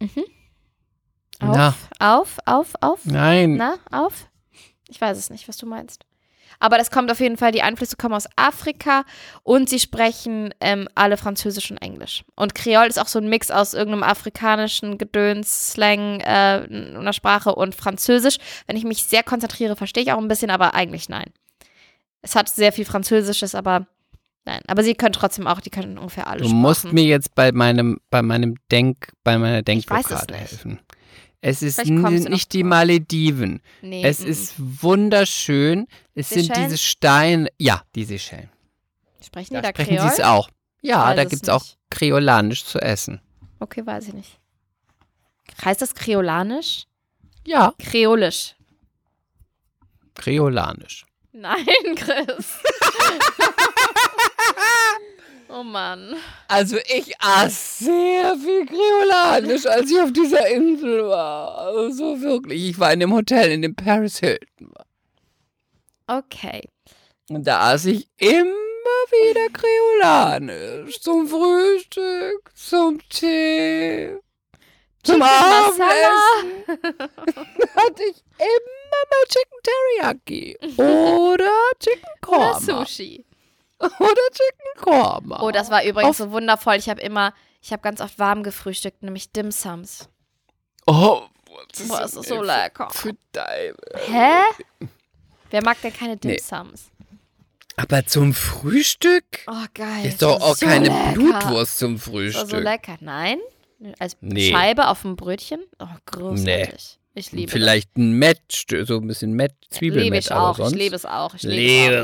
Na. 0.00 0.08
Auf, 1.40 1.88
auf, 1.98 2.38
auf, 2.46 2.72
auf. 2.80 3.00
nein, 3.04 3.56
Na, 3.56 3.76
auf? 3.90 4.28
Ich 4.88 5.00
weiß 5.00 5.18
es 5.18 5.30
nicht, 5.30 5.48
was 5.48 5.56
du 5.56 5.66
meinst. 5.66 6.06
Aber 6.60 6.78
das 6.78 6.90
kommt 6.90 7.10
auf 7.10 7.20
jeden 7.20 7.36
Fall, 7.36 7.52
die 7.52 7.62
Einflüsse 7.62 7.96
kommen 7.96 8.14
aus 8.14 8.28
Afrika 8.36 9.04
und 9.42 9.68
sie 9.68 9.80
sprechen 9.80 10.54
ähm, 10.60 10.88
alle 10.94 11.16
Französisch 11.16 11.70
und 11.70 11.78
Englisch. 11.78 12.24
Und 12.36 12.54
Kreol 12.54 12.86
ist 12.86 12.98
auch 12.98 13.08
so 13.08 13.18
ein 13.18 13.28
Mix 13.28 13.50
aus 13.50 13.74
irgendeinem 13.74 14.04
afrikanischen 14.04 14.98
Gedöns, 14.98 15.72
Slang, 15.72 16.20
äh, 16.20 16.66
einer 16.70 17.12
Sprache 17.12 17.54
und 17.54 17.74
Französisch. 17.74 18.38
Wenn 18.66 18.76
ich 18.76 18.84
mich 18.84 19.04
sehr 19.04 19.22
konzentriere, 19.22 19.76
verstehe 19.76 20.04
ich 20.04 20.12
auch 20.12 20.18
ein 20.18 20.28
bisschen, 20.28 20.50
aber 20.50 20.74
eigentlich 20.74 21.08
nein. 21.08 21.30
Es 22.22 22.36
hat 22.36 22.48
sehr 22.48 22.72
viel 22.72 22.84
Französisches, 22.84 23.54
aber 23.54 23.86
nein. 24.44 24.60
Aber 24.66 24.82
sie 24.82 24.94
können 24.94 25.12
trotzdem 25.12 25.46
auch, 25.46 25.60
die 25.60 25.70
können 25.70 25.98
ungefähr 25.98 26.26
alle 26.26 26.42
du 26.42 26.48
musst 26.48 26.90
mir 26.92 27.04
jetzt 27.04 27.34
bei 27.34 27.52
meinem, 27.52 28.00
bei 28.10 28.22
meinem 28.22 28.56
Denk, 28.70 29.12
bei 29.24 29.36
meiner 29.38 29.62
Denkblockade 29.62 30.34
helfen. 30.34 30.80
Es 31.46 31.60
ist 31.62 31.84
nicht 31.84 32.52
die. 32.54 32.64
Malediven. 32.64 33.60
nee, 33.82 34.02
Es 34.02 34.20
mm, 34.20 34.26
ist 34.26 34.54
wunderschön. 34.56 35.86
Es 36.14 36.30
sind 36.30 36.46
Seychellen? 36.46 36.64
diese 36.64 36.78
Steine. 36.78 37.48
Ja, 37.58 37.82
die 37.94 38.04
Seychellen. 38.04 38.48
sprechen 39.22 39.54
Da 39.54 39.60
die 39.60 39.62
da 39.62 39.68
sprechen 39.70 39.96
Kreol? 39.96 40.08
sie 40.08 40.14
es 40.14 40.20
auch. 40.20 40.48
Ja, 40.80 41.04
Weiß 41.08 41.16
da 41.16 41.24
gibt 41.24 41.42
es 41.42 41.48
auch. 41.50 41.64
Kreolanisch 41.90 42.64
zu 42.64 42.78
essen. 42.80 43.20
Okay, 43.60 43.84
weiß 43.84 44.08
ich 44.08 44.14
nicht. 44.14 44.38
Heißt 45.62 45.82
das 45.82 45.94
Kreolanisch? 45.94 46.86
Ja, 47.46 47.74
Kreolisch. 47.78 48.54
Kreolanisch. 50.14 51.04
Nein, 51.32 51.66
Chris. 51.96 52.46
oh 55.54 55.62
Mann. 55.62 56.16
Also 56.48 56.76
ich 56.78 57.14
aß 57.20 57.78
sehr 57.78 58.36
viel 58.36 58.66
Kreolanisch, 58.66 59.66
als 59.66 59.90
ich 59.90 60.00
auf 60.00 60.12
dieser 60.12 60.46
Insel 60.48 61.06
war. 61.08 61.58
Also 61.58 62.20
wirklich. 62.20 62.70
Ich 62.70 62.78
war 62.78 62.92
in 62.92 63.00
dem 63.00 63.12
Hotel, 63.12 63.52
in 63.52 63.62
dem 63.62 63.74
Paris 63.74 64.18
Hilton. 64.18 64.72
Okay. 66.06 66.68
Und 67.30 67.46
da 67.46 67.72
aß 67.72 67.86
ich 67.86 68.08
immer 68.18 68.44
wieder 69.10 69.48
Kreolanisch. 69.50 71.00
Zum 71.00 71.26
Frühstück, 71.28 72.50
zum 72.54 73.00
Tee, 73.08 74.18
zum 75.02 75.18
Masala. 75.18 76.18
Abendessen. 76.38 76.64
hatte 77.76 78.02
ich 78.02 78.22
immer 78.38 79.02
mal 79.10 79.24
Chicken 79.28 79.60
Teriyaki. 79.62 80.56
Oder 80.76 81.50
Chicken 81.80 82.02
Oder 82.02 82.20
Korma. 82.20 82.60
Sushi. 82.60 83.24
Oder 83.98 84.22
Chicken 84.32 84.82
Korma. 84.82 85.42
Oh, 85.42 85.50
das 85.50 85.70
war 85.70 85.84
übrigens 85.84 86.20
Auf- 86.20 86.28
so 86.28 86.30
wundervoll. 86.32 86.76
Ich 86.76 86.88
habe 86.88 87.00
immer, 87.00 87.34
ich 87.60 87.72
habe 87.72 87.82
ganz 87.82 88.00
oft 88.00 88.18
warm 88.18 88.42
gefrühstückt, 88.42 89.02
nämlich 89.02 89.32
Dim 89.32 89.50
Sums. 89.50 90.08
Oh, 90.86 91.22
was 91.76 91.88
Boah, 91.88 92.02
ist 92.02 92.16
das 92.16 92.28
so 92.28 92.42
lecker. 92.42 92.88
Für 92.90 93.12
Deine. 93.32 93.74
Hä? 94.06 94.86
Wer 95.50 95.62
mag 95.64 95.80
denn 95.82 95.92
keine 95.92 96.16
Dim 96.16 96.32
Nee. 96.32 96.38
Sums? 96.38 96.90
Aber 97.76 98.06
zum 98.06 98.32
Frühstück? 98.34 99.24
Oh, 99.48 99.66
geil. 99.74 100.06
Ist 100.06 100.22
doch 100.22 100.34
Das 100.38 100.42
auch 100.44 100.56
so 100.56 100.66
keine 100.66 100.88
lecker. 100.88 101.12
Blutwurst 101.12 101.78
zum 101.78 101.96
Das 101.96 102.06
war 102.06 102.12
Frühstück. 102.12 102.50
so 102.50 102.56
lecker. 102.58 102.96
Nein? 103.00 103.38
Als 103.98 104.16
Nee. 104.20 104.50
Scheibe 104.52 104.88
auf 104.88 105.02
dem 105.02 105.16
Brötchen? 105.16 105.60
Oh, 105.80 105.86
großartig. 106.06 106.98
Ich 107.16 107.30
liebe 107.30 107.50
Vielleicht 107.52 107.96
ein 107.96 108.12
Mett, 108.12 108.40
so 108.86 108.96
ein 108.96 109.06
bisschen 109.06 109.34
das. 109.36 109.52
Liebe 109.70 109.70
Zwiebelmett, 109.70 110.24
ich 110.24 110.32
auch. 110.32 110.56
sonst. 110.56 110.72
Ich 110.72 110.78
liebe 110.78 110.96
es 110.96 111.06
auch. 111.06 111.34
Ich 111.34 111.42
liebe, 111.44 111.54
Liebe 111.56 111.94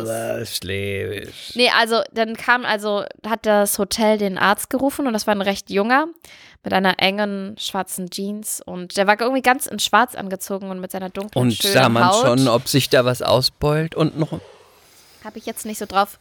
es. 0.41 0.51
es, 0.51 0.61
liebe 0.63 1.23
es. 1.23 1.57
Nee, 1.57 1.69
also 1.81 2.03
dann 2.13 2.37
kam 2.37 2.65
also, 2.65 3.05
hat 3.27 3.45
das 3.45 3.77
Hotel 3.79 4.19
den 4.19 4.39
Arzt 4.39 4.71
gerufen 4.71 5.09
und 5.09 5.13
das 5.13 5.27
war 5.27 5.35
ein 5.35 5.43
recht 5.43 5.69
junger 5.69 6.07
mit 6.63 6.73
einer 6.73 6.95
engen 7.01 7.57
schwarzen 7.59 8.11
Jeans 8.11 8.61
und 8.65 8.97
der 8.97 9.07
war 9.09 9.21
irgendwie 9.21 9.43
ganz 9.43 9.67
in 9.67 9.81
schwarz 9.81 10.15
angezogen 10.15 10.71
und 10.71 10.79
mit 10.81 10.93
seiner 10.93 11.11
dunklen, 11.11 11.43
Und 11.43 11.61
sah 11.61 11.89
man 11.89 12.07
Haut. 12.09 12.21
schon, 12.27 12.47
ob 12.49 12.69
sich 12.69 12.89
da 12.89 13.05
was 13.05 13.21
ausbeult 13.23 13.95
und 13.97 14.17
noch. 14.19 14.41
Habe 15.25 15.39
ich 15.39 15.47
jetzt 15.47 15.67
nicht 15.67 15.79
so 15.79 15.87
drauf 15.87 16.19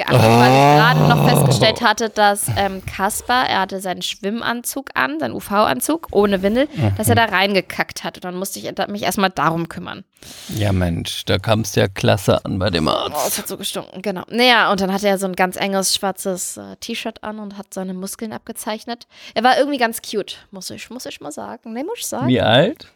geachtet, 0.00 0.20
weil 0.20 0.50
ich 0.50 0.78
gerade 0.78 1.08
noch 1.08 1.28
festgestellt 1.28 1.80
hatte, 1.82 2.08
dass 2.10 2.46
ähm, 2.56 2.82
Kaspar, 2.84 3.48
er 3.48 3.60
hatte 3.60 3.80
seinen 3.80 4.02
Schwimmanzug 4.02 4.90
an, 4.94 5.20
seinen 5.20 5.34
UV-Anzug, 5.34 6.08
ohne 6.12 6.42
Windel, 6.42 6.68
dass 6.96 7.08
er 7.08 7.14
da 7.14 7.26
reingekackt 7.26 8.02
hat. 8.04 8.16
Und 8.16 8.24
dann 8.24 8.36
musste 8.36 8.58
ich 8.58 8.70
mich 8.88 9.02
erstmal 9.02 9.30
darum 9.30 9.68
kümmern. 9.68 10.04
Ja, 10.48 10.72
Mensch, 10.72 11.24
da 11.24 11.38
kam 11.38 11.60
es 11.60 11.74
ja 11.74 11.88
klasse 11.88 12.44
an 12.44 12.58
bei 12.58 12.70
dem 12.70 12.88
Oh, 12.88 12.90
Arzt. 12.90 13.28
es 13.28 13.38
hat 13.38 13.48
so 13.48 13.56
gestunken, 13.56 14.02
genau. 14.02 14.22
Naja, 14.28 14.70
und 14.70 14.80
dann 14.80 14.92
hatte 14.92 15.08
er 15.08 15.18
so 15.18 15.26
ein 15.26 15.34
ganz 15.36 15.56
enges 15.56 15.94
schwarzes 15.94 16.56
äh, 16.56 16.76
T-Shirt 16.76 17.22
an 17.22 17.38
und 17.38 17.56
hat 17.56 17.72
seine 17.72 17.94
Muskeln 17.94 18.32
abgezeichnet. 18.32 19.06
Er 19.34 19.44
war 19.44 19.56
irgendwie 19.58 19.78
ganz 19.78 20.02
cute, 20.02 20.38
muss 20.50 20.70
ich, 20.70 20.90
muss 20.90 21.06
ich 21.06 21.20
mal 21.20 21.32
sagen. 21.32 21.72
Nee, 21.72 21.84
muss 21.84 21.98
ich 22.00 22.06
sagen. 22.06 22.28
Wie 22.28 22.40
alt? 22.40 22.86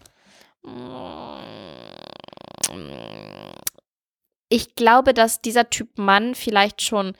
Ich 4.48 4.74
glaube, 4.74 5.14
dass 5.14 5.40
dieser 5.40 5.70
Typ 5.70 5.98
Mann 5.98 6.34
vielleicht 6.34 6.82
schon 6.82 7.16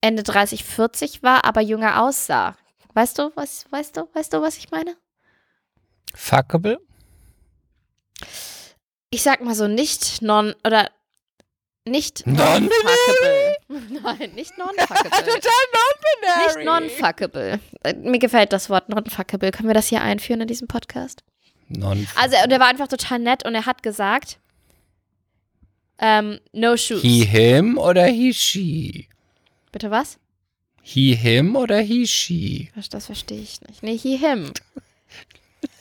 Ende 0.00 0.22
30, 0.22 0.64
40 0.64 1.22
war, 1.22 1.44
aber 1.44 1.60
jünger 1.60 2.02
aussah. 2.02 2.56
Weißt 2.94 3.18
du, 3.18 3.32
was, 3.34 3.70
weißt 3.70 3.96
du, 3.96 4.08
weißt 4.14 4.32
du, 4.32 4.40
was 4.40 4.56
ich 4.58 4.70
meine? 4.70 4.96
Fuckable? 6.14 6.78
Ich 9.10 9.22
sag 9.22 9.40
mal 9.42 9.54
so, 9.54 9.66
nicht 9.68 10.22
non 10.22 10.54
oder 10.66 10.90
nicht 11.86 12.26
Non- 12.26 12.36
non-fuckable. 12.36 13.56
Nein, 14.02 14.34
nicht 14.34 14.56
non-fuckable. 14.58 15.40
Nicht 16.46 16.64
non-fuckable. 16.64 17.60
Äh, 17.82 17.94
Mir 17.94 18.18
gefällt 18.18 18.52
das 18.52 18.68
Wort 18.70 18.88
non-fuckable. 18.88 19.50
Können 19.50 19.68
wir 19.68 19.74
das 19.74 19.88
hier 19.88 20.02
einführen 20.02 20.42
in 20.42 20.46
diesem 20.48 20.68
Podcast? 20.68 21.24
Non 21.68 22.06
Also, 22.16 22.36
und 22.44 22.50
er 22.52 22.60
war 22.60 22.66
einfach 22.68 22.88
total 22.88 23.18
nett 23.20 23.44
und 23.44 23.54
er 23.54 23.66
hat 23.66 23.82
gesagt, 23.82 24.38
ähm, 26.00 26.40
no 26.52 26.76
shoes. 26.76 27.02
he, 27.02 27.24
him 27.24 27.78
oder 27.78 28.06
he, 28.06 28.32
she? 28.32 29.08
Bitte 29.72 29.90
was? 29.90 30.18
He, 30.82 31.14
him 31.14 31.54
oder 31.56 31.80
he, 31.80 32.06
she? 32.06 32.70
Das, 32.74 32.88
das 32.88 33.06
verstehe 33.06 33.40
ich 33.40 33.60
nicht. 33.62 33.82
Nee, 33.82 33.96
he, 33.96 34.16
him. 34.16 34.52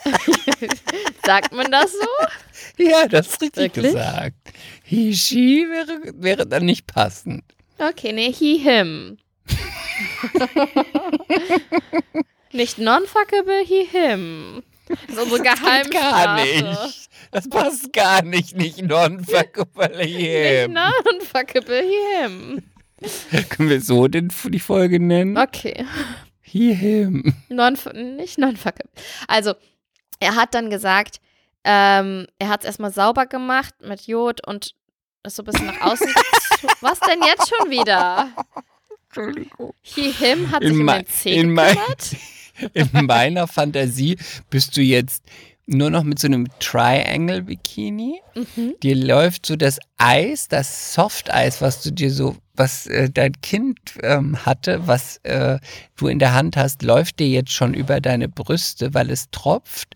Sagt 1.25 1.53
man 1.53 1.71
das 1.71 1.91
so? 1.93 2.83
Ja, 2.83 3.07
das 3.07 3.27
ist 3.27 3.41
richtig 3.41 3.75
Wirklich? 3.75 3.93
gesagt. 3.93 4.35
He, 4.83 5.13
she 5.15 5.65
wäre, 5.69 6.13
wäre 6.21 6.45
dann 6.47 6.65
nicht 6.65 6.85
passend. 6.87 7.43
Okay, 7.77 8.11
nee, 8.11 8.31
he, 8.31 8.57
him. 8.57 9.17
nicht 12.51 12.77
non-fuckable, 12.77 13.63
he, 13.65 13.85
him. 13.85 14.63
Das 14.87 14.99
ist 15.09 15.17
unsere 15.19 15.41
Geht 15.43 15.45
gar 15.45 15.55
Geheimsprache. 15.55 16.63
nicht. 16.63 17.08
Das 17.31 17.47
passt 17.47 17.93
gar 17.93 18.23
nicht. 18.23 18.55
Nicht 18.55 18.81
non-fuckable 18.81 19.97
Nicht 19.97 20.15
him. 20.15 20.73
non-fuckable, 20.73 21.81
he, 21.83 22.23
him. 22.23 22.63
Können 23.49 23.69
wir 23.69 23.81
so 23.81 24.07
den, 24.07 24.31
die 24.45 24.59
Folge 24.59 24.99
nennen? 24.99 25.37
Okay. 25.37 25.85
He, 26.41 26.73
him. 26.73 27.33
Non, 27.49 27.77
nicht 28.15 28.37
non-fuckable. 28.37 28.91
Also, 29.27 29.53
er 30.19 30.35
hat 30.35 30.53
dann 30.53 30.69
gesagt, 30.69 31.21
ähm, 31.63 32.27
er 32.39 32.49
hat 32.49 32.61
es 32.61 32.65
erstmal 32.65 32.91
sauber 32.91 33.25
gemacht 33.25 33.75
mit 33.81 34.07
Jod 34.07 34.45
und 34.47 34.73
ist 35.23 35.35
so 35.35 35.43
ein 35.43 35.45
bisschen 35.45 35.67
nach 35.67 35.81
außen. 35.81 36.07
Was 36.81 36.99
denn 37.01 37.21
jetzt 37.23 37.49
schon 37.49 37.69
wieder? 37.69 38.29
Entschuldigung. 39.07 39.73
He, 39.81 40.11
him 40.11 40.51
hat 40.51 40.63
In 40.63 40.73
sich 40.73 40.79
um 40.81 40.87
den 40.87 41.07
Zeh 41.07 41.35
in 41.35 41.53
mein-. 41.53 41.77
In 42.73 42.89
meiner 43.05 43.47
Fantasie 43.47 44.17
bist 44.49 44.75
du 44.75 44.81
jetzt 44.81 45.23
nur 45.71 45.91
noch 45.91 46.03
mit 46.03 46.17
so 46.17 46.27
einem 46.27 46.47
Triangle-Bikini. 46.59 48.21
Mhm. 48.35 48.73
Dir 48.81 48.95
läuft 48.95 49.45
so 49.45 49.55
das 49.55 49.79
Eis, 49.97 50.47
das 50.47 50.95
Softeis, 50.95 51.61
was 51.61 51.83
du 51.83 51.91
dir 51.91 52.11
so, 52.11 52.35
was 52.55 52.87
äh, 52.87 53.09
dein 53.09 53.33
Kind 53.41 53.79
ähm, 54.01 54.45
hatte, 54.45 54.87
was 54.87 55.17
äh, 55.23 55.59
du 55.95 56.07
in 56.07 56.17
der 56.17 56.33
Hand 56.33 56.57
hast, 56.57 56.81
läuft 56.81 57.19
dir 57.19 57.27
jetzt 57.27 57.51
schon 57.51 57.75
über 57.75 58.01
deine 58.01 58.27
Brüste, 58.27 58.95
weil 58.95 59.11
es 59.11 59.29
tropft. 59.29 59.95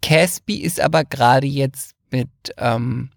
Caspi 0.00 0.62
ist 0.62 0.80
aber 0.80 1.04
gerade 1.04 1.46
jetzt 1.46 1.94
mit 2.12 2.30
ähm, 2.56 3.10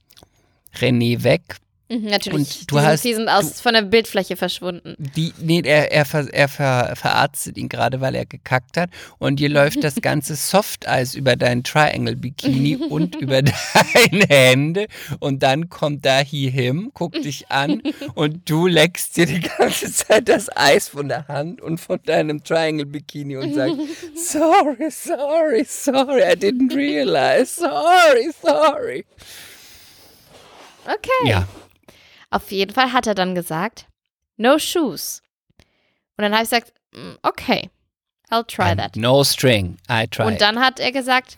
René 0.75 1.21
weg. 1.21 1.57
Mhm, 1.88 2.05
natürlich. 2.05 2.33
Und 2.61 2.71
du 2.71 2.75
die, 2.77 2.81
hast- 2.81 3.01
sind, 3.03 3.11
die 3.11 3.15
sind 3.15 3.29
aus, 3.29 3.61
von 3.61 3.73
der 3.73 3.83
Bildfläche 3.83 4.36
verschwunden. 4.36 4.95
Die, 4.97 5.33
nee, 5.39 5.61
er, 5.63 5.91
er, 5.91 6.05
ver, 6.05 6.27
er 6.33 6.47
ver, 6.47 6.95
verarztet 6.95 7.57
ihn 7.57 7.69
gerade, 7.69 8.01
weil 8.01 8.15
er 8.15 8.25
gekackt 8.25 8.75
hat. 8.77 8.89
Und 9.19 9.39
dir 9.39 9.49
läuft 9.49 9.83
das 9.83 9.95
ganze 10.01 10.36
Softeis 10.36 11.13
über 11.13 11.36
dein 11.36 11.63
Triangle-Bikini 11.63 12.75
und 12.89 13.15
über 13.15 13.43
deine 13.43 14.25
Hände. 14.27 14.88
Und 15.19 15.43
dann 15.43 15.69
kommt 15.69 16.05
da 16.05 16.21
he, 16.21 16.49
him, 16.49 16.89
guckt 16.95 17.23
dich 17.23 17.51
an 17.51 17.83
und 18.15 18.49
du 18.49 18.65
leckst 18.65 19.17
dir 19.17 19.27
die 19.27 19.41
ganze 19.41 19.91
Zeit 19.93 20.27
das 20.27 20.49
Eis 20.57 20.88
von 20.88 21.07
der 21.07 21.27
Hand 21.27 21.61
und 21.61 21.79
von 21.79 21.99
deinem 22.03 22.43
Triangle-Bikini 22.43 23.38
und 23.38 23.53
sagst, 23.53 23.77
sorry, 24.31 24.89
sorry, 24.89 25.63
sorry, 25.67 26.23
I 26.23 26.36
didn't 26.36 26.73
realize, 26.75 27.53
sorry, 27.55 28.31
sorry. 28.41 29.05
Okay. 30.88 31.29
Ja, 31.29 31.47
Auf 32.36 32.51
jeden 32.51 32.73
Fall 32.73 32.91
hat 32.91 33.07
er 33.07 33.15
dann 33.15 33.33
gesagt, 33.33 33.88
no 34.36 34.59
shoes. 34.59 35.21
Und 36.17 36.23
dann 36.23 36.33
habe 36.33 36.43
ich 36.43 36.49
gesagt, 36.49 36.73
"Mm, 36.93 37.13
okay, 37.23 37.69
I'll 38.29 38.45
try 38.45 38.65
and 38.71 38.79
that. 38.81 38.95
no 38.97 39.23
string, 39.23 39.77
I 39.89 40.05
tried. 40.05 40.27
Und 40.27 40.41
dann 40.41 40.59
hat 40.59 40.81
er 40.81 40.91
gesagt, 40.91 41.38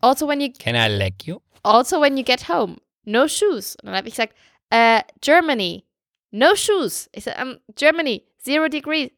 also 0.00 0.28
when 0.28 0.40
you 0.40 0.50
Can 0.56 0.76
I 0.76 0.86
leg 0.88 1.14
you? 1.24 1.40
also 1.64 2.00
when 2.00 2.16
you 2.16 2.22
get 2.22 2.48
home, 2.48 2.76
no 3.04 3.26
shoes. 3.26 3.74
Und 3.82 3.86
dann 3.86 3.96
habe 3.96 4.06
ich 4.08 4.14
gesagt, 4.14 4.34
äh, 4.70 5.02
Germany, 5.20 5.84
no 6.30 6.54
shoes. 6.54 7.08
Ich 7.12 7.24
sage, 7.24 7.42
um, 7.42 7.58
Germany, 7.74 8.24
zero 8.38 8.68
degrees, 8.68 9.10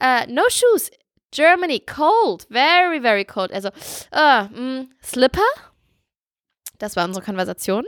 äh, 0.00 0.26
no 0.28 0.44
shoes. 0.48 0.90
Germany, 1.30 1.80
cold, 1.80 2.46
very, 2.48 3.00
very 3.02 3.24
cold. 3.26 3.52
Also, 3.52 3.68
äh, 4.12 4.44
mm, 4.44 4.88
Slipper? 5.02 5.42
Das 6.78 6.96
war 6.96 7.04
unsere 7.04 7.22
Konversation. 7.24 7.84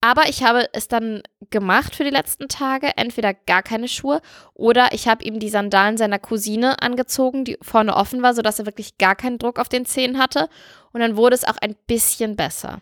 Aber 0.00 0.28
ich 0.28 0.42
habe 0.42 0.68
es 0.72 0.88
dann 0.88 1.22
gemacht 1.50 1.96
für 1.96 2.04
die 2.04 2.10
letzten 2.10 2.48
Tage. 2.48 2.96
Entweder 2.96 3.34
gar 3.34 3.62
keine 3.62 3.88
Schuhe 3.88 4.20
oder 4.54 4.92
ich 4.92 5.08
habe 5.08 5.24
ihm 5.24 5.38
die 5.40 5.48
Sandalen 5.48 5.96
seiner 5.96 6.18
Cousine 6.18 6.80
angezogen, 6.82 7.44
die 7.44 7.58
vorne 7.62 7.96
offen 7.96 8.22
war, 8.22 8.34
sodass 8.34 8.58
er 8.58 8.66
wirklich 8.66 8.98
gar 8.98 9.16
keinen 9.16 9.38
Druck 9.38 9.58
auf 9.58 9.68
den 9.68 9.86
Zehen 9.86 10.18
hatte. 10.18 10.48
Und 10.92 11.00
dann 11.00 11.16
wurde 11.16 11.34
es 11.34 11.44
auch 11.44 11.56
ein 11.60 11.74
bisschen 11.86 12.36
besser. 12.36 12.80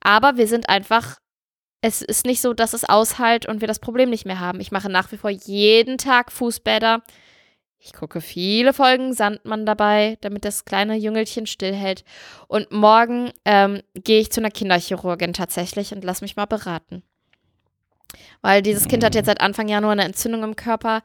Aber 0.00 0.36
wir 0.36 0.46
sind 0.46 0.68
einfach, 0.68 1.18
es 1.80 2.02
ist 2.02 2.26
nicht 2.26 2.40
so, 2.40 2.52
dass 2.52 2.74
es 2.74 2.88
aushält 2.88 3.46
und 3.46 3.60
wir 3.60 3.68
das 3.68 3.78
Problem 3.78 4.10
nicht 4.10 4.26
mehr 4.26 4.40
haben. 4.40 4.60
Ich 4.60 4.72
mache 4.72 4.90
nach 4.90 5.10
wie 5.12 5.16
vor 5.16 5.30
jeden 5.30 5.96
Tag 5.98 6.30
Fußbäder. 6.30 7.02
Ich 7.84 7.92
gucke 7.92 8.22
viele 8.22 8.72
Folgen 8.72 9.12
Sandmann 9.12 9.66
dabei, 9.66 10.16
damit 10.22 10.46
das 10.46 10.64
kleine 10.64 10.96
Jüngelchen 10.96 11.46
stillhält. 11.46 12.02
Und 12.48 12.72
morgen 12.72 13.30
ähm, 13.44 13.82
gehe 13.92 14.20
ich 14.20 14.32
zu 14.32 14.40
einer 14.40 14.50
Kinderchirurgin 14.50 15.34
tatsächlich 15.34 15.92
und 15.92 16.02
lass 16.02 16.22
mich 16.22 16.34
mal 16.34 16.46
beraten. 16.46 17.02
Weil 18.40 18.62
dieses 18.62 18.88
Kind 18.88 19.04
hat 19.04 19.14
jetzt 19.14 19.26
seit 19.26 19.42
Anfang 19.42 19.68
Januar 19.68 19.92
eine 19.92 20.04
Entzündung 20.04 20.44
im 20.44 20.56
Körper. 20.56 21.02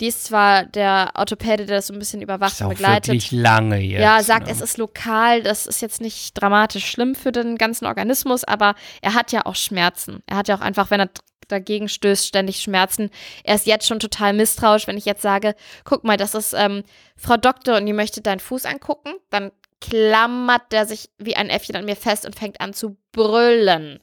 Die 0.00 0.06
ist 0.06 0.24
zwar 0.24 0.64
der 0.64 1.12
Orthopäde, 1.14 1.66
der 1.66 1.76
das 1.76 1.88
so 1.88 1.92
ein 1.92 1.98
bisschen 1.98 2.22
überwacht 2.22 2.54
Ist 2.54 2.62
und 2.62 2.70
begleitet. 2.70 3.08
wirklich 3.08 3.32
lange 3.32 3.78
jetzt. 3.78 4.00
Ja, 4.02 4.22
sagt, 4.22 4.46
ne? 4.46 4.52
es 4.52 4.60
ist 4.60 4.78
lokal, 4.78 5.42
das 5.42 5.66
ist 5.66 5.82
jetzt 5.82 6.00
nicht 6.00 6.32
dramatisch 6.34 6.86
schlimm 6.86 7.14
für 7.14 7.32
den 7.32 7.58
ganzen 7.58 7.86
Organismus, 7.86 8.44
aber 8.44 8.74
er 9.02 9.14
hat 9.14 9.32
ja 9.32 9.44
auch 9.44 9.56
Schmerzen. 9.56 10.22
Er 10.26 10.36
hat 10.36 10.48
ja 10.48 10.56
auch 10.56 10.62
einfach, 10.62 10.90
wenn 10.90 11.00
er 11.00 11.10
dagegen 11.48 11.88
stößt, 11.88 12.26
ständig 12.26 12.60
Schmerzen. 12.60 13.10
Er 13.44 13.56
ist 13.56 13.66
jetzt 13.66 13.86
schon 13.86 13.98
total 13.98 14.32
misstrauisch, 14.32 14.86
wenn 14.86 14.96
ich 14.96 15.04
jetzt 15.04 15.22
sage, 15.22 15.54
guck 15.84 16.04
mal, 16.04 16.16
das 16.16 16.34
ist 16.34 16.54
ähm, 16.54 16.82
Frau 17.16 17.36
Doktor 17.36 17.76
und 17.76 17.86
die 17.86 17.92
möchte 17.92 18.20
deinen 18.22 18.40
Fuß 18.40 18.64
angucken, 18.66 19.10
dann 19.30 19.50
klammert 19.80 20.72
der 20.72 20.86
sich 20.86 21.10
wie 21.18 21.36
ein 21.36 21.48
Äffchen 21.48 21.76
an 21.76 21.84
mir 21.84 21.96
fest 21.96 22.26
und 22.26 22.36
fängt 22.36 22.60
an 22.60 22.72
zu 22.72 22.96
brüllen. 23.12 24.00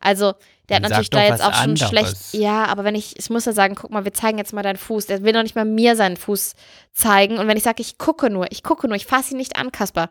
Also, 0.00 0.34
der 0.68 0.76
hat 0.76 0.84
Dann 0.84 0.90
natürlich 0.90 1.10
da 1.10 1.24
jetzt 1.24 1.42
auch 1.42 1.54
schon 1.54 1.70
anderes. 1.70 1.88
schlecht. 1.88 2.16
Ja, 2.34 2.66
aber 2.66 2.84
wenn 2.84 2.94
ich, 2.94 3.18
ich 3.18 3.30
muss 3.30 3.46
ja 3.46 3.52
sagen, 3.52 3.74
guck 3.74 3.90
mal, 3.90 4.04
wir 4.04 4.12
zeigen 4.12 4.38
jetzt 4.38 4.52
mal 4.52 4.62
deinen 4.62 4.76
Fuß. 4.76 5.06
Der 5.06 5.22
will 5.22 5.32
doch 5.32 5.42
nicht 5.42 5.56
mal 5.56 5.64
mir 5.64 5.96
seinen 5.96 6.16
Fuß 6.16 6.54
zeigen. 6.92 7.38
Und 7.38 7.48
wenn 7.48 7.56
ich 7.56 7.62
sage, 7.62 7.80
ich 7.80 7.98
gucke 7.98 8.30
nur, 8.30 8.50
ich 8.52 8.62
gucke 8.62 8.86
nur, 8.86 8.96
ich 8.96 9.06
fasse 9.06 9.32
ihn 9.32 9.38
nicht 9.38 9.56
an, 9.56 9.72
Kasper. 9.72 10.10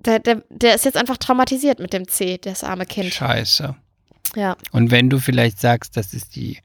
Der, 0.00 0.18
der, 0.18 0.42
der 0.50 0.74
ist 0.74 0.84
jetzt 0.84 0.96
einfach 0.96 1.16
traumatisiert 1.16 1.78
mit 1.78 1.92
dem 1.92 2.08
C, 2.08 2.38
das 2.38 2.64
arme 2.64 2.86
Kind. 2.86 3.14
Scheiße. 3.14 3.76
Ja. 4.34 4.56
Und 4.72 4.90
wenn 4.90 5.08
du 5.08 5.18
vielleicht 5.18 5.60
sagst, 5.60 5.96
das 5.96 6.12
ist 6.12 6.34
die 6.34 6.58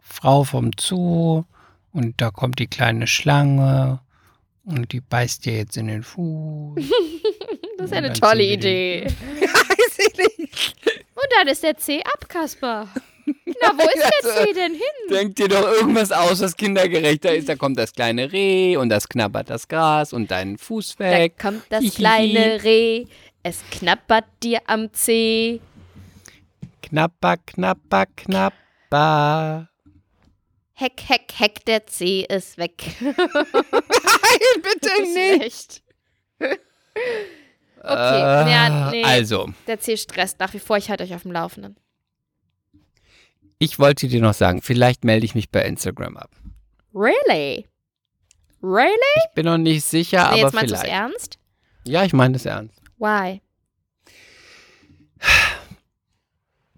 Frau 0.00 0.44
vom 0.44 0.72
Zoo 0.78 1.44
und 1.92 2.20
da 2.20 2.30
kommt 2.30 2.58
die 2.58 2.66
kleine 2.66 3.06
Schlange 3.06 4.00
und 4.64 4.92
die 4.92 5.00
beißt 5.00 5.46
dir 5.46 5.56
jetzt 5.56 5.76
in 5.76 5.86
den 5.86 6.02
Fuß. 6.02 6.84
Das 7.78 7.92
ist 7.92 7.96
Und 7.96 8.04
eine 8.04 8.12
tolle 8.12 8.42
Idee. 8.42 9.06
Weiß 10.00 10.28
ich 10.30 10.38
nicht. 10.38 10.76
Und 11.14 11.26
dann 11.36 11.48
ist 11.48 11.62
der 11.62 11.76
C 11.76 12.00
ab, 12.02 12.28
Kasper. 12.28 12.88
Na, 13.26 13.72
wo 13.76 13.82
ist 13.82 14.10
der 14.24 14.44
C 14.46 14.52
denn 14.54 14.72
hin? 14.72 14.80
Denk 15.10 15.36
dir 15.36 15.48
doch 15.48 15.62
irgendwas 15.70 16.10
aus, 16.10 16.40
was 16.40 16.56
kindergerechter 16.56 17.34
ist. 17.34 17.48
Da 17.48 17.54
kommt 17.56 17.78
das 17.78 17.92
kleine 17.92 18.32
Reh 18.32 18.76
und 18.76 18.88
das 18.88 19.08
knabbert 19.08 19.50
das 19.50 19.68
Gras 19.68 20.12
und 20.12 20.30
deinen 20.30 20.58
Fuß 20.58 20.96
Da 20.98 21.04
weg. 21.10 21.38
kommt 21.38 21.62
das 21.68 21.80
Hihihi. 21.82 21.94
kleine 21.96 22.62
Reh, 22.64 23.04
es 23.42 23.60
knappert 23.70 24.24
dir 24.42 24.60
am 24.66 24.92
C. 24.92 25.60
Knapper, 26.82 27.36
knapper, 27.46 28.06
knapper. 28.16 29.68
Heck, 30.74 31.00
heck, 31.06 31.32
heck, 31.36 31.64
der 31.66 31.86
C 31.86 32.26
ist 32.28 32.56
weg. 32.56 32.82
Nein, 33.00 33.14
bitte 34.62 35.02
nicht. 35.38 35.82
Okay, 37.82 37.92
Äh, 37.94 38.52
ja, 38.52 38.90
nee. 38.90 39.04
Also, 39.04 39.48
Der 39.66 39.80
C 39.80 39.96
stresst 39.96 40.38
nach 40.38 40.52
wie 40.54 40.58
vor. 40.58 40.76
Ich 40.76 40.90
halte 40.90 41.04
euch 41.04 41.14
auf 41.14 41.22
dem 41.22 41.32
Laufenden. 41.32 41.76
ich 43.58 43.78
wollte 43.78 44.08
dir 44.08 44.20
noch 44.20 44.34
sagen, 44.34 44.62
vielleicht 44.62 45.04
melde 45.04 45.24
ich 45.26 45.34
mich 45.34 45.50
bei 45.50 45.62
Instagram 45.64 46.16
ab. 46.16 46.30
Really? 46.94 47.66
Really? 48.62 48.90
Ich 49.28 49.34
bin 49.34 49.46
noch 49.46 49.58
nicht 49.58 49.84
sicher, 49.84 50.18
nee, 50.18 50.28
aber 50.28 50.36
jetzt 50.38 50.54
meinst 50.54 50.70
du 50.70 50.74
es 50.74 50.80
vielleicht. 50.80 50.94
ernst? 50.98 51.38
Ja, 51.84 52.04
ich 52.04 52.12
meine 52.12 52.32
das 52.34 52.44
ernst. 52.46 52.78
Why? 52.98 53.40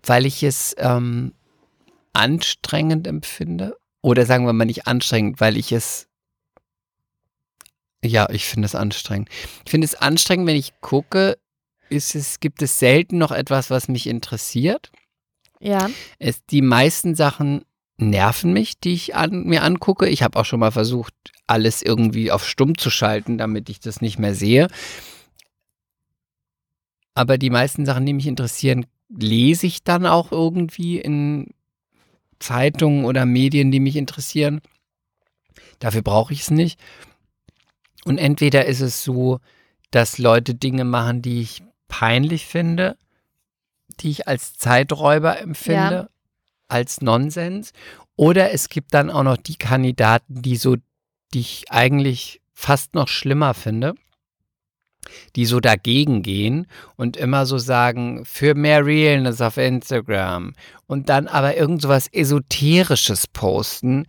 Weil 0.04 0.26
ich 0.26 0.42
es 0.42 0.74
ähm, 0.78 1.32
anstrengend 2.12 3.06
empfinde. 3.06 3.76
Oder 4.00 4.26
sagen 4.26 4.46
wir 4.46 4.52
mal 4.52 4.64
nicht 4.64 4.86
anstrengend, 4.86 5.40
weil 5.40 5.56
ich 5.56 5.72
es. 5.72 6.08
Ja, 8.04 8.28
ich 8.30 8.46
finde 8.46 8.66
es 8.66 8.74
anstrengend. 8.74 9.28
Ich 9.64 9.70
finde 9.70 9.84
es 9.84 9.94
anstrengend, 9.94 10.46
wenn 10.46 10.56
ich 10.56 10.72
gucke, 10.80 11.38
ist 11.88 12.14
es, 12.14 12.40
gibt 12.40 12.62
es 12.62 12.78
selten 12.78 13.18
noch 13.18 13.30
etwas, 13.30 13.70
was 13.70 13.88
mich 13.88 14.06
interessiert. 14.06 14.90
Ja. 15.60 15.88
Es, 16.18 16.44
die 16.46 16.62
meisten 16.62 17.14
Sachen 17.14 17.64
nerven 17.98 18.52
mich, 18.52 18.80
die 18.80 18.94
ich 18.94 19.14
an, 19.14 19.44
mir 19.44 19.62
angucke. 19.62 20.08
Ich 20.08 20.22
habe 20.22 20.38
auch 20.38 20.44
schon 20.44 20.60
mal 20.60 20.72
versucht, 20.72 21.14
alles 21.46 21.82
irgendwie 21.82 22.32
auf 22.32 22.46
stumm 22.46 22.76
zu 22.76 22.90
schalten, 22.90 23.38
damit 23.38 23.68
ich 23.68 23.78
das 23.78 24.00
nicht 24.00 24.18
mehr 24.18 24.34
sehe. 24.34 24.68
Aber 27.14 27.38
die 27.38 27.50
meisten 27.50 27.86
Sachen, 27.86 28.06
die 28.06 28.14
mich 28.14 28.26
interessieren, 28.26 28.86
lese 29.08 29.66
ich 29.66 29.84
dann 29.84 30.06
auch 30.06 30.32
irgendwie 30.32 30.98
in 30.98 31.50
Zeitungen 32.38 33.04
oder 33.04 33.26
Medien, 33.26 33.70
die 33.70 33.80
mich 33.80 33.96
interessieren. 33.96 34.62
Dafür 35.78 36.02
brauche 36.02 36.32
ich 36.32 36.40
es 36.40 36.50
nicht. 36.50 36.80
Und 38.04 38.18
entweder 38.18 38.66
ist 38.66 38.80
es 38.80 39.04
so, 39.04 39.40
dass 39.90 40.18
Leute 40.18 40.54
Dinge 40.54 40.84
machen, 40.84 41.22
die 41.22 41.40
ich 41.40 41.62
peinlich 41.88 42.46
finde, 42.46 42.96
die 44.00 44.10
ich 44.10 44.26
als 44.28 44.54
Zeiträuber 44.54 45.38
empfinde, 45.38 45.78
Ja. 45.94 46.08
als 46.68 47.00
Nonsens. 47.02 47.72
Oder 48.16 48.52
es 48.52 48.68
gibt 48.68 48.94
dann 48.94 49.10
auch 49.10 49.22
noch 49.22 49.36
die 49.36 49.56
Kandidaten, 49.56 50.42
die 50.42 50.56
so, 50.56 50.76
die 51.34 51.40
ich 51.40 51.64
eigentlich 51.70 52.40
fast 52.54 52.94
noch 52.94 53.08
schlimmer 53.08 53.54
finde, 53.54 53.94
die 55.36 55.46
so 55.46 55.60
dagegen 55.60 56.22
gehen 56.22 56.66
und 56.96 57.16
immer 57.16 57.44
so 57.44 57.58
sagen, 57.58 58.24
für 58.24 58.54
mehr 58.54 58.86
Realness 58.86 59.40
auf 59.40 59.56
Instagram 59.56 60.54
und 60.86 61.08
dann 61.08 61.28
aber 61.28 61.56
irgend 61.56 61.82
so 61.82 61.88
was 61.88 62.08
Esoterisches 62.08 63.26
posten, 63.26 64.06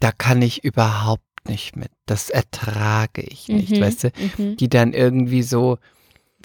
da 0.00 0.12
kann 0.12 0.40
ich 0.42 0.62
überhaupt 0.64 1.24
nicht 1.48 1.76
mit. 1.76 1.90
Das 2.06 2.30
ertrage 2.30 3.22
ich 3.22 3.48
nicht, 3.48 3.70
Mhm, 3.70 3.80
weißt 3.80 4.04
du? 4.04 4.10
mhm. 4.38 4.56
Die 4.56 4.68
dann 4.68 4.92
irgendwie 4.92 5.42
so 5.42 5.78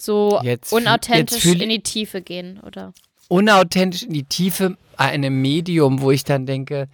So 0.00 0.40
jetzt 0.42 0.72
unauthentisch 0.72 1.44
jetzt 1.44 1.60
in 1.62 1.68
die 1.68 1.82
Tiefe 1.82 2.22
gehen, 2.22 2.60
oder? 2.60 2.92
unauthentisch 3.28 4.02
in 4.02 4.12
die 4.12 4.24
Tiefe 4.24 4.76
einem 4.96 5.40
Medium, 5.40 6.00
wo 6.00 6.10
ich 6.10 6.24
dann 6.24 6.46
denke, 6.46 6.88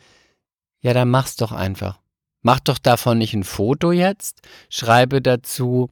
ja, 0.81 0.93
dann 0.95 1.11
mach's 1.11 1.37
doch 1.37 1.53
einfach. 1.53 1.99
Mach 2.43 2.61
doch 2.61 2.79
davon 2.79 3.19
nicht 3.19 3.35
ein 3.35 3.45
Foto 3.45 3.93
jetzt, 3.93 4.39
schreibe 4.71 5.21
dazu, 5.21 5.91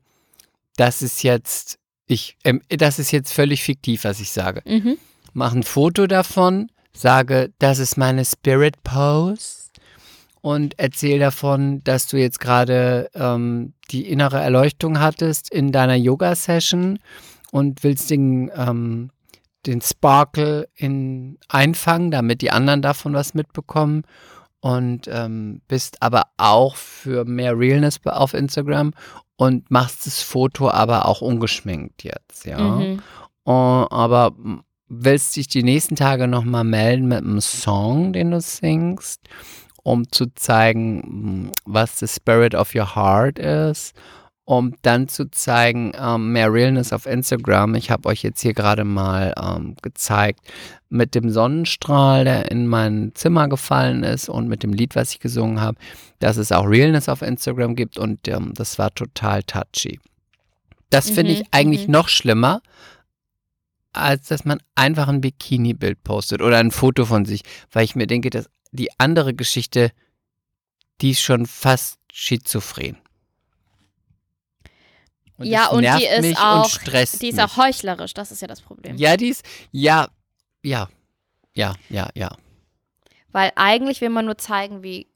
das 0.77 1.03
ist 1.03 1.23
jetzt, 1.23 1.79
ich, 2.07 2.37
ähm, 2.45 2.63
das 2.69 2.99
ist 2.99 3.11
jetzt 3.11 3.33
völlig 3.33 3.63
fiktiv, 3.63 4.05
was 4.05 4.21
ich 4.21 4.31
sage. 4.31 4.63
Mhm. 4.65 4.97
Mach 5.35 5.53
ein 5.53 5.63
Foto 5.65 6.07
davon, 6.07 6.71
sage, 6.95 7.53
das 7.59 7.79
ist 7.81 7.97
meine 7.99 8.25
Spirit 8.25 8.83
Pose 8.83 9.58
und 10.49 10.79
erzähl 10.79 11.19
davon, 11.19 11.85
dass 11.85 12.07
du 12.07 12.17
jetzt 12.17 12.41
gerade 12.41 13.11
ähm, 13.13 13.75
die 13.91 14.11
innere 14.11 14.41
Erleuchtung 14.41 14.99
hattest 14.99 15.53
in 15.53 15.73
deiner 15.73 15.95
Yoga-Session 15.95 17.01
und 17.53 17.85
willst 17.85 18.09
den, 18.09 18.51
ähm, 18.57 19.11
den 19.67 19.83
Sparkle 19.83 20.67
in, 20.75 21.37
einfangen, 21.49 22.11
damit 22.11 22.41
die 22.41 22.51
anderen 22.51 22.81
davon 22.81 23.13
was 23.13 23.35
mitbekommen 23.35 24.05
und 24.61 25.07
ähm, 25.13 25.61
bist 25.69 26.03
aber 26.03 26.29
auch 26.39 26.77
für 26.77 27.27
mehr 27.27 27.59
Realness 27.59 28.01
auf 28.07 28.33
Instagram 28.33 28.95
und 29.37 29.71
machst 29.71 30.07
das 30.07 30.23
Foto 30.23 30.71
aber 30.71 31.05
auch 31.05 31.21
ungeschminkt 31.21 32.05
jetzt, 32.05 32.47
ja. 32.47 32.59
Mhm. 32.59 33.03
Äh, 33.45 33.51
aber 33.51 34.35
willst 34.89 35.37
dich 35.37 35.49
die 35.49 35.63
nächsten 35.63 35.95
Tage 35.95 36.27
nochmal 36.27 36.65
melden 36.65 37.07
mit 37.07 37.19
einem 37.19 37.43
Song, 37.43 38.15
den 38.15 38.31
du 38.31 38.41
singst, 38.41 39.21
um 39.89 40.11
zu 40.13 40.27
zeigen, 40.35 41.01
m, 41.01 41.53
was 41.65 41.99
the 41.99 42.07
spirit 42.07 42.55
of 42.55 42.75
your 42.75 42.95
heart 42.95 43.39
ist, 43.39 43.95
um 44.45 44.75
dann 44.83 45.09
zu 45.09 45.31
zeigen, 45.31 45.93
ähm, 45.99 46.33
mehr 46.33 46.53
Realness 46.53 46.93
auf 46.93 47.07
Instagram. 47.07 47.75
Ich 47.75 47.91
habe 47.91 48.07
euch 48.07 48.23
jetzt 48.23 48.43
hier 48.43 48.53
gerade 48.53 48.85
mal 48.85 49.33
ähm, 49.43 49.77
gezeigt 49.81 50.41
mit 50.91 51.15
dem 51.15 51.31
Sonnenstrahl, 51.31 52.25
der 52.25 52.51
in 52.51 52.67
mein 52.67 53.13
Zimmer 53.15 53.49
gefallen 53.49 54.03
ist 54.05 54.29
und 54.29 54.47
mit 54.47 54.63
dem 54.63 54.75
Lied, 54.75 54.95
was 54.95 55.13
ich 55.13 55.21
gesungen 55.21 55.63
habe, 55.63 55.79
dass 56.19 56.37
es 56.37 56.53
auch 56.53 56.65
Realness 56.67 57.09
auf 57.09 57.23
Instagram 57.23 57.75
gibt 57.75 57.97
und 57.99 58.29
ähm, 58.29 58.53
das 58.55 58.79
war 58.79 58.93
total 58.95 59.43
touchy. 59.43 60.01
Das 60.91 61.09
finde 61.09 61.33
Mhm, 61.33 61.39
ich 61.41 61.45
eigentlich 61.51 61.87
mhm. 61.87 61.93
noch 61.93 62.09
schlimmer, 62.09 62.61
als 63.95 64.29
dass 64.29 64.45
man 64.45 64.61
einfach 64.75 65.09
ein 65.09 65.23
Bikini-Bild 65.23 66.05
postet 66.05 66.43
oder 66.43 66.59
ein 66.59 66.73
Foto 66.73 67.07
von 67.07 67.25
sich, 67.25 67.41
weil 67.73 67.85
ich 67.85 67.97
mir 67.97 68.07
denke, 68.07 68.29
dass 68.31 68.51
die 68.73 68.91
andere 68.99 69.35
Geschichte, 69.35 69.93
die 71.01 71.11
ist 71.11 71.21
schon 71.21 71.47
fast 71.47 71.99
schizophren. 72.13 72.99
ja, 75.39 75.65
das 75.67 75.73
und 75.73 75.83
die 75.83 76.07
ist 76.07 76.39
auch, 76.39 76.65
und 76.65 77.23
die 77.23 77.29
ist 77.29 77.37
mich. 77.37 77.41
auch 77.41 77.57
heuchlerisch, 77.57 78.15
das 78.15 78.33
ist 78.33 78.43
ja 78.43 78.49
das 78.49 78.61
Problem. 78.61 78.97
Ja, 78.97 79.17
die 79.17 79.29
ist, 79.29 79.45
ja, 79.71 80.09
ja, 80.63 80.89
ja, 81.55 81.75
ja, 81.89 82.09
ja. 82.15 82.37
Weil 83.31 83.53
eigentlich 83.57 84.01
will 84.01 84.09
man 84.11 84.25
nur 84.25 84.39
zeigen, 84.39 84.83
wie 84.83 85.07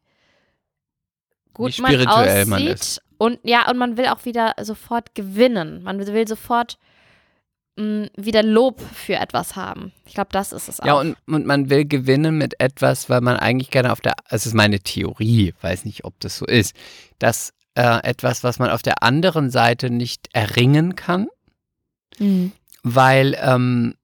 gut 1.54 1.76
Wie 1.76 1.82
man 1.82 2.06
aussieht. 2.06 2.46
man 2.46 2.66
ist. 2.66 3.02
Und 3.18 3.38
ja, 3.44 3.70
und 3.70 3.78
man 3.78 3.96
will 3.96 4.06
auch 4.06 4.24
wieder 4.24 4.54
sofort 4.62 5.14
gewinnen. 5.14 5.82
Man 5.82 6.04
will 6.04 6.26
sofort 6.26 6.78
wieder 7.76 8.42
Lob 8.42 8.80
für 8.94 9.14
etwas 9.14 9.56
haben. 9.56 9.92
Ich 10.04 10.14
glaube, 10.14 10.28
das 10.32 10.52
ist 10.52 10.68
es 10.68 10.80
auch. 10.80 10.86
Ja, 10.86 10.94
und, 10.94 11.16
und 11.26 11.46
man 11.46 11.70
will 11.70 11.86
gewinnen 11.86 12.36
mit 12.36 12.60
etwas, 12.60 13.08
weil 13.08 13.22
man 13.22 13.36
eigentlich 13.36 13.70
gerne 13.70 13.92
auf 13.92 14.00
der, 14.02 14.14
es 14.28 14.44
ist 14.44 14.54
meine 14.54 14.80
Theorie, 14.80 15.54
weiß 15.62 15.86
nicht, 15.86 16.04
ob 16.04 16.18
das 16.20 16.36
so 16.36 16.44
ist, 16.44 16.76
dass 17.18 17.54
äh, 17.74 18.02
etwas, 18.02 18.44
was 18.44 18.58
man 18.58 18.70
auf 18.70 18.82
der 18.82 19.02
anderen 19.02 19.50
Seite 19.50 19.88
nicht 19.90 20.28
erringen 20.32 20.96
kann, 20.96 21.28
Mhm. 22.18 22.52
weil 22.82 23.38
ähm, 23.40 23.94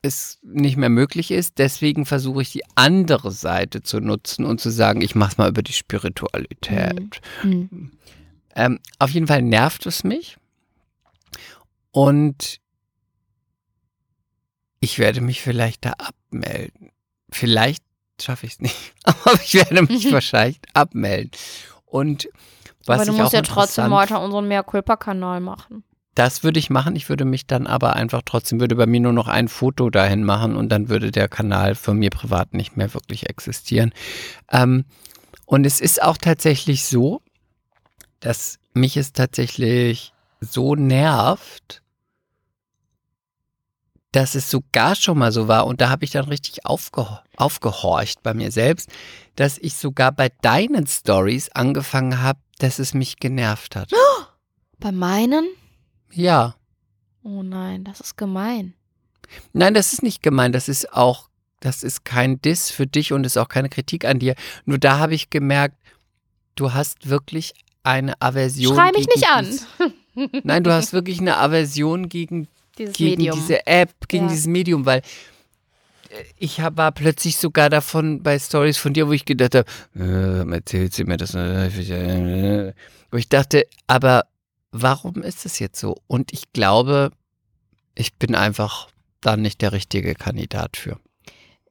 es 0.00 0.38
nicht 0.42 0.78
mehr 0.78 0.88
möglich 0.88 1.30
ist. 1.30 1.58
Deswegen 1.58 2.06
versuche 2.06 2.40
ich 2.40 2.50
die 2.52 2.62
andere 2.76 3.30
Seite 3.30 3.82
zu 3.82 4.00
nutzen 4.00 4.46
und 4.46 4.58
zu 4.60 4.70
sagen, 4.70 5.02
ich 5.02 5.14
mache 5.14 5.32
es 5.32 5.38
mal 5.38 5.50
über 5.50 5.62
die 5.62 5.74
Spiritualität. 5.74 7.20
Mhm. 7.42 7.92
Ähm, 8.54 8.78
auf 8.98 9.10
jeden 9.10 9.26
Fall 9.26 9.42
nervt 9.42 9.84
es 9.84 10.02
mich. 10.02 10.38
Und 11.90 12.58
ich 14.86 15.00
werde 15.00 15.20
mich 15.20 15.42
vielleicht 15.42 15.84
da 15.84 15.94
abmelden. 15.98 16.90
Vielleicht 17.28 17.82
schaffe 18.22 18.46
ich 18.46 18.52
es 18.52 18.60
nicht, 18.60 18.94
aber 19.02 19.34
ich 19.34 19.54
werde 19.54 19.82
mich 19.82 20.12
wahrscheinlich 20.12 20.60
abmelden. 20.74 21.32
Und 21.84 22.28
was 22.84 23.00
Aber 23.00 23.06
du 23.06 23.12
ich 23.12 23.18
musst 23.18 23.30
auch 23.30 23.38
ja 23.38 23.42
trotzdem 23.42 23.90
weiter 23.90 24.20
unseren 24.22 24.46
Mea 24.46 24.62
Culpa-Kanal 24.62 25.40
machen. 25.40 25.82
Das 26.14 26.44
würde 26.44 26.60
ich 26.60 26.70
machen. 26.70 26.94
Ich 26.94 27.08
würde 27.08 27.24
mich 27.24 27.48
dann 27.48 27.66
aber 27.66 27.94
einfach 27.94 28.22
trotzdem, 28.24 28.60
würde 28.60 28.76
bei 28.76 28.86
mir 28.86 29.00
nur 29.00 29.12
noch 29.12 29.26
ein 29.26 29.48
Foto 29.48 29.90
dahin 29.90 30.22
machen 30.22 30.54
und 30.54 30.68
dann 30.68 30.88
würde 30.88 31.10
der 31.10 31.28
Kanal 31.28 31.74
von 31.74 31.98
mir 31.98 32.10
privat 32.10 32.54
nicht 32.54 32.76
mehr 32.76 32.94
wirklich 32.94 33.28
existieren. 33.28 33.92
Ähm, 34.52 34.84
und 35.46 35.66
es 35.66 35.80
ist 35.80 36.00
auch 36.00 36.16
tatsächlich 36.16 36.84
so, 36.84 37.22
dass 38.20 38.60
mich 38.72 38.96
es 38.96 39.12
tatsächlich 39.12 40.12
so 40.40 40.76
nervt, 40.76 41.82
dass 44.16 44.34
es 44.34 44.50
sogar 44.50 44.94
schon 44.94 45.18
mal 45.18 45.30
so 45.30 45.46
war 45.46 45.66
und 45.66 45.80
da 45.82 45.90
habe 45.90 46.04
ich 46.06 46.10
dann 46.10 46.24
richtig 46.24 46.64
aufge 46.64 47.06
aufgehorcht 47.36 48.22
bei 48.22 48.32
mir 48.32 48.50
selbst, 48.50 48.88
dass 49.34 49.58
ich 49.58 49.74
sogar 49.74 50.10
bei 50.10 50.30
deinen 50.40 50.86
Stories 50.86 51.50
angefangen 51.50 52.22
habe, 52.22 52.38
dass 52.58 52.78
es 52.78 52.94
mich 52.94 53.18
genervt 53.18 53.76
hat. 53.76 53.90
Bei 54.78 54.90
meinen? 54.90 55.46
Ja. 56.12 56.54
Oh 57.22 57.42
nein, 57.42 57.84
das 57.84 58.00
ist 58.00 58.16
gemein. 58.16 58.72
Nein, 59.52 59.74
das 59.74 59.92
ist 59.92 60.02
nicht 60.02 60.22
gemein. 60.22 60.52
Das 60.52 60.68
ist 60.68 60.92
auch, 60.94 61.28
das 61.60 61.82
ist 61.82 62.04
kein 62.06 62.40
Diss 62.40 62.70
für 62.70 62.86
dich 62.86 63.12
und 63.12 63.24
ist 63.26 63.36
auch 63.36 63.48
keine 63.48 63.68
Kritik 63.68 64.06
an 64.06 64.18
dir. 64.18 64.34
Nur 64.64 64.78
da 64.78 64.98
habe 64.98 65.14
ich 65.14 65.28
gemerkt, 65.28 65.76
du 66.54 66.72
hast 66.72 67.08
wirklich 67.10 67.52
eine 67.82 68.20
Aversion. 68.22 68.74
Schrei 68.74 68.92
mich 68.92 69.06
nicht 69.08 69.26
an. 69.28 69.44
dies- 69.44 69.66
Nein, 70.44 70.64
du 70.64 70.72
hast 70.72 70.94
wirklich 70.94 71.20
eine 71.20 71.36
Aversion 71.36 72.08
gegen, 72.08 72.48
Dieses 72.78 72.96
gegen 72.96 73.16
Medium. 73.22 73.38
diese 73.38 73.66
App, 73.66 73.92
gegen 74.08 74.24
Ja. 74.26 74.30
dieses 74.30 74.46
Medium, 74.46 74.84
weil 74.86 75.02
ich 76.38 76.60
hab, 76.60 76.76
war 76.76 76.92
plötzlich 76.92 77.36
sogar 77.36 77.68
davon 77.68 78.22
bei 78.22 78.38
Stories 78.38 78.76
von 78.78 78.92
dir, 78.94 79.08
wo 79.08 79.12
ich 79.12 79.24
gedacht 79.24 79.54
habe, 79.54 79.66
äh, 79.96 80.50
erzählt 80.54 80.94
sie 80.94 81.04
mir 81.04 81.16
das? 81.16 81.34
Wo 81.34 83.16
ich 83.16 83.28
dachte, 83.28 83.66
aber 83.86 84.24
warum 84.72 85.22
ist 85.22 85.44
es 85.46 85.58
jetzt 85.58 85.80
so? 85.80 85.96
Und 86.06 86.32
ich 86.32 86.52
glaube, 86.52 87.10
ich 87.94 88.14
bin 88.14 88.34
einfach 88.34 88.88
da 89.20 89.36
nicht 89.36 89.62
der 89.62 89.72
richtige 89.72 90.14
Kandidat 90.14 90.76
für. 90.76 90.98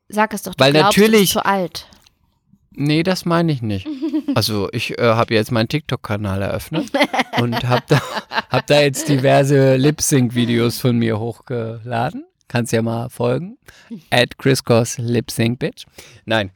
Sag 0.10 0.34
es 0.34 0.44
doch, 0.44 0.54
du 0.56 0.64
Weil 0.64 0.74
glaubst, 0.74 0.98
natürlich- 0.98 1.34
du 1.34 1.40
bist 1.40 1.46
zu 1.46 1.46
alt. 1.46 1.88
Nee, 2.78 3.04
das 3.04 3.26
meine 3.26 3.52
ich 3.52 3.62
nicht. 3.62 3.88
Also 4.34 4.70
ich 4.74 4.98
äh, 4.98 5.02
habe 5.02 5.34
jetzt 5.34 5.52
meinen 5.52 5.70
TikTok-Kanal 5.70 6.42
eröffnet 6.42 6.92
und 7.40 7.64
habe 7.64 7.84
da, 7.88 8.02
hab 8.50 8.68
da 8.68 8.82
jetzt 8.82 9.08
diverse 9.08 9.78
Lip-Sync-Videos 9.78 10.80
von 10.80 10.98
mir 10.98 11.20
hochgeladen. 11.20 12.26
Kannst 12.50 12.74
ja 12.74 12.82
mal 12.82 13.10
folgen. 13.10 13.58
At 14.10 14.38
Chris 14.38 14.62
Lip 14.98 15.32
Sync 15.32 15.60
Bitch. 15.60 15.86
Nein, 16.26 16.52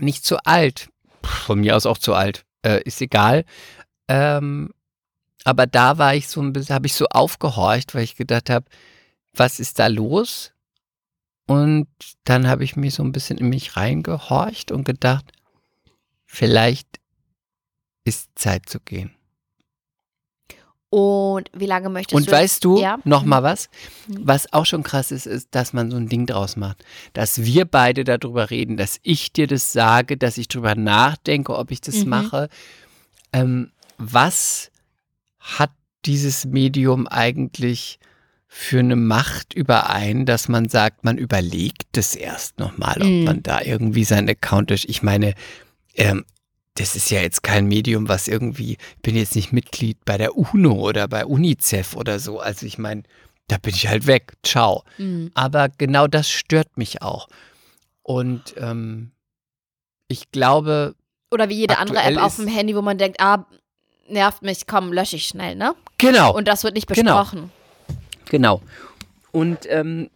nicht 0.00 0.24
zu 0.24 0.38
alt. 0.44 0.88
Von 1.22 1.60
mir 1.60 1.76
aus 1.76 1.86
auch 1.86 1.98
zu 1.98 2.14
alt. 2.14 2.44
Äh, 2.62 2.82
ist 2.82 3.00
egal. 3.00 3.44
Ähm, 4.08 4.70
aber 5.44 5.66
da 5.66 5.98
war 5.98 6.14
ich 6.14 6.26
so 6.28 6.40
ein 6.40 6.52
bisschen, 6.52 6.74
habe 6.74 6.86
ich 6.86 6.94
so 6.94 7.06
aufgehorcht, 7.10 7.94
weil 7.94 8.02
ich 8.02 8.16
gedacht 8.16 8.50
habe, 8.50 8.66
was 9.34 9.60
ist 9.60 9.78
da 9.78 9.86
los? 9.86 10.52
Und 11.48 11.88
dann 12.24 12.46
habe 12.46 12.62
ich 12.62 12.76
mich 12.76 12.94
so 12.94 13.02
ein 13.02 13.10
bisschen 13.10 13.38
in 13.38 13.48
mich 13.48 13.76
reingehorcht 13.76 14.70
und 14.70 14.84
gedacht, 14.84 15.32
vielleicht 16.26 17.00
ist 18.04 18.28
Zeit 18.36 18.68
zu 18.68 18.78
gehen. 18.80 19.14
Und 20.90 21.50
wie 21.54 21.66
lange 21.66 21.90
möchtest 21.90 22.14
Und 22.16 22.26
du? 22.28 22.32
weißt 22.32 22.64
du, 22.64 22.80
Ja. 22.80 22.98
noch 23.04 23.22
mal 23.24 23.42
was, 23.42 23.68
Mhm. 24.06 24.20
was 24.26 24.52
auch 24.54 24.64
schon 24.64 24.82
krass 24.82 25.10
ist, 25.10 25.26
ist, 25.26 25.48
dass 25.54 25.72
man 25.74 25.90
so 25.90 25.98
ein 25.98 26.08
Ding 26.08 26.24
draus 26.26 26.56
macht. 26.56 26.82
Dass 27.12 27.44
wir 27.44 27.66
beide 27.66 28.04
darüber 28.04 28.48
reden, 28.50 28.76
dass 28.78 28.98
ich 29.02 29.32
dir 29.32 29.46
das 29.46 29.72
sage, 29.72 30.16
dass 30.16 30.38
ich 30.38 30.48
drüber 30.48 30.74
nachdenke, 30.74 31.54
ob 31.56 31.70
ich 31.70 31.80
das 31.82 32.04
Mhm. 32.04 32.10
mache. 32.10 32.48
Ähm, 33.34 33.72
was 33.98 34.70
hat 35.40 35.70
dieses 36.06 36.46
Medium 36.46 37.06
eigentlich 37.06 37.98
für 38.60 38.80
eine 38.80 38.96
Macht 38.96 39.54
über 39.54 39.88
einen, 39.88 40.26
dass 40.26 40.48
man 40.48 40.68
sagt, 40.68 41.04
man 41.04 41.16
überlegt 41.16 41.86
das 41.92 42.16
erst 42.16 42.58
nochmal, 42.58 42.96
ob 43.00 43.06
Mhm. 43.06 43.22
man 43.24 43.42
da 43.44 43.60
irgendwie 43.62 44.02
seinen 44.02 44.28
Account 44.28 44.70
durch. 44.70 44.86
Ich 44.88 45.00
meine, 45.00 45.34
ähm, 45.94 46.24
das 46.74 46.96
ist 46.96 47.08
ja 47.12 47.20
jetzt 47.20 47.44
kein 47.44 47.66
Medium, 47.66 48.08
was 48.08 48.26
irgendwie, 48.26 48.72
ich 48.72 49.02
bin 49.02 49.14
jetzt 49.14 49.36
nicht 49.36 49.52
Mitglied 49.52 50.04
bei 50.04 50.18
der 50.18 50.36
UNO 50.36 50.72
oder 50.88 51.06
bei 51.06 51.24
UNICEF 51.24 51.94
oder 51.94 52.18
so. 52.18 52.40
Also 52.40 52.66
ich 52.66 52.78
meine, 52.78 53.04
da 53.46 53.58
bin 53.58 53.74
ich 53.74 53.86
halt 53.86 54.08
weg. 54.08 54.32
Ciao. 54.42 54.82
Mhm. 54.98 55.30
Aber 55.34 55.68
genau 55.68 56.08
das 56.08 56.28
stört 56.28 56.76
mich 56.78 57.00
auch. 57.00 57.28
Und 58.02 58.54
ähm, 58.58 59.12
ich 60.08 60.32
glaube, 60.32 60.96
Oder 61.30 61.48
wie 61.48 61.54
jede 61.58 61.78
andere 61.78 62.02
App 62.02 62.16
auf 62.20 62.34
dem 62.36 62.48
Handy, 62.48 62.74
wo 62.74 62.82
man 62.82 62.98
denkt, 62.98 63.20
ah, 63.20 63.46
nervt 64.08 64.42
mich, 64.42 64.66
komm, 64.66 64.92
lösche 64.92 65.14
ich 65.14 65.26
schnell, 65.28 65.54
ne? 65.54 65.74
genau. 65.98 66.34
Und 66.34 66.48
das 66.48 66.64
wird 66.64 66.74
nicht 66.74 66.88
Genau. 66.88 67.18
besprochen. 67.22 67.38
Genau. 67.38 67.52
Und 69.32 69.58
ähm, 69.68 70.10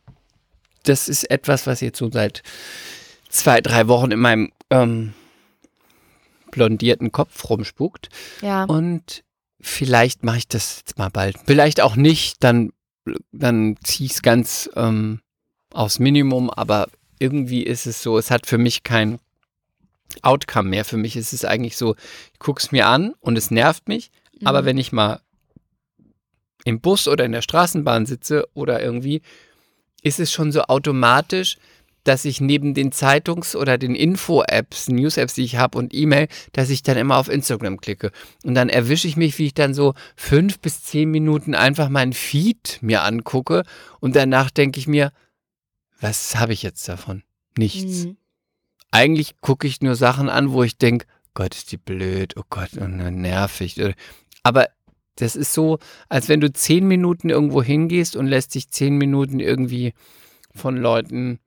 das 0.85 1.09
ist 1.09 1.31
etwas, 1.31 1.67
was 1.67 1.81
jetzt 1.81 1.99
so 1.99 2.11
seit 2.11 2.43
zwei, 3.29 3.61
drei 3.61 3.89
Wochen 3.89 4.11
in 4.11 4.19
meinem 4.21 4.53
ähm, 4.71 5.15
blondierten 6.51 7.13
Kopf 7.13 7.49
rumspukt. 7.49 8.09
Ja. 8.41 8.65
Und 8.65 9.23
vielleicht 9.61 10.23
mache 10.25 10.39
ich 10.39 10.49
das 10.49 10.79
jetzt 10.79 10.99
mal 10.99 11.09
bald. 11.11 11.37
Vielleicht 11.47 11.81
auch 11.81 11.97
nicht, 11.97 12.43
dann, 12.43 12.73
dann 13.33 13.77
ziehe 13.85 14.07
ich 14.07 14.13
es 14.13 14.23
ganz 14.23 14.71
ähm, 14.77 15.21
aufs 15.73 15.99
Minimum, 15.99 16.51
aber 16.51 16.89
irgendwie 17.19 17.63
ist 17.63 17.87
es 17.87 18.03
so, 18.03 18.19
es 18.19 18.31
hat 18.31 18.47
für 18.47 18.59
mich 18.59 18.83
kein 18.83 19.19
Outcome 20.23 20.69
mehr. 20.69 20.85
Für 20.85 20.97
mich 20.99 21.17
ist 21.17 21.33
es 21.33 21.45
eigentlich 21.45 21.77
so, 21.77 21.95
ich 22.33 22.39
gucke 22.39 22.61
es 22.61 22.73
mir 22.73 22.87
an 22.89 23.15
und 23.21 23.39
es 23.39 23.51
nervt 23.51 23.89
mich, 23.89 24.11
aber 24.45 24.63
Mhm. 24.63 24.67
wenn 24.67 24.79
ich 24.79 24.93
mal 24.93 25.21
im 26.65 26.81
Bus 26.81 27.09
oder 27.09 27.25
in 27.25 27.33
der 27.33 27.43
Straßenbahn 27.43 28.07
sitze 28.07 28.47
oder 28.55 28.83
irgendwie, 28.83 29.23
ist 30.03 30.21
es 30.21 30.33
schon 30.33 30.53
so 30.53 30.63
automatisch, 30.63 31.59
dass 32.05 32.25
ich 32.25 32.41
neben 32.41 32.75
den 32.75 32.91
Zeitungs- 32.91 33.55
oder 33.55 33.79
den 33.79 33.95
Info-Apps, 33.95 34.89
News-Apps, 34.89 35.35
die 35.35 35.45
ich 35.45 35.57
habe 35.57 35.79
und 35.79 35.95
E-Mail, 35.95 36.29
dass 36.53 36.71
ich 36.71 36.83
dann 36.83 36.97
immer 36.97 37.17
auf 37.17 37.29
Instagram 37.29 37.81
klicke. 37.81 38.11
Und 38.45 38.55
dann 38.55 38.69
erwische 38.69 39.07
ich 39.07 39.17
mich, 39.17 39.39
wie 39.39 39.47
ich 39.47 39.55
dann 39.55 39.73
so 39.73 39.95
fünf 40.17 40.59
bis 40.59 40.83
zehn 40.83 41.11
Minuten 41.11 41.55
einfach 41.55 41.89
meinen 41.89 42.13
Feed 42.13 42.79
mir 42.81 43.03
angucke 43.03 43.63
und 44.01 44.17
danach 44.17 44.51
denke 44.51 44.81
ich 44.81 44.89
mir, 44.89 45.13
was 46.01 46.35
habe 46.35 46.53
ich 46.53 46.63
jetzt 46.65 46.89
davon? 46.89 47.23
Nichts. 47.57 48.07
Mhm. 48.07 48.17
Eigentlich 48.91 49.41
gucke 49.41 49.67
ich 49.67 49.81
nur 49.81 49.95
Sachen 49.95 50.29
an, 50.29 50.53
wo 50.53 50.65
ich 50.65 50.77
denke, 50.77 51.07
Gott, 51.35 51.55
ist 51.55 51.73
die 51.73 51.79
blöd, 51.79 52.35
oh 52.37 52.43
Gott, 52.51 52.75
und 52.75 52.97
nervig. 52.97 53.81
Aber 54.43 54.69
das 55.17 55.37
ist 55.37 55.53
so, 55.53 55.79
als 56.09 56.29
wenn 56.29 56.41
du 56.41 56.53
zehn 56.53 56.87
Minuten 56.89 57.29
irgendwo 57.29 57.63
hingehst 57.63 58.17
und 58.17 58.27
lässt 58.27 58.55
dich 58.55 58.71
zehn 58.71 58.97
Minuten 58.97 59.41
irgendwie 59.41 59.93
von 60.55 60.77
Leuten 60.77 61.39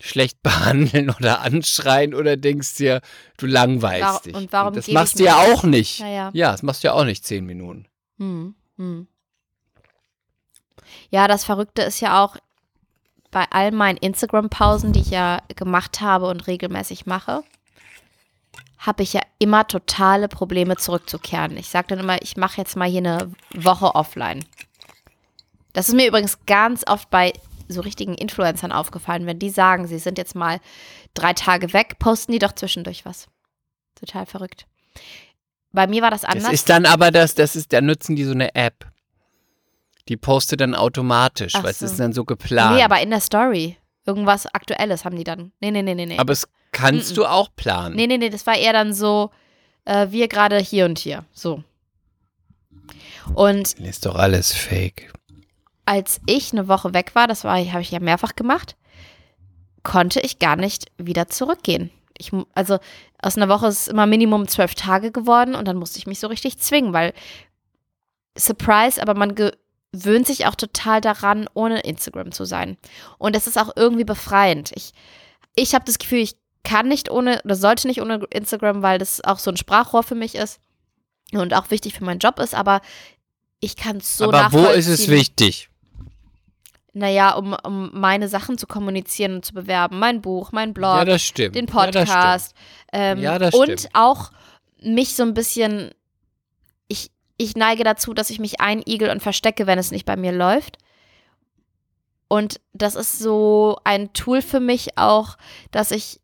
schlecht 0.00 0.40
behandeln 0.42 1.10
oder 1.10 1.40
anschreien 1.42 2.12
oder 2.14 2.36
denkst 2.36 2.74
dir, 2.76 3.00
du 3.38 3.46
langweilst 3.46 4.02
Warum- 4.02 4.22
dich. 4.22 4.34
und 4.34 4.52
warum 4.52 4.74
das 4.74 4.86
gebe 4.86 4.98
machst 4.98 5.18
du 5.18 5.24
ja 5.24 5.36
auch 5.36 5.62
nicht. 5.64 6.00
Ja, 6.00 6.08
ja. 6.08 6.30
Ja, 6.34 6.52
das 6.52 6.62
machst 6.62 6.82
du 6.84 6.88
ja 6.88 6.94
auch 6.94 7.04
nicht 7.04 7.24
zehn 7.24 7.46
Minuten. 7.46 7.86
Hm, 8.18 8.54
hm. 8.76 9.06
Ja, 11.10 11.28
das 11.28 11.44
Verrückte 11.44 11.82
ist 11.82 12.00
ja 12.00 12.22
auch 12.24 12.36
bei 13.30 13.44
all 13.50 13.70
meinen 13.72 13.96
Instagram-Pausen, 13.98 14.92
die 14.92 15.00
ich 15.00 15.10
ja 15.10 15.40
gemacht 15.56 16.00
habe 16.00 16.26
und 16.28 16.46
regelmäßig 16.46 17.06
mache, 17.06 17.42
habe 18.86 19.02
ich 19.02 19.12
ja 19.12 19.20
immer 19.38 19.66
totale 19.66 20.28
Probleme 20.28 20.76
zurückzukehren. 20.76 21.56
Ich 21.56 21.68
sage 21.68 21.88
dann 21.88 21.98
immer, 21.98 22.22
ich 22.22 22.36
mache 22.36 22.58
jetzt 22.58 22.76
mal 22.76 22.88
hier 22.88 23.00
eine 23.00 23.32
Woche 23.52 23.94
offline. 23.94 24.44
Das 25.72 25.88
ist 25.88 25.94
mir 25.94 26.06
übrigens 26.06 26.38
ganz 26.46 26.84
oft 26.86 27.10
bei 27.10 27.32
so 27.68 27.80
richtigen 27.80 28.14
Influencern 28.14 28.72
aufgefallen. 28.72 29.26
Wenn 29.26 29.38
die 29.38 29.50
sagen, 29.50 29.86
sie 29.88 29.98
sind 29.98 30.18
jetzt 30.18 30.34
mal 30.34 30.60
drei 31.14 31.32
Tage 31.32 31.72
weg, 31.72 31.98
posten 31.98 32.32
die 32.32 32.38
doch 32.38 32.52
zwischendurch 32.52 33.04
was. 33.04 33.26
Total 33.96 34.24
verrückt. 34.24 34.66
Bei 35.72 35.86
mir 35.86 36.00
war 36.02 36.10
das 36.10 36.24
anders. 36.24 36.44
Das 36.44 36.52
ist 36.52 36.70
dann 36.70 36.86
aber 36.86 37.10
das, 37.10 37.34
das 37.34 37.56
ist, 37.56 37.72
da 37.72 37.80
nutzen 37.80 38.16
die 38.16 38.24
so 38.24 38.32
eine 38.32 38.54
App. 38.54 38.86
Die 40.08 40.16
postet 40.16 40.60
dann 40.60 40.74
automatisch, 40.74 41.54
Ach 41.56 41.64
weil 41.64 41.72
es 41.72 41.80
so. 41.80 41.86
ist 41.86 41.98
dann 41.98 42.12
so 42.12 42.24
geplant. 42.24 42.76
Nee, 42.76 42.82
aber 42.84 43.00
in 43.00 43.10
der 43.10 43.20
Story. 43.20 43.76
Irgendwas 44.06 44.46
Aktuelles 44.46 45.04
haben 45.04 45.16
die 45.16 45.24
dann. 45.24 45.52
Nee, 45.60 45.70
nee, 45.70 45.82
nee, 45.82 45.94
nee, 45.94 46.06
nee. 46.06 46.18
Aber 46.18 46.32
es 46.32 46.48
kannst 46.72 47.12
Mm-mm. 47.12 47.16
du 47.16 47.26
auch 47.26 47.48
planen. 47.56 47.96
Nee, 47.96 48.06
nee, 48.06 48.18
nee, 48.18 48.30
das 48.30 48.46
war 48.46 48.56
eher 48.56 48.72
dann 48.72 48.94
so, 48.94 49.30
äh, 49.84 50.06
wir 50.10 50.28
gerade 50.28 50.58
hier 50.58 50.84
und 50.84 50.98
hier. 50.98 51.24
So. 51.32 51.62
Und 53.34 53.72
Ist 53.80 54.06
doch 54.06 54.14
alles 54.14 54.52
fake. 54.52 55.12
als 55.84 56.20
ich 56.26 56.52
eine 56.52 56.68
Woche 56.68 56.94
weg 56.94 57.14
war, 57.14 57.26
das 57.26 57.44
war, 57.44 57.58
habe 57.58 57.82
ich 57.82 57.90
ja 57.90 58.00
mehrfach 58.00 58.36
gemacht, 58.36 58.76
konnte 59.82 60.20
ich 60.20 60.38
gar 60.38 60.56
nicht 60.56 60.86
wieder 60.98 61.28
zurückgehen. 61.28 61.90
Ich, 62.18 62.32
also 62.54 62.78
aus 63.20 63.36
einer 63.36 63.48
Woche 63.48 63.66
ist 63.66 63.80
es 63.80 63.88
immer 63.88 64.06
Minimum 64.06 64.48
zwölf 64.48 64.74
Tage 64.74 65.10
geworden 65.12 65.54
und 65.54 65.66
dann 65.66 65.76
musste 65.76 65.98
ich 65.98 66.06
mich 66.06 66.18
so 66.20 66.28
richtig 66.28 66.58
zwingen, 66.58 66.92
weil 66.92 67.12
Surprise, 68.38 69.00
aber 69.00 69.14
man 69.14 69.34
gewöhnt 69.96 70.26
sich 70.26 70.46
auch 70.46 70.54
total 70.54 71.00
daran, 71.00 71.48
ohne 71.54 71.80
Instagram 71.80 72.32
zu 72.32 72.44
sein. 72.44 72.76
Und 73.18 73.34
das 73.36 73.46
ist 73.46 73.58
auch 73.58 73.72
irgendwie 73.76 74.04
befreiend. 74.04 74.72
Ich, 74.74 74.92
ich 75.54 75.74
habe 75.74 75.84
das 75.84 75.98
Gefühl, 75.98 76.18
ich 76.20 76.36
kann 76.64 76.88
nicht 76.88 77.10
ohne 77.10 77.40
oder 77.44 77.54
sollte 77.54 77.86
nicht 77.86 78.02
ohne 78.02 78.24
Instagram, 78.30 78.82
weil 78.82 78.98
das 78.98 79.22
auch 79.24 79.38
so 79.38 79.50
ein 79.50 79.56
Sprachrohr 79.56 80.02
für 80.02 80.14
mich 80.16 80.34
ist 80.34 80.60
und 81.32 81.54
auch 81.54 81.70
wichtig 81.70 81.94
für 81.94 82.04
meinen 82.04 82.18
Job 82.18 82.38
ist, 82.40 82.54
aber 82.54 82.80
ich 83.60 83.76
kann 83.76 83.98
es 83.98 84.16
so 84.16 84.32
aber 84.32 84.52
wo 84.52 84.66
ist 84.66 84.86
es 84.88 85.08
wichtig? 85.08 85.68
Naja, 86.92 87.34
um, 87.34 87.54
um 87.62 87.90
meine 87.92 88.28
Sachen 88.28 88.56
zu 88.56 88.66
kommunizieren 88.66 89.34
und 89.36 89.44
zu 89.44 89.52
bewerben. 89.52 89.98
Mein 89.98 90.22
Buch, 90.22 90.50
mein 90.52 90.72
Blog, 90.72 91.06
Ja, 91.06 91.18
stimmt. 91.18 91.54
den 91.54 91.66
Ja, 91.66 91.90
das 91.90 92.08
Podcast. 92.08 92.54
ähm, 92.92 93.18
Ja, 93.18 93.38
das 93.38 93.54
und 93.54 93.64
stimmt. 93.80 93.88
auch 93.94 94.30
mich 94.82 95.14
so 95.14 95.22
ein 95.22 95.34
bisschen. 95.34 95.90
Ich, 97.36 97.56
neige 97.56 97.84
dazu, 97.84 98.14
dass 98.14 98.30
ich 98.30 98.38
mich 98.38 98.60
einigel 98.60 99.10
und 99.10 99.22
verstecke, 99.22 99.66
wenn 99.66 99.78
es 99.78 99.90
nicht 99.90 100.06
bei 100.06 100.16
mir 100.16 100.32
läuft. 100.32 100.78
Und 102.28 102.60
das 102.72 102.94
ist 102.94 103.18
so 103.18 103.78
ein 103.84 104.12
Tool 104.12 104.42
für 104.42 104.60
mich 104.60 104.98
auch, 104.98 105.36
dass 105.70 105.90
ich 105.90 106.20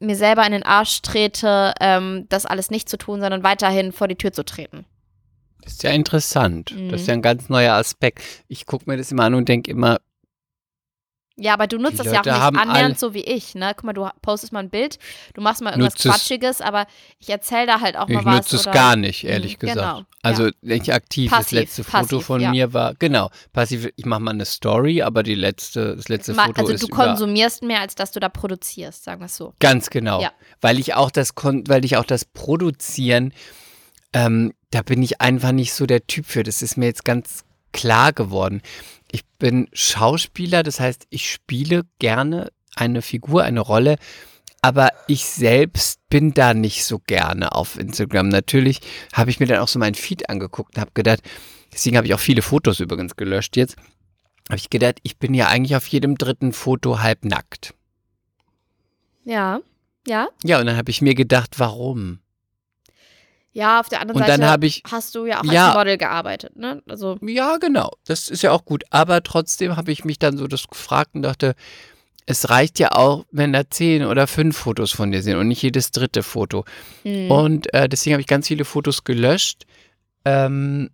mir 0.00 0.16
selber 0.16 0.44
in 0.46 0.52
den 0.52 0.62
Arsch 0.62 1.02
trete, 1.02 1.74
ähm, 1.80 2.26
das 2.28 2.46
alles 2.46 2.70
nicht 2.70 2.88
zu 2.88 2.96
tun, 2.96 3.20
sondern 3.20 3.42
weiterhin 3.42 3.92
vor 3.92 4.08
die 4.08 4.16
Tür 4.16 4.32
zu 4.32 4.44
treten. 4.44 4.84
Das 5.62 5.74
ist 5.74 5.82
ja 5.82 5.90
interessant. 5.90 6.74
Mhm. 6.74 6.90
Das 6.90 7.02
ist 7.02 7.08
ja 7.08 7.14
ein 7.14 7.22
ganz 7.22 7.48
neuer 7.48 7.74
Aspekt. 7.74 8.22
Ich 8.48 8.66
gucke 8.66 8.84
mir 8.88 8.96
das 8.96 9.12
immer 9.12 9.24
an 9.24 9.34
und 9.34 9.48
denke 9.48 9.70
immer, 9.70 9.98
Ja, 11.40 11.54
aber 11.54 11.68
du 11.68 11.78
nutzt 11.78 12.00
das 12.00 12.06
ja 12.06 12.20
auch 12.20 12.24
nicht 12.24 12.60
annähernd 12.60 12.98
so 12.98 13.14
wie 13.14 13.20
ich, 13.22 13.54
ne? 13.54 13.72
Guck 13.76 13.84
mal, 13.84 13.92
du 13.92 14.08
postest 14.22 14.52
mal 14.52 14.58
ein 14.58 14.70
Bild, 14.70 14.98
du 15.34 15.40
machst 15.40 15.62
mal 15.62 15.70
irgendwas 15.70 15.94
Nutzt 15.94 16.04
es- 16.04 16.10
Quatschiges, 16.12 16.60
aber 16.60 16.86
ich 17.20 17.28
erzähle 17.30 17.66
da 17.68 17.80
halt 17.80 17.96
auch 17.96 18.08
Ich 18.08 18.14
mal 18.16 18.24
was. 18.24 18.34
nutze 18.36 18.56
es 18.56 18.62
oder, 18.62 18.72
gar 18.72 18.96
nicht, 18.96 19.22
ehrlich 19.22 19.54
Mhm, 19.54 19.58
gesagt. 19.60 19.76
genau, 19.78 20.02
Also 20.22 20.50
nicht 20.62 20.92
aktiv. 20.92 21.30
Passiv, 21.30 21.44
das 21.44 21.52
letzte 21.52 21.84
Foto 21.84 21.98
passiv, 22.16 22.26
von 22.26 22.40
ja. 22.40 22.50
mir 22.50 22.72
war, 22.74 22.94
genau, 22.98 23.30
passiv. 23.52 23.88
Ich 23.94 24.04
mache 24.04 24.18
mal 24.20 24.32
eine 24.32 24.44
Story, 24.46 25.00
aber 25.02 25.22
die 25.22 25.36
letzte, 25.36 25.94
das 25.94 26.08
letzte 26.08 26.34
Ma- 26.34 26.46
Foto 26.46 26.60
Also 26.62 26.72
ist 26.72 26.82
du 26.82 26.88
über, 26.88 26.96
konsumierst 26.96 27.62
mehr, 27.62 27.80
als 27.82 27.94
dass 27.94 28.10
du 28.10 28.18
da 28.18 28.28
produzierst, 28.28 29.04
sagen 29.04 29.20
wir 29.20 29.26
es 29.26 29.36
so. 29.36 29.54
Ganz 29.60 29.90
genau. 29.90 30.20
Ja. 30.20 30.32
Weil 30.60 30.80
ich 30.80 30.94
auch 30.94 31.12
das 31.12 31.36
kon 31.36 31.62
weil 31.68 31.84
ich 31.84 31.96
auch 31.96 32.04
das 32.04 32.24
Produzieren, 32.24 33.32
ähm, 34.12 34.52
da 34.70 34.82
bin 34.82 35.02
ich 35.02 35.20
einfach 35.20 35.52
nicht 35.52 35.72
so 35.72 35.86
der 35.86 36.06
Typ 36.06 36.26
für. 36.26 36.42
Das 36.42 36.62
ist 36.62 36.76
mir 36.76 36.86
jetzt 36.86 37.04
ganz 37.04 37.44
klar 37.72 38.12
geworden. 38.12 38.62
Ich 39.10 39.24
bin 39.38 39.68
Schauspieler, 39.72 40.62
das 40.62 40.80
heißt, 40.80 41.06
ich 41.10 41.30
spiele 41.30 41.82
gerne 41.98 42.50
eine 42.76 43.02
Figur, 43.02 43.42
eine 43.44 43.60
Rolle, 43.60 43.96
aber 44.60 44.90
ich 45.06 45.24
selbst 45.24 46.00
bin 46.08 46.34
da 46.34 46.54
nicht 46.54 46.84
so 46.84 46.98
gerne 46.98 47.52
auf 47.52 47.78
Instagram. 47.78 48.28
Natürlich 48.28 48.80
habe 49.12 49.30
ich 49.30 49.40
mir 49.40 49.46
dann 49.46 49.58
auch 49.58 49.68
so 49.68 49.78
meinen 49.78 49.94
Feed 49.94 50.28
angeguckt 50.28 50.76
und 50.76 50.80
habe 50.80 50.90
gedacht, 50.94 51.20
deswegen 51.72 51.96
habe 51.96 52.06
ich 52.06 52.14
auch 52.14 52.20
viele 52.20 52.42
Fotos 52.42 52.80
übrigens 52.80 53.16
gelöscht 53.16 53.56
jetzt, 53.56 53.76
habe 54.48 54.58
ich 54.58 54.70
gedacht, 54.70 54.98
ich 55.02 55.18
bin 55.18 55.34
ja 55.34 55.48
eigentlich 55.48 55.76
auf 55.76 55.86
jedem 55.86 56.16
dritten 56.16 56.52
Foto 56.52 57.00
halb 57.00 57.24
nackt. 57.24 57.74
Ja, 59.24 59.60
ja. 60.06 60.28
Ja, 60.42 60.58
und 60.58 60.66
dann 60.66 60.76
habe 60.76 60.90
ich 60.90 61.02
mir 61.02 61.14
gedacht, 61.14 61.58
warum? 61.58 62.20
Ja, 63.58 63.80
auf 63.80 63.88
der 63.88 64.00
anderen 64.00 64.22
Und 64.22 64.26
Seite 64.28 64.66
ich, 64.66 64.82
hast 64.88 65.16
du 65.16 65.26
ja 65.26 65.40
auch 65.40 65.44
Ja. 65.52 65.68
als 65.70 65.76
Model 65.78 65.98
gearbeitet, 65.98 66.54
ne? 66.56 66.80
Also, 66.88 67.18
ja, 67.22 67.56
genau, 67.56 67.90
das 68.06 68.28
ist 68.28 68.42
ja 68.42 68.52
auch 68.52 68.64
gut. 68.64 68.84
Aber 68.90 69.20
trotzdem 69.24 69.76
habe 69.76 69.90
ich 69.90 70.04
mich 70.04 70.20
dann 70.20 70.36
so 70.38 70.46
das 70.46 70.68
gefragt 70.68 71.10
und 71.14 71.22
dachte, 71.22 71.56
es 72.26 72.50
reicht 72.50 72.78
ja 72.78 72.92
auch, 72.92 73.24
wenn 73.32 73.52
da 73.52 73.68
zehn 73.68 74.04
oder 74.04 74.28
fünf 74.28 74.56
Fotos 74.56 74.92
von 74.92 75.10
dir 75.10 75.22
sind 75.22 75.36
und 75.38 75.48
nicht 75.48 75.62
jedes 75.62 75.90
dritte 75.90 76.22
Foto. 76.22 76.64
hm. 77.02 77.30
Und 77.32 77.74
äh, 77.74 77.88
deswegen 77.88 78.14
habe 78.14 78.20
ich 78.20 78.28
ganz 78.28 78.46
viele 78.46 78.64
Fotos 78.64 79.02
gelöscht. 79.02 79.64
Ähm, 80.24 80.90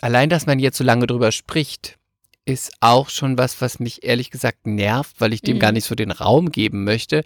allein, 0.00 0.28
dass 0.30 0.46
man 0.46 0.58
jetzt 0.60 0.78
so 0.78 0.84
lange 0.84 1.06
drüber 1.08 1.32
spricht, 1.32 1.98
ist 2.44 2.72
auch 2.80 3.08
schon 3.08 3.38
was, 3.38 3.60
was 3.60 3.78
mich 3.80 4.04
ehrlich 4.04 4.30
gesagt 4.30 4.66
nervt, 4.66 5.20
weil 5.20 5.32
ich 5.32 5.42
dem 5.42 5.56
Mhm. 5.56 5.60
gar 5.60 5.72
nicht 5.72 5.84
so 5.86 5.94
den 5.94 6.10
Raum 6.10 6.50
geben 6.52 6.84
möchte. 6.84 7.24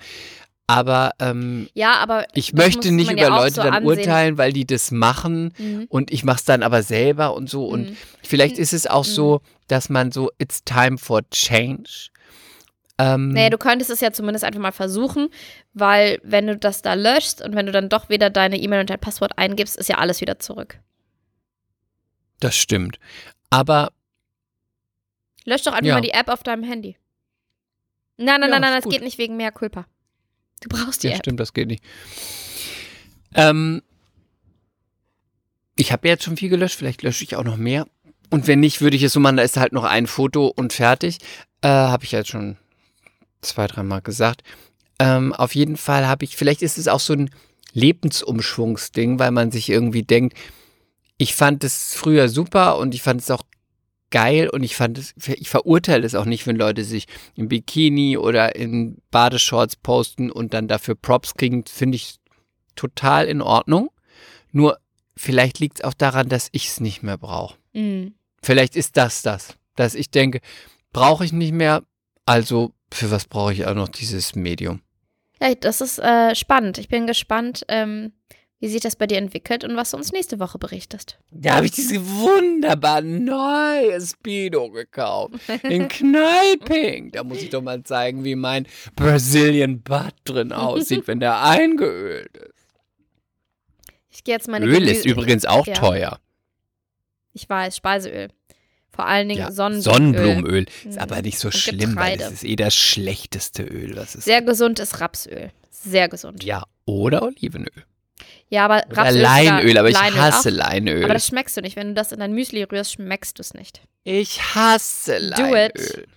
Aber 0.68 1.12
ähm, 1.20 1.68
ja, 1.74 1.94
aber 1.94 2.26
ich 2.34 2.52
möchte 2.52 2.90
nicht 2.90 3.10
über 3.12 3.20
ja 3.20 3.28
Leute 3.28 3.54
so 3.54 3.62
dann 3.62 3.74
ansehen. 3.74 3.86
urteilen, 3.98 4.38
weil 4.38 4.52
die 4.52 4.66
das 4.66 4.90
machen 4.90 5.52
Mhm. 5.58 5.86
und 5.88 6.10
ich 6.10 6.24
mache 6.24 6.38
es 6.38 6.44
dann 6.44 6.64
aber 6.64 6.82
selber 6.82 7.34
und 7.34 7.48
so. 7.48 7.66
Und 7.66 7.90
Mhm. 7.90 7.96
vielleicht 8.24 8.58
ist 8.58 8.72
es 8.72 8.86
auch 8.88 9.04
Mhm. 9.06 9.10
so, 9.10 9.40
dass 9.68 9.88
man 9.88 10.10
so, 10.10 10.30
it's 10.38 10.64
time 10.64 10.98
for 10.98 11.20
change. 11.30 12.08
Ähm, 12.98 13.28
Naja, 13.28 13.50
du 13.50 13.58
könntest 13.58 13.90
es 13.90 14.00
ja 14.00 14.10
zumindest 14.10 14.44
einfach 14.44 14.58
mal 14.60 14.72
versuchen, 14.72 15.28
weil 15.74 16.18
wenn 16.24 16.46
du 16.48 16.56
das 16.56 16.82
da 16.82 16.94
löschst 16.94 17.42
und 17.42 17.54
wenn 17.54 17.66
du 17.66 17.72
dann 17.72 17.88
doch 17.88 18.08
wieder 18.08 18.30
deine 18.30 18.56
E-Mail 18.58 18.80
und 18.80 18.90
dein 18.90 18.98
Passwort 18.98 19.38
eingibst, 19.38 19.76
ist 19.76 19.88
ja 19.88 19.98
alles 19.98 20.20
wieder 20.20 20.38
zurück. 20.40 20.80
das 22.40 22.54
stimmt. 22.56 22.98
Aber 23.50 23.92
Lösch 25.44 25.62
doch 25.62 25.72
einfach 25.72 25.86
Ja. 25.86 25.94
mal 25.94 26.00
die 26.00 26.10
App 26.10 26.28
auf 26.28 26.42
deinem 26.42 26.64
Handy. 26.64 26.96
Nein, 28.16 28.40
nein, 28.40 28.42
Ja, 28.42 28.48
nein, 28.48 28.60
nein, 28.62 28.74
das 28.74 28.84
gut. 28.84 28.92
geht 28.94 29.02
nicht 29.02 29.16
wegen 29.18 29.36
mehr 29.36 29.52
Culpa. 29.52 29.86
Du 30.60 30.68
brauchst 30.68 31.02
die 31.02 31.08
ja, 31.08 31.14
App. 31.14 31.20
stimmt, 31.20 31.40
das 31.40 31.52
geht 31.52 31.68
nicht. 31.68 31.82
Ähm, 33.34 33.82
ich 35.76 35.92
habe 35.92 36.08
jetzt 36.08 36.24
schon 36.24 36.36
viel 36.36 36.48
gelöscht, 36.48 36.76
vielleicht 36.76 37.02
lösche 37.02 37.24
ich 37.24 37.36
auch 37.36 37.44
noch 37.44 37.56
mehr. 37.56 37.86
Und 38.30 38.46
wenn 38.46 38.60
nicht, 38.60 38.80
würde 38.80 38.96
ich 38.96 39.02
es 39.02 39.12
so 39.12 39.20
machen, 39.20 39.36
da 39.36 39.42
ist 39.42 39.56
halt 39.56 39.72
noch 39.72 39.84
ein 39.84 40.06
Foto 40.06 40.46
und 40.46 40.72
fertig. 40.72 41.18
Äh, 41.60 41.68
habe 41.68 42.04
ich 42.04 42.12
jetzt 42.12 42.28
schon 42.28 42.56
zwei, 43.42 43.66
dreimal 43.66 44.00
gesagt. 44.00 44.42
Ähm, 44.98 45.32
auf 45.32 45.54
jeden 45.54 45.76
Fall 45.76 46.06
habe 46.06 46.24
ich, 46.24 46.36
vielleicht 46.36 46.62
ist 46.62 46.78
es 46.78 46.88
auch 46.88 47.00
so 47.00 47.12
ein 47.12 47.30
Lebensumschwungsding, 47.72 49.18
weil 49.18 49.30
man 49.30 49.52
sich 49.52 49.68
irgendwie 49.68 50.02
denkt, 50.02 50.36
ich 51.18 51.34
fand 51.34 51.62
es 51.64 51.94
früher 51.94 52.28
super 52.28 52.78
und 52.78 52.94
ich 52.94 53.02
fand 53.02 53.20
es 53.20 53.30
auch 53.30 53.42
geil 54.10 54.48
und 54.48 54.62
ich 54.62 54.76
fand 54.76 54.98
es, 54.98 55.14
ich 55.26 55.48
verurteile 55.48 56.06
es 56.06 56.14
auch 56.14 56.24
nicht, 56.24 56.46
wenn 56.46 56.56
Leute 56.56 56.84
sich 56.84 57.06
im 57.34 57.48
Bikini 57.48 58.16
oder 58.16 58.56
in 58.56 58.98
Badeshorts 59.10 59.76
posten 59.76 60.30
und 60.30 60.54
dann 60.54 60.68
dafür 60.68 60.94
Props 60.94 61.34
kriegen, 61.34 61.64
finde 61.66 61.96
ich 61.96 62.16
total 62.76 63.26
in 63.26 63.42
Ordnung. 63.42 63.90
Nur 64.52 64.78
vielleicht 65.16 65.58
liegt 65.58 65.78
es 65.78 65.84
auch 65.84 65.94
daran, 65.94 66.28
dass 66.28 66.48
ich 66.52 66.68
es 66.68 66.80
nicht 66.80 67.02
mehr 67.02 67.18
brauche. 67.18 67.56
Mhm. 67.72 68.14
Vielleicht 68.42 68.76
ist 68.76 68.96
das 68.96 69.22
das, 69.22 69.56
dass 69.74 69.94
ich 69.94 70.10
denke, 70.10 70.40
brauche 70.92 71.24
ich 71.24 71.32
nicht 71.32 71.52
mehr, 71.52 71.82
also 72.26 72.72
für 72.92 73.10
was 73.10 73.26
brauche 73.26 73.52
ich 73.52 73.66
auch 73.66 73.74
noch 73.74 73.88
dieses 73.88 74.34
Medium? 74.36 74.82
Ja, 75.40 75.54
das 75.54 75.80
ist 75.80 75.98
äh, 75.98 76.34
spannend. 76.34 76.78
Ich 76.78 76.88
bin 76.88 77.06
gespannt, 77.06 77.64
ähm, 77.68 78.12
wie 78.58 78.68
sich 78.68 78.80
das 78.80 78.96
bei 78.96 79.06
dir 79.06 79.18
entwickelt 79.18 79.64
und 79.64 79.76
was 79.76 79.90
du 79.90 79.96
uns 79.98 80.12
nächste 80.12 80.38
Woche 80.40 80.58
berichtest. 80.58 81.18
Da 81.30 81.56
habe 81.56 81.66
ich 81.66 81.72
diese 81.72 81.96
wunderbar 82.06 83.02
neue 83.02 84.00
Speedo 84.00 84.70
gekauft. 84.70 85.34
In 85.62 85.88
Knallpink. 85.88 87.12
Da 87.12 87.22
muss 87.24 87.42
ich 87.42 87.50
doch 87.50 87.60
mal 87.62 87.82
zeigen, 87.82 88.24
wie 88.24 88.34
mein 88.34 88.66
Brazilian 88.94 89.82
Butt 89.82 90.14
drin 90.24 90.52
aussieht, 90.52 91.06
wenn 91.06 91.20
der 91.20 91.42
eingeölt 91.42 92.34
ist. 92.36 92.54
Ich 94.08 94.24
gehe 94.24 94.34
jetzt 94.34 94.48
meine 94.48 94.64
Öl 94.64 94.78
Gemü- 94.78 94.90
ist 94.90 95.04
übrigens 95.04 95.44
auch 95.44 95.66
Ja. 95.66 95.74
teuer. 95.74 96.18
Ich 97.34 97.46
weiß, 97.48 97.76
Speiseöl. 97.76 98.28
Vor 98.88 99.04
allen 99.04 99.28
Dingen 99.28 99.40
Ja, 99.40 99.52
Sonnenblumenöl. 99.52 100.14
Sonnenblumenöl 100.24 100.66
ist 100.86 100.94
Mhm. 100.96 100.98
aber 101.02 101.20
nicht 101.20 101.38
so 101.38 101.48
Und 101.48 101.52
schlimm, 101.52 101.96
weil 101.96 102.16
das 102.16 102.32
ist 102.32 102.44
eh 102.44 102.56
das 102.56 102.74
schlechteste 102.74 103.62
Öl, 103.64 103.94
was 103.96 104.14
es 104.14 104.24
Sehr 104.24 104.40
gesund 104.40 104.78
ist 104.78 105.00
Rapsöl. 105.02 105.50
Sehr 105.70 106.08
gesund. 106.08 106.42
Ja, 106.42 106.64
oder 106.86 107.22
Olivenöl. 107.22 107.84
Ja, 108.48 108.64
aber 108.64 108.82
Oder 108.88 108.96
Rapsöl 108.96 109.20
Leinöl, 109.22 109.78
aber 109.78 109.88
ich 109.88 109.94
Leinöl 109.94 110.20
hasse 110.20 110.48
auch. 110.50 110.52
Leinöl. 110.54 111.04
Aber 111.04 111.14
das 111.14 111.26
schmeckst 111.26 111.56
du 111.56 111.60
nicht. 111.62 111.76
Wenn 111.76 111.88
du 111.88 111.94
das 111.94 112.12
in 112.12 112.20
dein 112.20 112.32
Müsli 112.32 112.62
rührst, 112.62 112.92
schmeckst 112.92 113.38
du 113.38 113.42
es 113.42 113.54
nicht. 113.54 113.80
ich 114.04 114.40
hasse 114.54 115.18
Do 115.36 115.42
Leinöl. 115.42 115.70
it. 115.74 116.08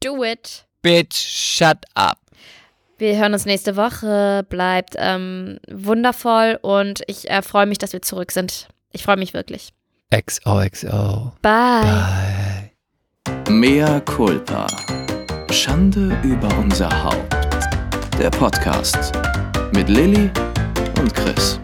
Do 0.00 0.24
it. 0.24 0.66
Bitch, 0.82 1.14
shut 1.16 1.78
up. 1.94 2.18
Wir 2.98 3.16
hören 3.16 3.32
uns 3.32 3.46
nächste 3.46 3.76
Woche. 3.76 4.44
Bleibt 4.48 4.94
ähm, 4.98 5.58
wundervoll 5.70 6.58
und 6.60 7.02
ich 7.06 7.30
äh, 7.30 7.40
freue 7.42 7.66
mich, 7.66 7.78
dass 7.78 7.92
wir 7.92 8.02
zurück 8.02 8.30
sind. 8.32 8.68
Ich 8.92 9.02
freue 9.02 9.16
mich 9.16 9.32
wirklich. 9.32 9.70
XOXO. 10.14 11.32
Bye. 11.40 11.82
Bye. 11.82 13.52
Mea 13.52 14.00
culpa. 14.00 14.66
Schande 15.50 16.16
über 16.22 16.48
unser 16.58 16.90
Haupt. 17.04 17.34
Der 18.18 18.30
Podcast 18.30 19.12
mit 19.72 19.88
Lilly 19.88 20.30
und 20.98 21.14
Chris. 21.14 21.60